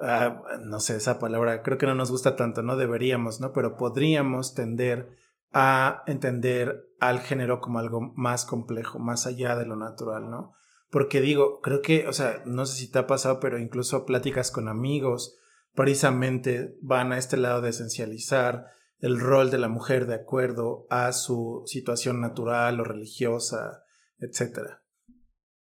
a, 0.00 0.42
no 0.64 0.80
sé, 0.80 0.96
esa 0.96 1.18
palabra 1.18 1.62
creo 1.62 1.78
que 1.78 1.86
no 1.86 1.94
nos 1.94 2.10
gusta 2.10 2.36
tanto, 2.36 2.62
no 2.62 2.76
deberíamos, 2.76 3.40
¿no? 3.40 3.52
Pero 3.52 3.76
podríamos 3.76 4.54
tender 4.54 5.10
a 5.52 6.02
entender 6.06 6.84
al 7.00 7.20
género 7.20 7.60
como 7.60 7.78
algo 7.78 8.12
más 8.14 8.44
complejo, 8.44 8.98
más 8.98 9.26
allá 9.26 9.56
de 9.56 9.66
lo 9.66 9.76
natural, 9.76 10.30
¿no? 10.30 10.52
Porque 10.90 11.20
digo, 11.20 11.60
creo 11.60 11.82
que, 11.82 12.08
o 12.08 12.12
sea, 12.12 12.42
no 12.46 12.66
sé 12.66 12.76
si 12.76 12.90
te 12.90 12.98
ha 12.98 13.06
pasado, 13.06 13.40
pero 13.40 13.58
incluso 13.58 14.06
pláticas 14.06 14.50
con 14.50 14.68
amigos, 14.68 15.36
precisamente 15.74 16.76
van 16.82 17.12
a 17.12 17.18
este 17.18 17.36
lado 17.36 17.60
de 17.60 17.70
esencializar 17.70 18.66
el 19.00 19.18
rol 19.18 19.50
de 19.50 19.58
la 19.58 19.68
mujer 19.68 20.06
de 20.06 20.14
acuerdo 20.14 20.86
a 20.90 21.12
su 21.12 21.62
situación 21.66 22.20
natural 22.20 22.80
o 22.80 22.84
religiosa, 22.84 23.84
etc. 24.18 24.80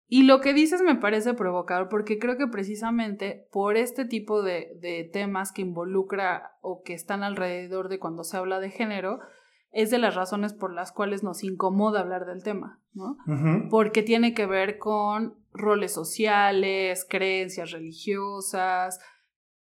Y 0.08 0.24
lo 0.24 0.42
que 0.42 0.54
dices 0.54 0.82
me 0.82 0.96
parece 0.96 1.34
provocador 1.36 1.90
porque 1.90 2.18
creo 2.18 2.38
que 2.38 2.48
precisamente 2.48 3.48
por 3.52 3.78
este 3.78 4.06
tipo 4.06 4.42
de, 4.42 4.76
de, 4.82 5.08
temas 5.12 5.52
que 5.52 5.62
involucra 5.62 6.58
o 6.62 6.82
que 6.84 6.94
están 6.94 7.24
alrededor 7.24 7.90
de 7.90 8.00
cuando 8.00 8.24
se 8.24 8.38
habla 8.38 8.60
de 8.60 8.72
género, 8.72 9.20
es 9.72 9.92
de 9.92 10.00
las 10.00 10.16
razones 10.16 10.54
por 10.54 10.74
las 10.74 10.92
cuales 10.92 11.24
nos 11.24 11.44
incomoda 11.44 12.00
hablar 12.00 12.26
del 12.26 12.44
tema, 12.44 12.82
¿no? 12.94 13.18
Porque 13.70 14.02
tiene 14.02 14.34
que 14.34 14.46
ver 14.46 14.80
con 14.80 15.36
roles 15.54 15.94
sociales, 15.94 17.06
creencias 17.08 17.72
religiosas, 17.72 19.00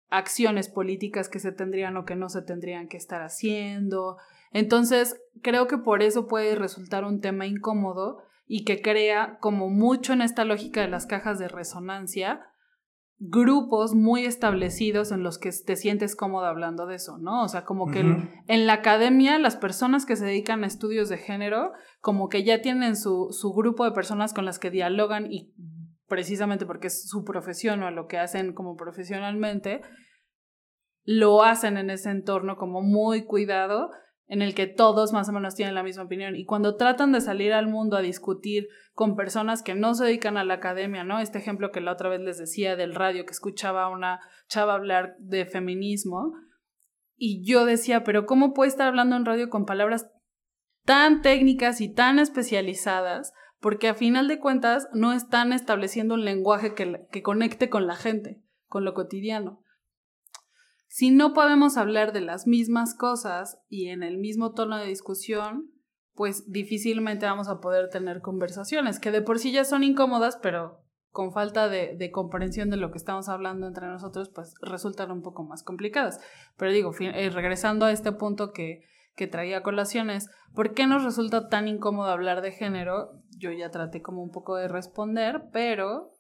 acciones 0.10 0.70
políticas 0.70 1.30
que 1.30 1.40
se 1.40 1.52
tendrían 1.52 1.98
o 1.98 2.06
que 2.06 2.16
no 2.16 2.30
se 2.30 2.42
tendrían 2.42 2.88
que 2.88 2.98
estar 2.98 3.22
haciendo. 3.22 4.18
Entonces, 4.52 5.20
creo 5.42 5.68
que 5.68 5.78
por 5.78 6.02
eso 6.02 6.28
puede 6.28 6.56
resultar 6.56 7.04
un 7.04 7.20
tema 7.20 7.46
incómodo 7.46 8.20
y 8.48 8.64
que 8.64 8.82
crea, 8.82 9.38
como 9.40 9.70
mucho 9.70 10.14
en 10.14 10.22
esta 10.22 10.46
lógica 10.46 10.82
de 10.82 10.88
las 10.88 11.06
cajas 11.06 11.38
de 11.38 11.50
resonancia, 11.50 12.42
grupos 13.20 13.96
muy 13.96 14.26
establecidos 14.26 15.12
en 15.12 15.24
los 15.24 15.40
que 15.40 15.50
te 15.66 15.76
sientes 15.76 16.16
cómodo 16.16 16.46
hablando 16.46 16.86
de 16.86 16.96
eso, 16.96 17.18
¿no? 17.18 17.44
O 17.44 17.48
sea, 17.48 17.66
como 17.66 17.90
que 17.90 18.02
en 18.48 18.68
la 18.68 18.74
academia 18.74 19.40
las 19.40 19.56
personas 19.56 20.06
que 20.06 20.16
se 20.16 20.26
dedican 20.26 20.64
a 20.64 20.68
estudios 20.68 21.10
de 21.10 21.18
género, 21.18 21.72
como 22.00 22.30
que 22.30 22.44
ya 22.44 22.62
tienen 22.62 22.96
su, 22.96 23.30
su 23.32 23.54
grupo 23.54 23.86
de 23.86 23.92
personas 23.92 24.34
con 24.34 24.46
las 24.46 24.60
que 24.60 24.70
dialogan 24.70 25.32
y 25.32 25.52
precisamente 26.08 26.66
porque 26.66 26.88
es 26.88 27.08
su 27.08 27.24
profesión 27.24 27.84
o 27.84 27.92
lo 27.92 28.08
que 28.08 28.18
hacen 28.18 28.54
como 28.54 28.76
profesionalmente, 28.76 29.82
lo 31.04 31.44
hacen 31.44 31.78
en 31.78 31.90
ese 31.90 32.10
entorno 32.10 32.58
como 32.58 32.82
muy 32.82 33.26
cuidado, 33.26 33.92
en 34.30 34.42
el 34.42 34.54
que 34.54 34.68
todos 34.68 35.14
más 35.14 35.30
o 35.30 35.32
menos 35.32 35.56
tienen 35.56 35.76
la 35.76 35.84
misma 35.84 36.04
opinión. 36.04 36.36
Y 36.36 36.46
cuando 36.46 36.76
tratan 36.76 37.14
de 37.14 37.22
salir 37.22 37.54
al 37.54 37.68
mundo 37.68 37.96
a 37.96 38.02
discutir 38.02 38.68
con 38.94 39.16
personas 39.16 39.64
que 39.64 39.74
no 39.74 39.94
se 39.94 40.04
dedican 40.04 40.36
a 40.38 40.44
la 40.44 40.56
academia, 40.56 41.06
¿no? 41.06 41.20
Este 41.20 41.38
ejemplo 41.38 41.72
que 41.72 41.80
la 41.80 41.94
otra 41.94 42.10
vez 42.10 42.20
les 42.20 42.38
decía 42.38 42.76
del 42.76 42.94
radio, 42.94 43.26
que 43.26 43.32
escuchaba 43.32 43.84
a 43.84 43.90
una 43.90 44.20
chava 44.50 44.74
hablar 44.74 45.16
de 45.20 45.46
feminismo, 45.46 46.34
y 47.16 47.44
yo 47.50 47.66
decía, 47.66 48.04
pero 48.04 48.26
¿cómo 48.26 48.54
puede 48.54 48.70
estar 48.70 48.88
hablando 48.88 49.16
en 49.16 49.26
radio 49.26 49.50
con 49.50 49.66
palabras 49.66 50.10
tan 50.86 51.22
técnicas 51.22 51.82
y 51.82 51.92
tan 51.92 52.20
especializadas? 52.20 53.34
Porque 53.60 53.88
a 53.88 53.96
final 53.96 54.28
de 54.28 54.40
cuentas 54.40 54.88
no 54.94 55.14
están 55.14 55.54
estableciendo 55.54 56.14
un 56.14 56.26
lenguaje 56.26 56.74
que, 56.74 57.08
que 57.12 57.24
conecte 57.24 57.70
con 57.70 57.88
la 57.88 57.96
gente, 57.96 58.42
con 58.68 58.86
lo 58.86 58.94
cotidiano. 58.94 59.62
Si 60.88 61.12
no 61.12 61.34
podemos 61.34 61.78
hablar 61.78 62.14
de 62.14 62.22
las 62.22 62.48
mismas 62.48 62.96
cosas 62.96 63.60
y 63.68 63.90
en 63.90 64.04
el 64.04 64.18
mismo 64.18 64.54
tono 64.54 64.78
de 64.78 64.88
discusión, 64.88 65.72
pues 66.14 66.52
difícilmente 66.52 67.26
vamos 67.26 67.48
a 67.48 67.60
poder 67.60 67.90
tener 67.90 68.22
conversaciones, 68.22 69.00
que 69.00 69.12
de 69.12 69.22
por 69.22 69.38
sí 69.38 69.52
ya 69.52 69.66
son 69.66 69.84
incómodas, 69.84 70.38
pero 70.42 70.84
con 71.12 71.32
falta 71.32 71.68
de, 71.68 71.96
de, 71.98 72.12
comprensión 72.12 72.70
de 72.70 72.78
lo 72.78 72.92
que 72.92 72.98
estamos 72.98 73.28
hablando 73.30 73.68
entre 73.68 73.88
nosotros, 73.88 74.30
pues 74.34 74.54
resultan 74.62 75.12
un 75.12 75.22
poco 75.22 75.44
más 75.44 75.64
complicadas. 75.64 76.20
Pero 76.58 76.72
digo, 76.72 76.92
eh, 77.00 77.30
regresando 77.32 77.86
a 77.86 77.92
este 77.92 78.12
punto 78.12 78.52
que, 78.52 78.82
que 79.18 79.28
traía 79.28 79.64
colaciones, 79.64 80.30
¿por 80.54 80.74
qué 80.74 80.86
nos 80.86 81.04
resulta 81.04 81.50
tan 81.50 81.68
incómodo 81.68 82.10
hablar 82.10 82.42
de 82.42 82.52
género? 82.52 83.20
Yo 83.38 83.52
ya 83.52 83.72
traté 83.72 84.02
como 84.02 84.22
un 84.22 84.30
poco 84.32 84.56
de 84.56 84.68
responder, 84.68 85.42
pero 85.52 86.12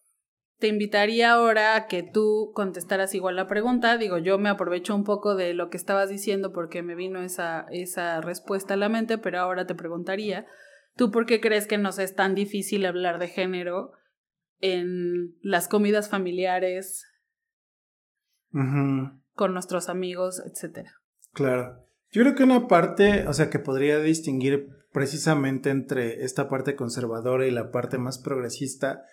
te 0.58 0.68
invitaría 0.68 1.32
ahora 1.32 1.76
a 1.76 1.86
que 1.86 2.02
tú 2.02 2.52
contestaras 2.56 3.14
igual 3.14 3.36
la 3.36 3.48
pregunta. 3.48 3.98
Digo, 3.98 4.18
yo 4.18 4.40
me 4.40 4.50
aprovecho 4.50 4.96
un 4.96 5.04
poco 5.04 5.36
de 5.36 5.54
lo 5.54 5.70
que 5.70 5.78
estabas 5.78 6.10
diciendo 6.10 6.52
porque 6.52 6.82
me 6.82 6.96
vino 6.96 7.22
esa, 7.22 7.68
esa 7.70 8.20
respuesta 8.20 8.74
a 8.74 8.78
la 8.78 8.90
mente, 8.90 9.20
pero 9.20 9.40
ahora 9.40 9.68
te 9.68 9.76
preguntaría, 9.76 10.48
¿tú 10.96 11.12
por 11.12 11.28
qué 11.28 11.40
crees 11.40 11.68
que 11.68 11.78
nos 11.78 12.00
es 12.00 12.16
tan 12.16 12.34
difícil 12.34 12.86
hablar 12.88 13.20
de 13.20 13.28
género 13.28 13.92
en 14.60 15.38
las 15.42 15.68
comidas 15.68 16.10
familiares, 16.10 17.06
con 19.34 19.54
nuestros 19.54 19.88
amigos, 19.88 20.42
etcétera? 20.44 20.94
Claro. 21.34 21.87
Yo 22.12 22.22
creo 22.24 22.36
que 22.36 22.44
una 22.44 22.68
parte, 22.68 23.28
o 23.28 23.34
sea, 23.34 23.50
que 23.50 23.60
podría 23.60 24.00
distinguir 24.00 24.68
precisamente 24.92 25.70
entre 25.70 26.24
esta 26.24 26.50
parte 26.50 26.76
conservadora 26.76 27.46
y 27.46 27.52
la 27.52 27.72
parte 27.72 27.98
más 27.98 28.18
progresista, 28.18 29.04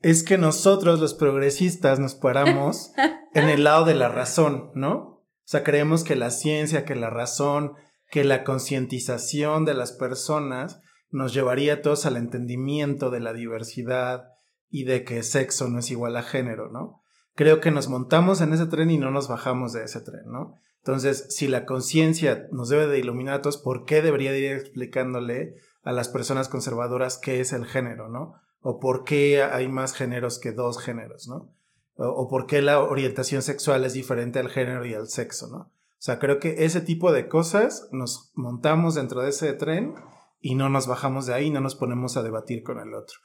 es 0.00 0.22
que 0.22 0.38
nosotros 0.38 1.00
los 1.00 1.14
progresistas 1.14 1.98
nos 1.98 2.14
paramos 2.14 2.92
en 3.34 3.48
el 3.48 3.64
lado 3.64 3.84
de 3.84 3.94
la 3.94 4.08
razón, 4.08 4.70
¿no? 4.74 4.94
O 4.96 5.26
sea, 5.44 5.62
creemos 5.62 6.04
que 6.04 6.16
la 6.16 6.30
ciencia, 6.30 6.84
que 6.84 6.94
la 6.94 7.10
razón, 7.10 7.74
que 8.10 8.24
la 8.24 8.44
concientización 8.44 9.64
de 9.64 9.74
las 9.74 9.92
personas 9.92 10.80
nos 11.10 11.34
llevaría 11.34 11.74
a 11.74 11.82
todos 11.82 12.06
al 12.06 12.16
entendimiento 12.16 13.10
de 13.10 13.20
la 13.20 13.32
diversidad 13.32 14.24
y 14.68 14.84
de 14.84 15.04
que 15.04 15.22
sexo 15.22 15.68
no 15.68 15.80
es 15.80 15.90
igual 15.90 16.16
a 16.16 16.22
género, 16.22 16.70
¿no? 16.70 17.02
Creo 17.34 17.60
que 17.60 17.70
nos 17.70 17.88
montamos 17.88 18.40
en 18.40 18.52
ese 18.52 18.66
tren 18.66 18.90
y 18.90 18.98
no 18.98 19.10
nos 19.10 19.28
bajamos 19.28 19.72
de 19.72 19.84
ese 19.84 20.00
tren, 20.00 20.22
¿no? 20.26 20.54
Entonces, 20.84 21.26
si 21.28 21.46
la 21.46 21.66
conciencia 21.66 22.48
nos 22.52 22.68
debe 22.68 22.86
de 22.86 22.98
iluminar 22.98 23.34
a 23.34 23.42
todos, 23.42 23.58
¿por 23.58 23.84
qué 23.84 24.02
debería 24.02 24.36
ir 24.36 24.52
explicándole 24.52 25.56
a 25.82 25.92
las 25.92 26.08
personas 26.08 26.48
conservadoras 26.48 27.18
qué 27.18 27.40
es 27.40 27.52
el 27.52 27.66
género, 27.66 28.08
¿no? 28.08 28.34
O 28.60 28.78
por 28.80 29.04
qué 29.04 29.42
hay 29.42 29.68
más 29.68 29.94
géneros 29.94 30.38
que 30.38 30.52
dos 30.52 30.78
géneros, 30.78 31.28
¿no? 31.28 31.54
O, 31.96 32.28
por 32.28 32.46
qué 32.46 32.62
la 32.62 32.80
orientación 32.80 33.42
sexual 33.42 33.84
es 33.84 33.92
diferente 33.92 34.38
al 34.38 34.48
género 34.48 34.86
y 34.86 34.94
al 34.94 35.08
sexo, 35.08 35.48
¿no? 35.48 35.58
O 35.58 36.02
sea, 36.02 36.18
creo 36.18 36.38
que 36.38 36.64
ese 36.64 36.80
tipo 36.80 37.12
de 37.12 37.28
cosas 37.28 37.88
nos 37.92 38.32
montamos 38.34 38.94
dentro 38.94 39.20
de 39.20 39.30
ese 39.30 39.52
tren 39.52 39.94
y 40.40 40.54
no 40.54 40.70
nos 40.70 40.86
bajamos 40.86 41.26
de 41.26 41.34
ahí, 41.34 41.50
no 41.50 41.60
nos 41.60 41.74
ponemos 41.74 42.16
a 42.16 42.22
debatir 42.22 42.62
con 42.62 42.78
el 42.78 42.94
otro. 42.94 43.18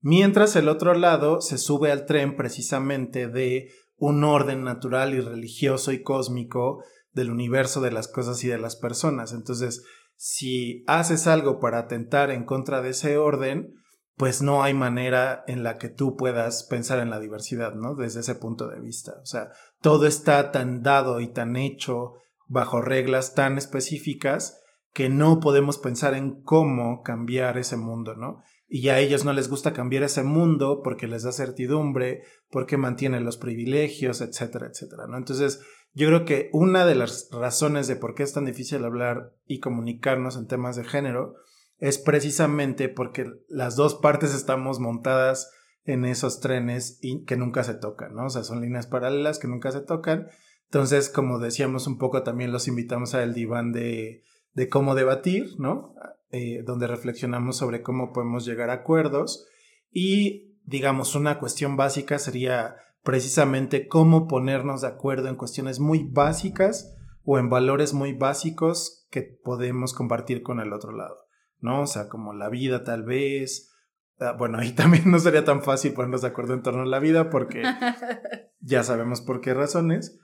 Mientras 0.00 0.56
el 0.56 0.68
otro 0.70 0.94
lado 0.94 1.42
se 1.42 1.58
sube 1.58 1.92
al 1.92 2.06
tren 2.06 2.36
precisamente 2.36 3.28
de 3.28 3.70
un 3.96 4.24
orden 4.24 4.64
natural 4.64 5.14
y 5.14 5.20
religioso 5.20 5.92
y 5.92 6.02
cósmico 6.02 6.82
del 7.12 7.30
universo 7.30 7.80
de 7.80 7.92
las 7.92 8.08
cosas 8.08 8.42
y 8.44 8.48
de 8.48 8.58
las 8.58 8.76
personas. 8.76 9.32
Entonces, 9.32 9.84
si 10.16 10.84
haces 10.86 11.26
algo 11.26 11.58
para 11.60 11.78
atentar 11.78 12.30
en 12.30 12.44
contra 12.44 12.82
de 12.82 12.90
ese 12.90 13.18
orden, 13.18 13.74
pues 14.16 14.42
no 14.42 14.62
hay 14.62 14.74
manera 14.74 15.42
en 15.46 15.62
la 15.62 15.78
que 15.78 15.88
tú 15.88 16.16
puedas 16.16 16.64
pensar 16.64 16.98
en 17.00 17.10
la 17.10 17.18
diversidad, 17.18 17.74
¿no? 17.74 17.94
Desde 17.94 18.20
ese 18.20 18.34
punto 18.34 18.68
de 18.68 18.80
vista. 18.80 19.14
O 19.22 19.26
sea, 19.26 19.48
todo 19.80 20.06
está 20.06 20.52
tan 20.52 20.82
dado 20.82 21.20
y 21.20 21.32
tan 21.32 21.56
hecho 21.56 22.14
bajo 22.46 22.82
reglas 22.82 23.34
tan 23.34 23.56
específicas 23.56 24.60
que 24.92 25.08
no 25.08 25.40
podemos 25.40 25.78
pensar 25.78 26.14
en 26.14 26.42
cómo 26.42 27.02
cambiar 27.02 27.56
ese 27.56 27.76
mundo, 27.76 28.14
¿no? 28.14 28.42
Y 28.68 28.88
a 28.88 28.98
ellos 28.98 29.24
no 29.24 29.32
les 29.32 29.48
gusta 29.48 29.72
cambiar 29.72 30.02
ese 30.02 30.22
mundo 30.22 30.82
porque 30.84 31.06
les 31.06 31.22
da 31.22 31.32
certidumbre, 31.32 32.22
porque 32.50 32.76
mantiene 32.76 33.20
los 33.20 33.38
privilegios, 33.38 34.20
etcétera, 34.20 34.68
etcétera, 34.68 35.06
¿no? 35.08 35.16
Entonces, 35.16 35.60
yo 35.94 36.08
creo 36.08 36.24
que 36.24 36.48
una 36.52 36.86
de 36.86 36.94
las 36.94 37.28
razones 37.32 37.86
de 37.86 37.96
por 37.96 38.14
qué 38.14 38.22
es 38.22 38.32
tan 38.32 38.44
difícil 38.44 38.84
hablar 38.84 39.34
y 39.46 39.60
comunicarnos 39.60 40.36
en 40.36 40.46
temas 40.46 40.76
de 40.76 40.84
género 40.84 41.34
es 41.78 41.98
precisamente 41.98 42.88
porque 42.88 43.26
las 43.48 43.76
dos 43.76 43.96
partes 43.96 44.34
estamos 44.34 44.78
montadas 44.78 45.50
en 45.84 46.04
esos 46.04 46.40
trenes 46.40 46.98
y 47.02 47.24
que 47.24 47.36
nunca 47.36 47.64
se 47.64 47.74
tocan, 47.74 48.14
¿no? 48.14 48.26
O 48.26 48.30
sea, 48.30 48.44
son 48.44 48.60
líneas 48.60 48.86
paralelas 48.86 49.38
que 49.38 49.48
nunca 49.48 49.72
se 49.72 49.80
tocan. 49.80 50.28
Entonces, 50.66 51.08
como 51.08 51.38
decíamos 51.38 51.86
un 51.86 51.98
poco, 51.98 52.22
también 52.22 52.52
los 52.52 52.68
invitamos 52.68 53.14
al 53.14 53.34
diván 53.34 53.72
de, 53.72 54.22
de 54.54 54.68
cómo 54.68 54.94
debatir, 54.94 55.58
¿no? 55.58 55.94
Eh, 56.30 56.62
donde 56.64 56.86
reflexionamos 56.86 57.56
sobre 57.58 57.82
cómo 57.82 58.12
podemos 58.12 58.46
llegar 58.46 58.70
a 58.70 58.74
acuerdos 58.74 59.46
y, 59.90 60.56
digamos, 60.64 61.14
una 61.14 61.38
cuestión 61.38 61.76
básica 61.76 62.18
sería 62.18 62.76
precisamente 63.02 63.88
cómo 63.88 64.28
ponernos 64.28 64.82
de 64.82 64.88
acuerdo 64.88 65.28
en 65.28 65.36
cuestiones 65.36 65.80
muy 65.80 66.04
básicas 66.04 66.94
o 67.24 67.38
en 67.38 67.50
valores 67.50 67.92
muy 67.94 68.12
básicos 68.12 69.06
que 69.10 69.22
podemos 69.22 69.94
compartir 69.94 70.42
con 70.42 70.60
el 70.60 70.72
otro 70.72 70.92
lado, 70.92 71.16
¿no? 71.60 71.82
O 71.82 71.86
sea, 71.86 72.08
como 72.08 72.32
la 72.32 72.48
vida 72.48 72.84
tal 72.84 73.04
vez. 73.04 73.70
Ah, 74.18 74.32
bueno, 74.32 74.58
ahí 74.58 74.72
también 74.74 75.10
no 75.10 75.18
sería 75.18 75.44
tan 75.44 75.62
fácil 75.62 75.92
ponernos 75.92 76.22
de 76.22 76.28
acuerdo 76.28 76.54
en 76.54 76.62
torno 76.62 76.82
a 76.82 76.86
la 76.86 76.98
vida 76.98 77.30
porque 77.30 77.62
ya 78.60 78.82
sabemos 78.82 79.20
por 79.20 79.40
qué 79.40 79.54
razones. 79.54 80.18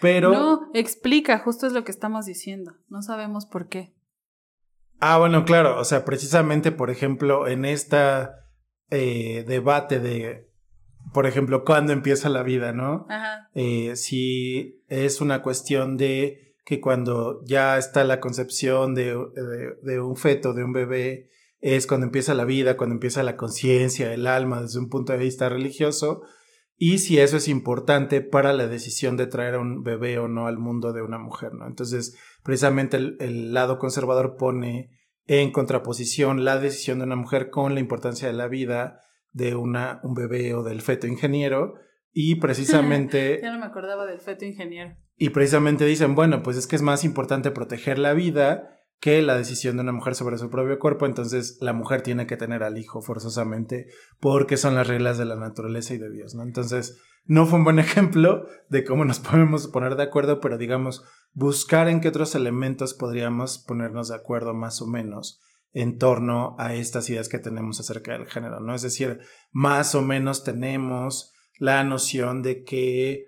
Pero... 0.00 0.32
No, 0.32 0.70
explica, 0.74 1.38
justo 1.38 1.66
es 1.66 1.72
lo 1.72 1.84
que 1.84 1.92
estamos 1.92 2.26
diciendo. 2.26 2.74
No 2.88 3.00
sabemos 3.00 3.46
por 3.46 3.68
qué. 3.68 3.94
Ah, 4.98 5.18
bueno, 5.18 5.44
claro. 5.44 5.78
O 5.78 5.84
sea, 5.84 6.04
precisamente, 6.04 6.72
por 6.72 6.90
ejemplo, 6.90 7.46
en 7.46 7.64
esta 7.64 8.44
eh, 8.90 9.44
debate 9.46 10.00
de 10.00 10.50
por 11.14 11.26
ejemplo, 11.26 11.64
cuándo 11.64 11.92
empieza 11.92 12.28
la 12.28 12.42
vida, 12.42 12.72
¿no? 12.72 13.06
Ajá. 13.08 13.48
Eh, 13.54 13.94
si 13.94 14.82
es 14.88 15.20
una 15.20 15.42
cuestión 15.42 15.96
de 15.96 16.56
que 16.66 16.80
cuando 16.80 17.40
ya 17.44 17.78
está 17.78 18.02
la 18.02 18.18
concepción 18.18 18.94
de, 18.94 19.16
de, 19.82 20.00
un 20.00 20.16
feto, 20.16 20.54
de 20.54 20.64
un 20.64 20.72
bebé, 20.72 21.30
es 21.60 21.86
cuando 21.86 22.06
empieza 22.06 22.34
la 22.34 22.44
vida, 22.44 22.76
cuando 22.76 22.94
empieza 22.94 23.22
la 23.22 23.36
conciencia, 23.36 24.12
el 24.12 24.26
alma, 24.26 24.62
desde 24.62 24.80
un 24.80 24.88
punto 24.88 25.12
de 25.12 25.18
vista 25.20 25.48
religioso, 25.48 26.22
y 26.76 26.98
si 26.98 27.20
eso 27.20 27.36
es 27.36 27.46
importante 27.46 28.20
para 28.20 28.52
la 28.52 28.66
decisión 28.66 29.16
de 29.16 29.28
traer 29.28 29.54
a 29.54 29.60
un 29.60 29.84
bebé 29.84 30.18
o 30.18 30.26
no 30.26 30.48
al 30.48 30.58
mundo 30.58 30.92
de 30.92 31.02
una 31.02 31.18
mujer, 31.18 31.54
¿no? 31.54 31.68
Entonces, 31.68 32.18
precisamente 32.42 32.96
el, 32.96 33.16
el 33.20 33.54
lado 33.54 33.78
conservador 33.78 34.36
pone 34.36 34.90
en 35.26 35.52
contraposición 35.52 36.44
la 36.44 36.58
decisión 36.58 36.98
de 36.98 37.04
una 37.04 37.16
mujer 37.16 37.50
con 37.50 37.74
la 37.74 37.80
importancia 37.80 38.26
de 38.26 38.34
la 38.34 38.48
vida, 38.48 39.00
de 39.34 39.54
una, 39.54 40.00
un 40.02 40.14
bebé 40.14 40.54
o 40.54 40.62
del 40.62 40.80
feto 40.80 41.06
ingeniero 41.06 41.74
y 42.12 42.36
precisamente... 42.36 43.40
ya 43.42 43.52
no 43.52 43.58
me 43.58 43.66
acordaba 43.66 44.06
del 44.06 44.20
feto 44.20 44.46
ingeniero. 44.46 44.96
Y 45.16 45.30
precisamente 45.30 45.84
dicen, 45.84 46.14
bueno, 46.14 46.42
pues 46.42 46.56
es 46.56 46.66
que 46.66 46.76
es 46.76 46.82
más 46.82 47.04
importante 47.04 47.50
proteger 47.50 47.98
la 47.98 48.14
vida 48.14 48.70
que 49.00 49.20
la 49.20 49.36
decisión 49.36 49.76
de 49.76 49.82
una 49.82 49.92
mujer 49.92 50.14
sobre 50.14 50.38
su 50.38 50.48
propio 50.48 50.78
cuerpo, 50.78 51.04
entonces 51.04 51.58
la 51.60 51.72
mujer 51.72 52.02
tiene 52.02 52.26
que 52.26 52.36
tener 52.36 52.62
al 52.62 52.78
hijo 52.78 53.02
forzosamente 53.02 53.88
porque 54.18 54.56
son 54.56 54.76
las 54.76 54.86
reglas 54.86 55.18
de 55.18 55.26
la 55.26 55.36
naturaleza 55.36 55.92
y 55.94 55.98
de 55.98 56.10
Dios, 56.10 56.34
¿no? 56.34 56.42
Entonces, 56.42 57.02
no 57.26 57.44
fue 57.44 57.58
un 57.58 57.64
buen 57.64 57.78
ejemplo 57.80 58.46
de 58.70 58.84
cómo 58.84 59.04
nos 59.04 59.18
podemos 59.18 59.66
poner 59.66 59.96
de 59.96 60.04
acuerdo, 60.04 60.40
pero 60.40 60.56
digamos, 60.56 61.04
buscar 61.32 61.88
en 61.88 62.00
qué 62.00 62.08
otros 62.08 62.34
elementos 62.34 62.94
podríamos 62.94 63.58
ponernos 63.58 64.08
de 64.08 64.14
acuerdo 64.14 64.54
más 64.54 64.80
o 64.80 64.86
menos 64.86 65.40
en 65.74 65.98
torno 65.98 66.54
a 66.58 66.74
estas 66.74 67.10
ideas 67.10 67.28
que 67.28 67.40
tenemos 67.40 67.80
acerca 67.80 68.12
del 68.12 68.26
género, 68.26 68.60
¿no? 68.60 68.74
Es 68.74 68.82
decir, 68.82 69.20
más 69.50 69.94
o 69.96 70.02
menos 70.02 70.44
tenemos 70.44 71.32
la 71.58 71.82
noción 71.82 72.42
de 72.42 72.62
que 72.62 73.26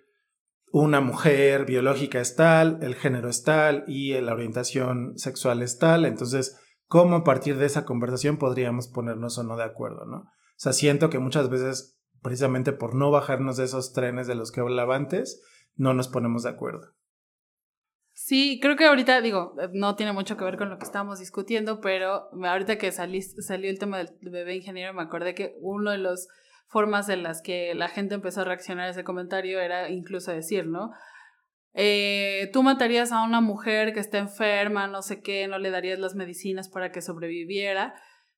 una 0.72 1.00
mujer 1.00 1.66
biológica 1.66 2.20
es 2.20 2.36
tal, 2.36 2.78
el 2.82 2.94
género 2.94 3.28
es 3.28 3.42
tal 3.42 3.84
y 3.88 4.12
la 4.20 4.32
orientación 4.32 5.18
sexual 5.18 5.60
es 5.62 5.78
tal, 5.78 6.04
entonces, 6.04 6.56
¿cómo 6.86 7.16
a 7.16 7.24
partir 7.24 7.58
de 7.58 7.66
esa 7.66 7.84
conversación 7.84 8.38
podríamos 8.38 8.86
ponernos 8.88 9.38
o 9.38 9.42
no 9.42 9.56
de 9.56 9.64
acuerdo, 9.64 10.06
¿no? 10.06 10.18
O 10.18 10.58
sea, 10.58 10.72
siento 10.72 11.10
que 11.10 11.18
muchas 11.18 11.50
veces, 11.50 11.98
precisamente 12.22 12.72
por 12.72 12.94
no 12.94 13.10
bajarnos 13.10 13.56
de 13.56 13.64
esos 13.64 13.92
trenes 13.92 14.28
de 14.28 14.36
los 14.36 14.52
que 14.52 14.60
hablaba 14.60 14.94
antes, 14.94 15.42
no 15.74 15.94
nos 15.94 16.08
ponemos 16.08 16.44
de 16.44 16.50
acuerdo. 16.50 16.92
Sí, 18.26 18.58
creo 18.60 18.74
que 18.74 18.86
ahorita, 18.86 19.20
digo, 19.20 19.54
eh, 19.62 19.68
no 19.72 19.94
tiene 19.94 20.12
mucho 20.12 20.36
que 20.36 20.42
ver 20.42 20.56
con 20.56 20.68
lo 20.68 20.78
que 20.78 20.84
estábamos 20.84 21.20
discutiendo, 21.20 21.80
pero 21.80 22.28
ahorita 22.44 22.76
que 22.76 22.90
salió 22.90 23.20
el 23.70 23.78
tema 23.78 23.98
del 23.98 24.08
bebé 24.20 24.56
ingeniero, 24.56 24.92
me 24.92 25.02
acordé 25.02 25.32
que 25.32 25.54
uno 25.60 25.92
de 25.92 25.98
las 25.98 26.26
formas 26.66 27.08
en 27.08 27.22
las 27.22 27.40
que 27.40 27.72
la 27.76 27.86
gente 27.86 28.16
empezó 28.16 28.40
a 28.40 28.44
reaccionar 28.44 28.88
a 28.88 28.90
ese 28.90 29.04
comentario 29.04 29.60
era 29.60 29.90
incluso 29.90 30.32
decir, 30.32 30.66
¿no? 30.66 30.90
Eh, 31.72 32.50
tú 32.52 32.64
matarías 32.64 33.12
a 33.12 33.22
una 33.22 33.40
mujer 33.40 33.92
que 33.92 34.00
está 34.00 34.18
enferma, 34.18 34.88
no 34.88 35.02
sé 35.02 35.22
qué, 35.22 35.46
no 35.46 35.60
le 35.60 35.70
darías 35.70 36.00
las 36.00 36.16
medicinas 36.16 36.68
para 36.68 36.90
que 36.90 37.02
sobreviviera. 37.02 37.94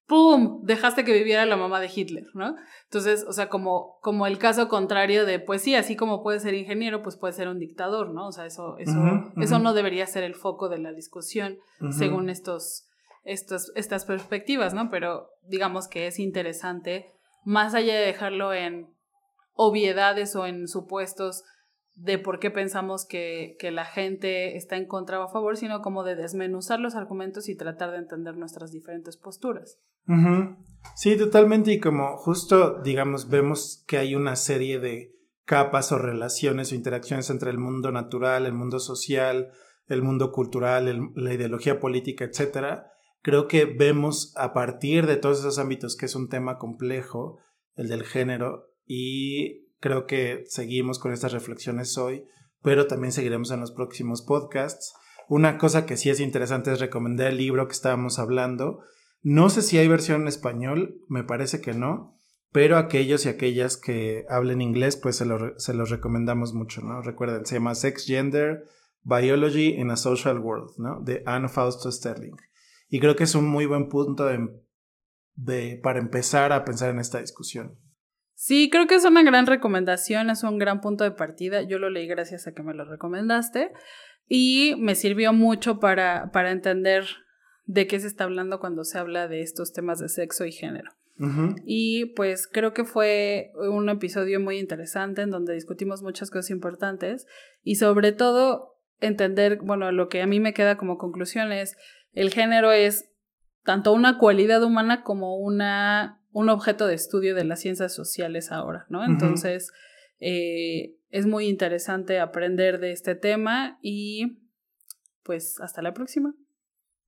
¡Pum! 0.08 0.62
Dejaste 0.64 1.04
que 1.04 1.12
viviera 1.12 1.44
la 1.44 1.56
mamá 1.56 1.80
de 1.80 1.90
Hitler, 1.94 2.24
¿no? 2.32 2.56
Entonces, 2.84 3.24
o 3.28 3.32
sea, 3.32 3.50
como, 3.50 3.98
como 4.00 4.26
el 4.26 4.38
caso 4.38 4.66
contrario 4.66 5.26
de, 5.26 5.38
pues 5.38 5.62
sí, 5.62 5.74
así 5.74 5.94
como 5.96 6.22
puede 6.22 6.40
ser 6.40 6.54
ingeniero, 6.54 7.02
pues 7.02 7.16
puede 7.16 7.34
ser 7.34 7.46
un 7.46 7.58
dictador, 7.58 8.10
¿no? 8.10 8.26
O 8.26 8.32
sea, 8.32 8.46
eso, 8.46 8.78
eso, 8.78 8.98
eso 9.36 9.58
no 9.58 9.74
debería 9.74 10.06
ser 10.06 10.24
el 10.24 10.34
foco 10.34 10.70
de 10.70 10.78
la 10.78 10.92
discusión 10.92 11.58
según 11.90 12.30
estos, 12.30 12.88
estos, 13.22 13.70
estas 13.76 14.06
perspectivas, 14.06 14.72
¿no? 14.72 14.90
Pero 14.90 15.28
digamos 15.46 15.88
que 15.88 16.06
es 16.06 16.18
interesante, 16.18 17.12
más 17.44 17.74
allá 17.74 17.94
de 17.94 18.06
dejarlo 18.06 18.54
en 18.54 18.88
obviedades 19.52 20.34
o 20.36 20.46
en 20.46 20.68
supuestos 20.68 21.44
de 21.96 22.16
por 22.16 22.38
qué 22.38 22.50
pensamos 22.50 23.04
que, 23.04 23.56
que, 23.58 23.72
la 23.72 23.84
gente 23.84 24.56
está 24.56 24.76
en 24.76 24.86
contra 24.86 25.18
o 25.18 25.24
a 25.24 25.28
favor, 25.28 25.56
sino 25.56 25.82
como 25.82 26.04
de 26.04 26.14
desmenuzar 26.14 26.78
los 26.78 26.94
argumentos 26.94 27.48
y 27.48 27.56
tratar 27.56 27.90
de 27.90 27.98
entender 27.98 28.36
nuestras 28.36 28.70
diferentes 28.70 29.16
posturas. 29.16 29.80
Sí, 30.96 31.16
totalmente. 31.16 31.72
Y 31.72 31.80
como 31.80 32.16
justo, 32.16 32.80
digamos, 32.82 33.28
vemos 33.28 33.84
que 33.86 33.98
hay 33.98 34.14
una 34.14 34.36
serie 34.36 34.80
de 34.80 35.14
capas 35.44 35.92
o 35.92 35.98
relaciones 35.98 36.72
o 36.72 36.74
interacciones 36.74 37.30
entre 37.30 37.50
el 37.50 37.58
mundo 37.58 37.92
natural, 37.92 38.46
el 38.46 38.52
mundo 38.52 38.80
social, 38.80 39.52
el 39.86 40.02
mundo 40.02 40.32
cultural, 40.32 41.12
la 41.14 41.34
ideología 41.34 41.80
política, 41.80 42.24
etcétera. 42.24 42.92
Creo 43.22 43.48
que 43.48 43.64
vemos 43.64 44.32
a 44.36 44.52
partir 44.52 45.06
de 45.06 45.16
todos 45.16 45.40
esos 45.40 45.58
ámbitos 45.58 45.96
que 45.96 46.06
es 46.06 46.14
un 46.14 46.28
tema 46.28 46.58
complejo, 46.58 47.38
el 47.74 47.88
del 47.88 48.04
género, 48.04 48.68
y 48.86 49.68
creo 49.80 50.06
que 50.06 50.44
seguimos 50.46 50.98
con 50.98 51.12
estas 51.12 51.32
reflexiones 51.32 51.96
hoy, 51.98 52.24
pero 52.62 52.86
también 52.86 53.12
seguiremos 53.12 53.50
en 53.50 53.60
los 53.60 53.72
próximos 53.72 54.22
podcasts. 54.22 54.94
Una 55.28 55.58
cosa 55.58 55.86
que 55.86 55.96
sí 55.96 56.10
es 56.10 56.20
interesante 56.20 56.72
es 56.72 56.80
recomendar 56.80 57.28
el 57.28 57.38
libro 57.38 57.66
que 57.66 57.74
estábamos 57.74 58.18
hablando. 58.18 58.80
No 59.22 59.50
sé 59.50 59.62
si 59.62 59.78
hay 59.78 59.88
versión 59.88 60.22
en 60.22 60.28
español, 60.28 61.00
me 61.08 61.24
parece 61.24 61.60
que 61.60 61.74
no, 61.74 62.18
pero 62.52 62.76
aquellos 62.76 63.26
y 63.26 63.28
aquellas 63.28 63.76
que 63.76 64.24
hablen 64.28 64.60
inglés, 64.60 64.96
pues 64.96 65.16
se, 65.16 65.26
se 65.56 65.74
los 65.74 65.90
recomendamos 65.90 66.54
mucho, 66.54 66.80
¿no? 66.80 67.02
Recuerden, 67.02 67.44
se 67.44 67.56
llama 67.56 67.74
Sex, 67.74 68.06
Gender, 68.06 68.64
Biology 69.02 69.74
in 69.74 69.90
a 69.90 69.96
Social 69.96 70.38
World, 70.38 70.78
¿no? 70.78 71.00
De 71.00 71.22
Anne 71.26 71.48
Fausto 71.48 71.90
Sterling. 71.90 72.36
Y 72.88 73.00
creo 73.00 73.16
que 73.16 73.24
es 73.24 73.34
un 73.34 73.46
muy 73.46 73.66
buen 73.66 73.88
punto 73.88 74.26
de, 75.36 75.80
para 75.82 75.98
empezar 75.98 76.52
a 76.52 76.64
pensar 76.64 76.90
en 76.90 76.98
esta 76.98 77.20
discusión. 77.20 77.78
Sí, 78.34 78.70
creo 78.70 78.86
que 78.86 78.94
es 78.94 79.04
una 79.04 79.22
gran 79.22 79.46
recomendación, 79.46 80.30
es 80.30 80.42
un 80.42 80.58
gran 80.58 80.80
punto 80.80 81.04
de 81.04 81.10
partida. 81.10 81.62
Yo 81.62 81.78
lo 81.78 81.90
leí 81.90 82.06
gracias 82.06 82.46
a 82.46 82.52
que 82.52 82.62
me 82.62 82.72
lo 82.72 82.84
recomendaste 82.84 83.72
y 84.26 84.74
me 84.78 84.94
sirvió 84.94 85.32
mucho 85.32 85.80
para, 85.80 86.30
para 86.32 86.50
entender 86.50 87.04
de 87.68 87.86
qué 87.86 88.00
se 88.00 88.06
está 88.06 88.24
hablando 88.24 88.60
cuando 88.60 88.82
se 88.82 88.98
habla 88.98 89.28
de 89.28 89.42
estos 89.42 89.74
temas 89.74 90.00
de 90.00 90.08
sexo 90.08 90.46
y 90.46 90.52
género. 90.52 90.90
Y 91.64 92.06
pues 92.14 92.46
creo 92.46 92.72
que 92.72 92.84
fue 92.84 93.50
un 93.56 93.88
episodio 93.88 94.38
muy 94.38 94.56
interesante 94.58 95.22
en 95.22 95.30
donde 95.30 95.52
discutimos 95.52 96.00
muchas 96.00 96.30
cosas 96.30 96.50
importantes 96.50 97.26
y 97.64 97.74
sobre 97.74 98.12
todo 98.12 98.76
entender, 99.00 99.58
bueno, 99.60 99.90
lo 99.90 100.08
que 100.08 100.22
a 100.22 100.28
mí 100.28 100.38
me 100.38 100.54
queda 100.54 100.76
como 100.76 100.96
conclusión 100.96 101.50
es 101.50 101.76
el 102.12 102.30
género 102.30 102.70
es 102.70 103.10
tanto 103.64 103.92
una 103.92 104.16
cualidad 104.16 104.62
humana 104.62 105.02
como 105.02 105.38
una 105.38 106.22
un 106.30 106.50
objeto 106.50 106.86
de 106.86 106.94
estudio 106.94 107.34
de 107.34 107.44
las 107.44 107.60
ciencias 107.60 107.92
sociales 107.92 108.52
ahora, 108.52 108.86
¿no? 108.88 109.04
Entonces, 109.04 109.72
eh, 110.20 110.94
es 111.10 111.26
muy 111.26 111.48
interesante 111.48 112.20
aprender 112.20 112.78
de 112.78 112.92
este 112.92 113.16
tema 113.16 113.80
y 113.82 114.38
pues 115.24 115.60
hasta 115.60 115.82
la 115.82 115.94
próxima. 115.94 116.34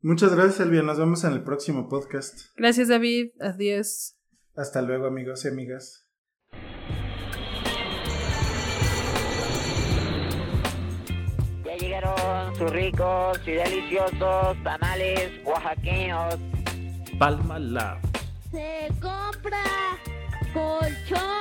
Muchas 0.02 0.34
gracias, 0.34 0.60
Elvia. 0.60 0.82
Nos 0.82 0.98
vemos 0.98 1.24
en 1.24 1.32
el 1.32 1.42
próximo 1.42 1.88
podcast. 1.88 2.40
Gracias, 2.56 2.88
David. 2.88 3.32
Adiós. 3.40 4.16
Hasta 4.56 4.82
luego, 4.82 5.06
amigos 5.06 5.44
y 5.44 5.48
amigas. 5.48 6.06
llegaron 11.80 12.54
sus 12.56 12.70
ricos 12.70 13.40
y 13.46 13.52
deliciosos 13.52 14.62
tamales 14.62 15.30
oaxaqueños. 15.44 16.36
Palma 17.18 17.58
Lab. 17.58 17.98
Se 18.50 18.88
compra 19.00 19.64
colchón 20.52 21.40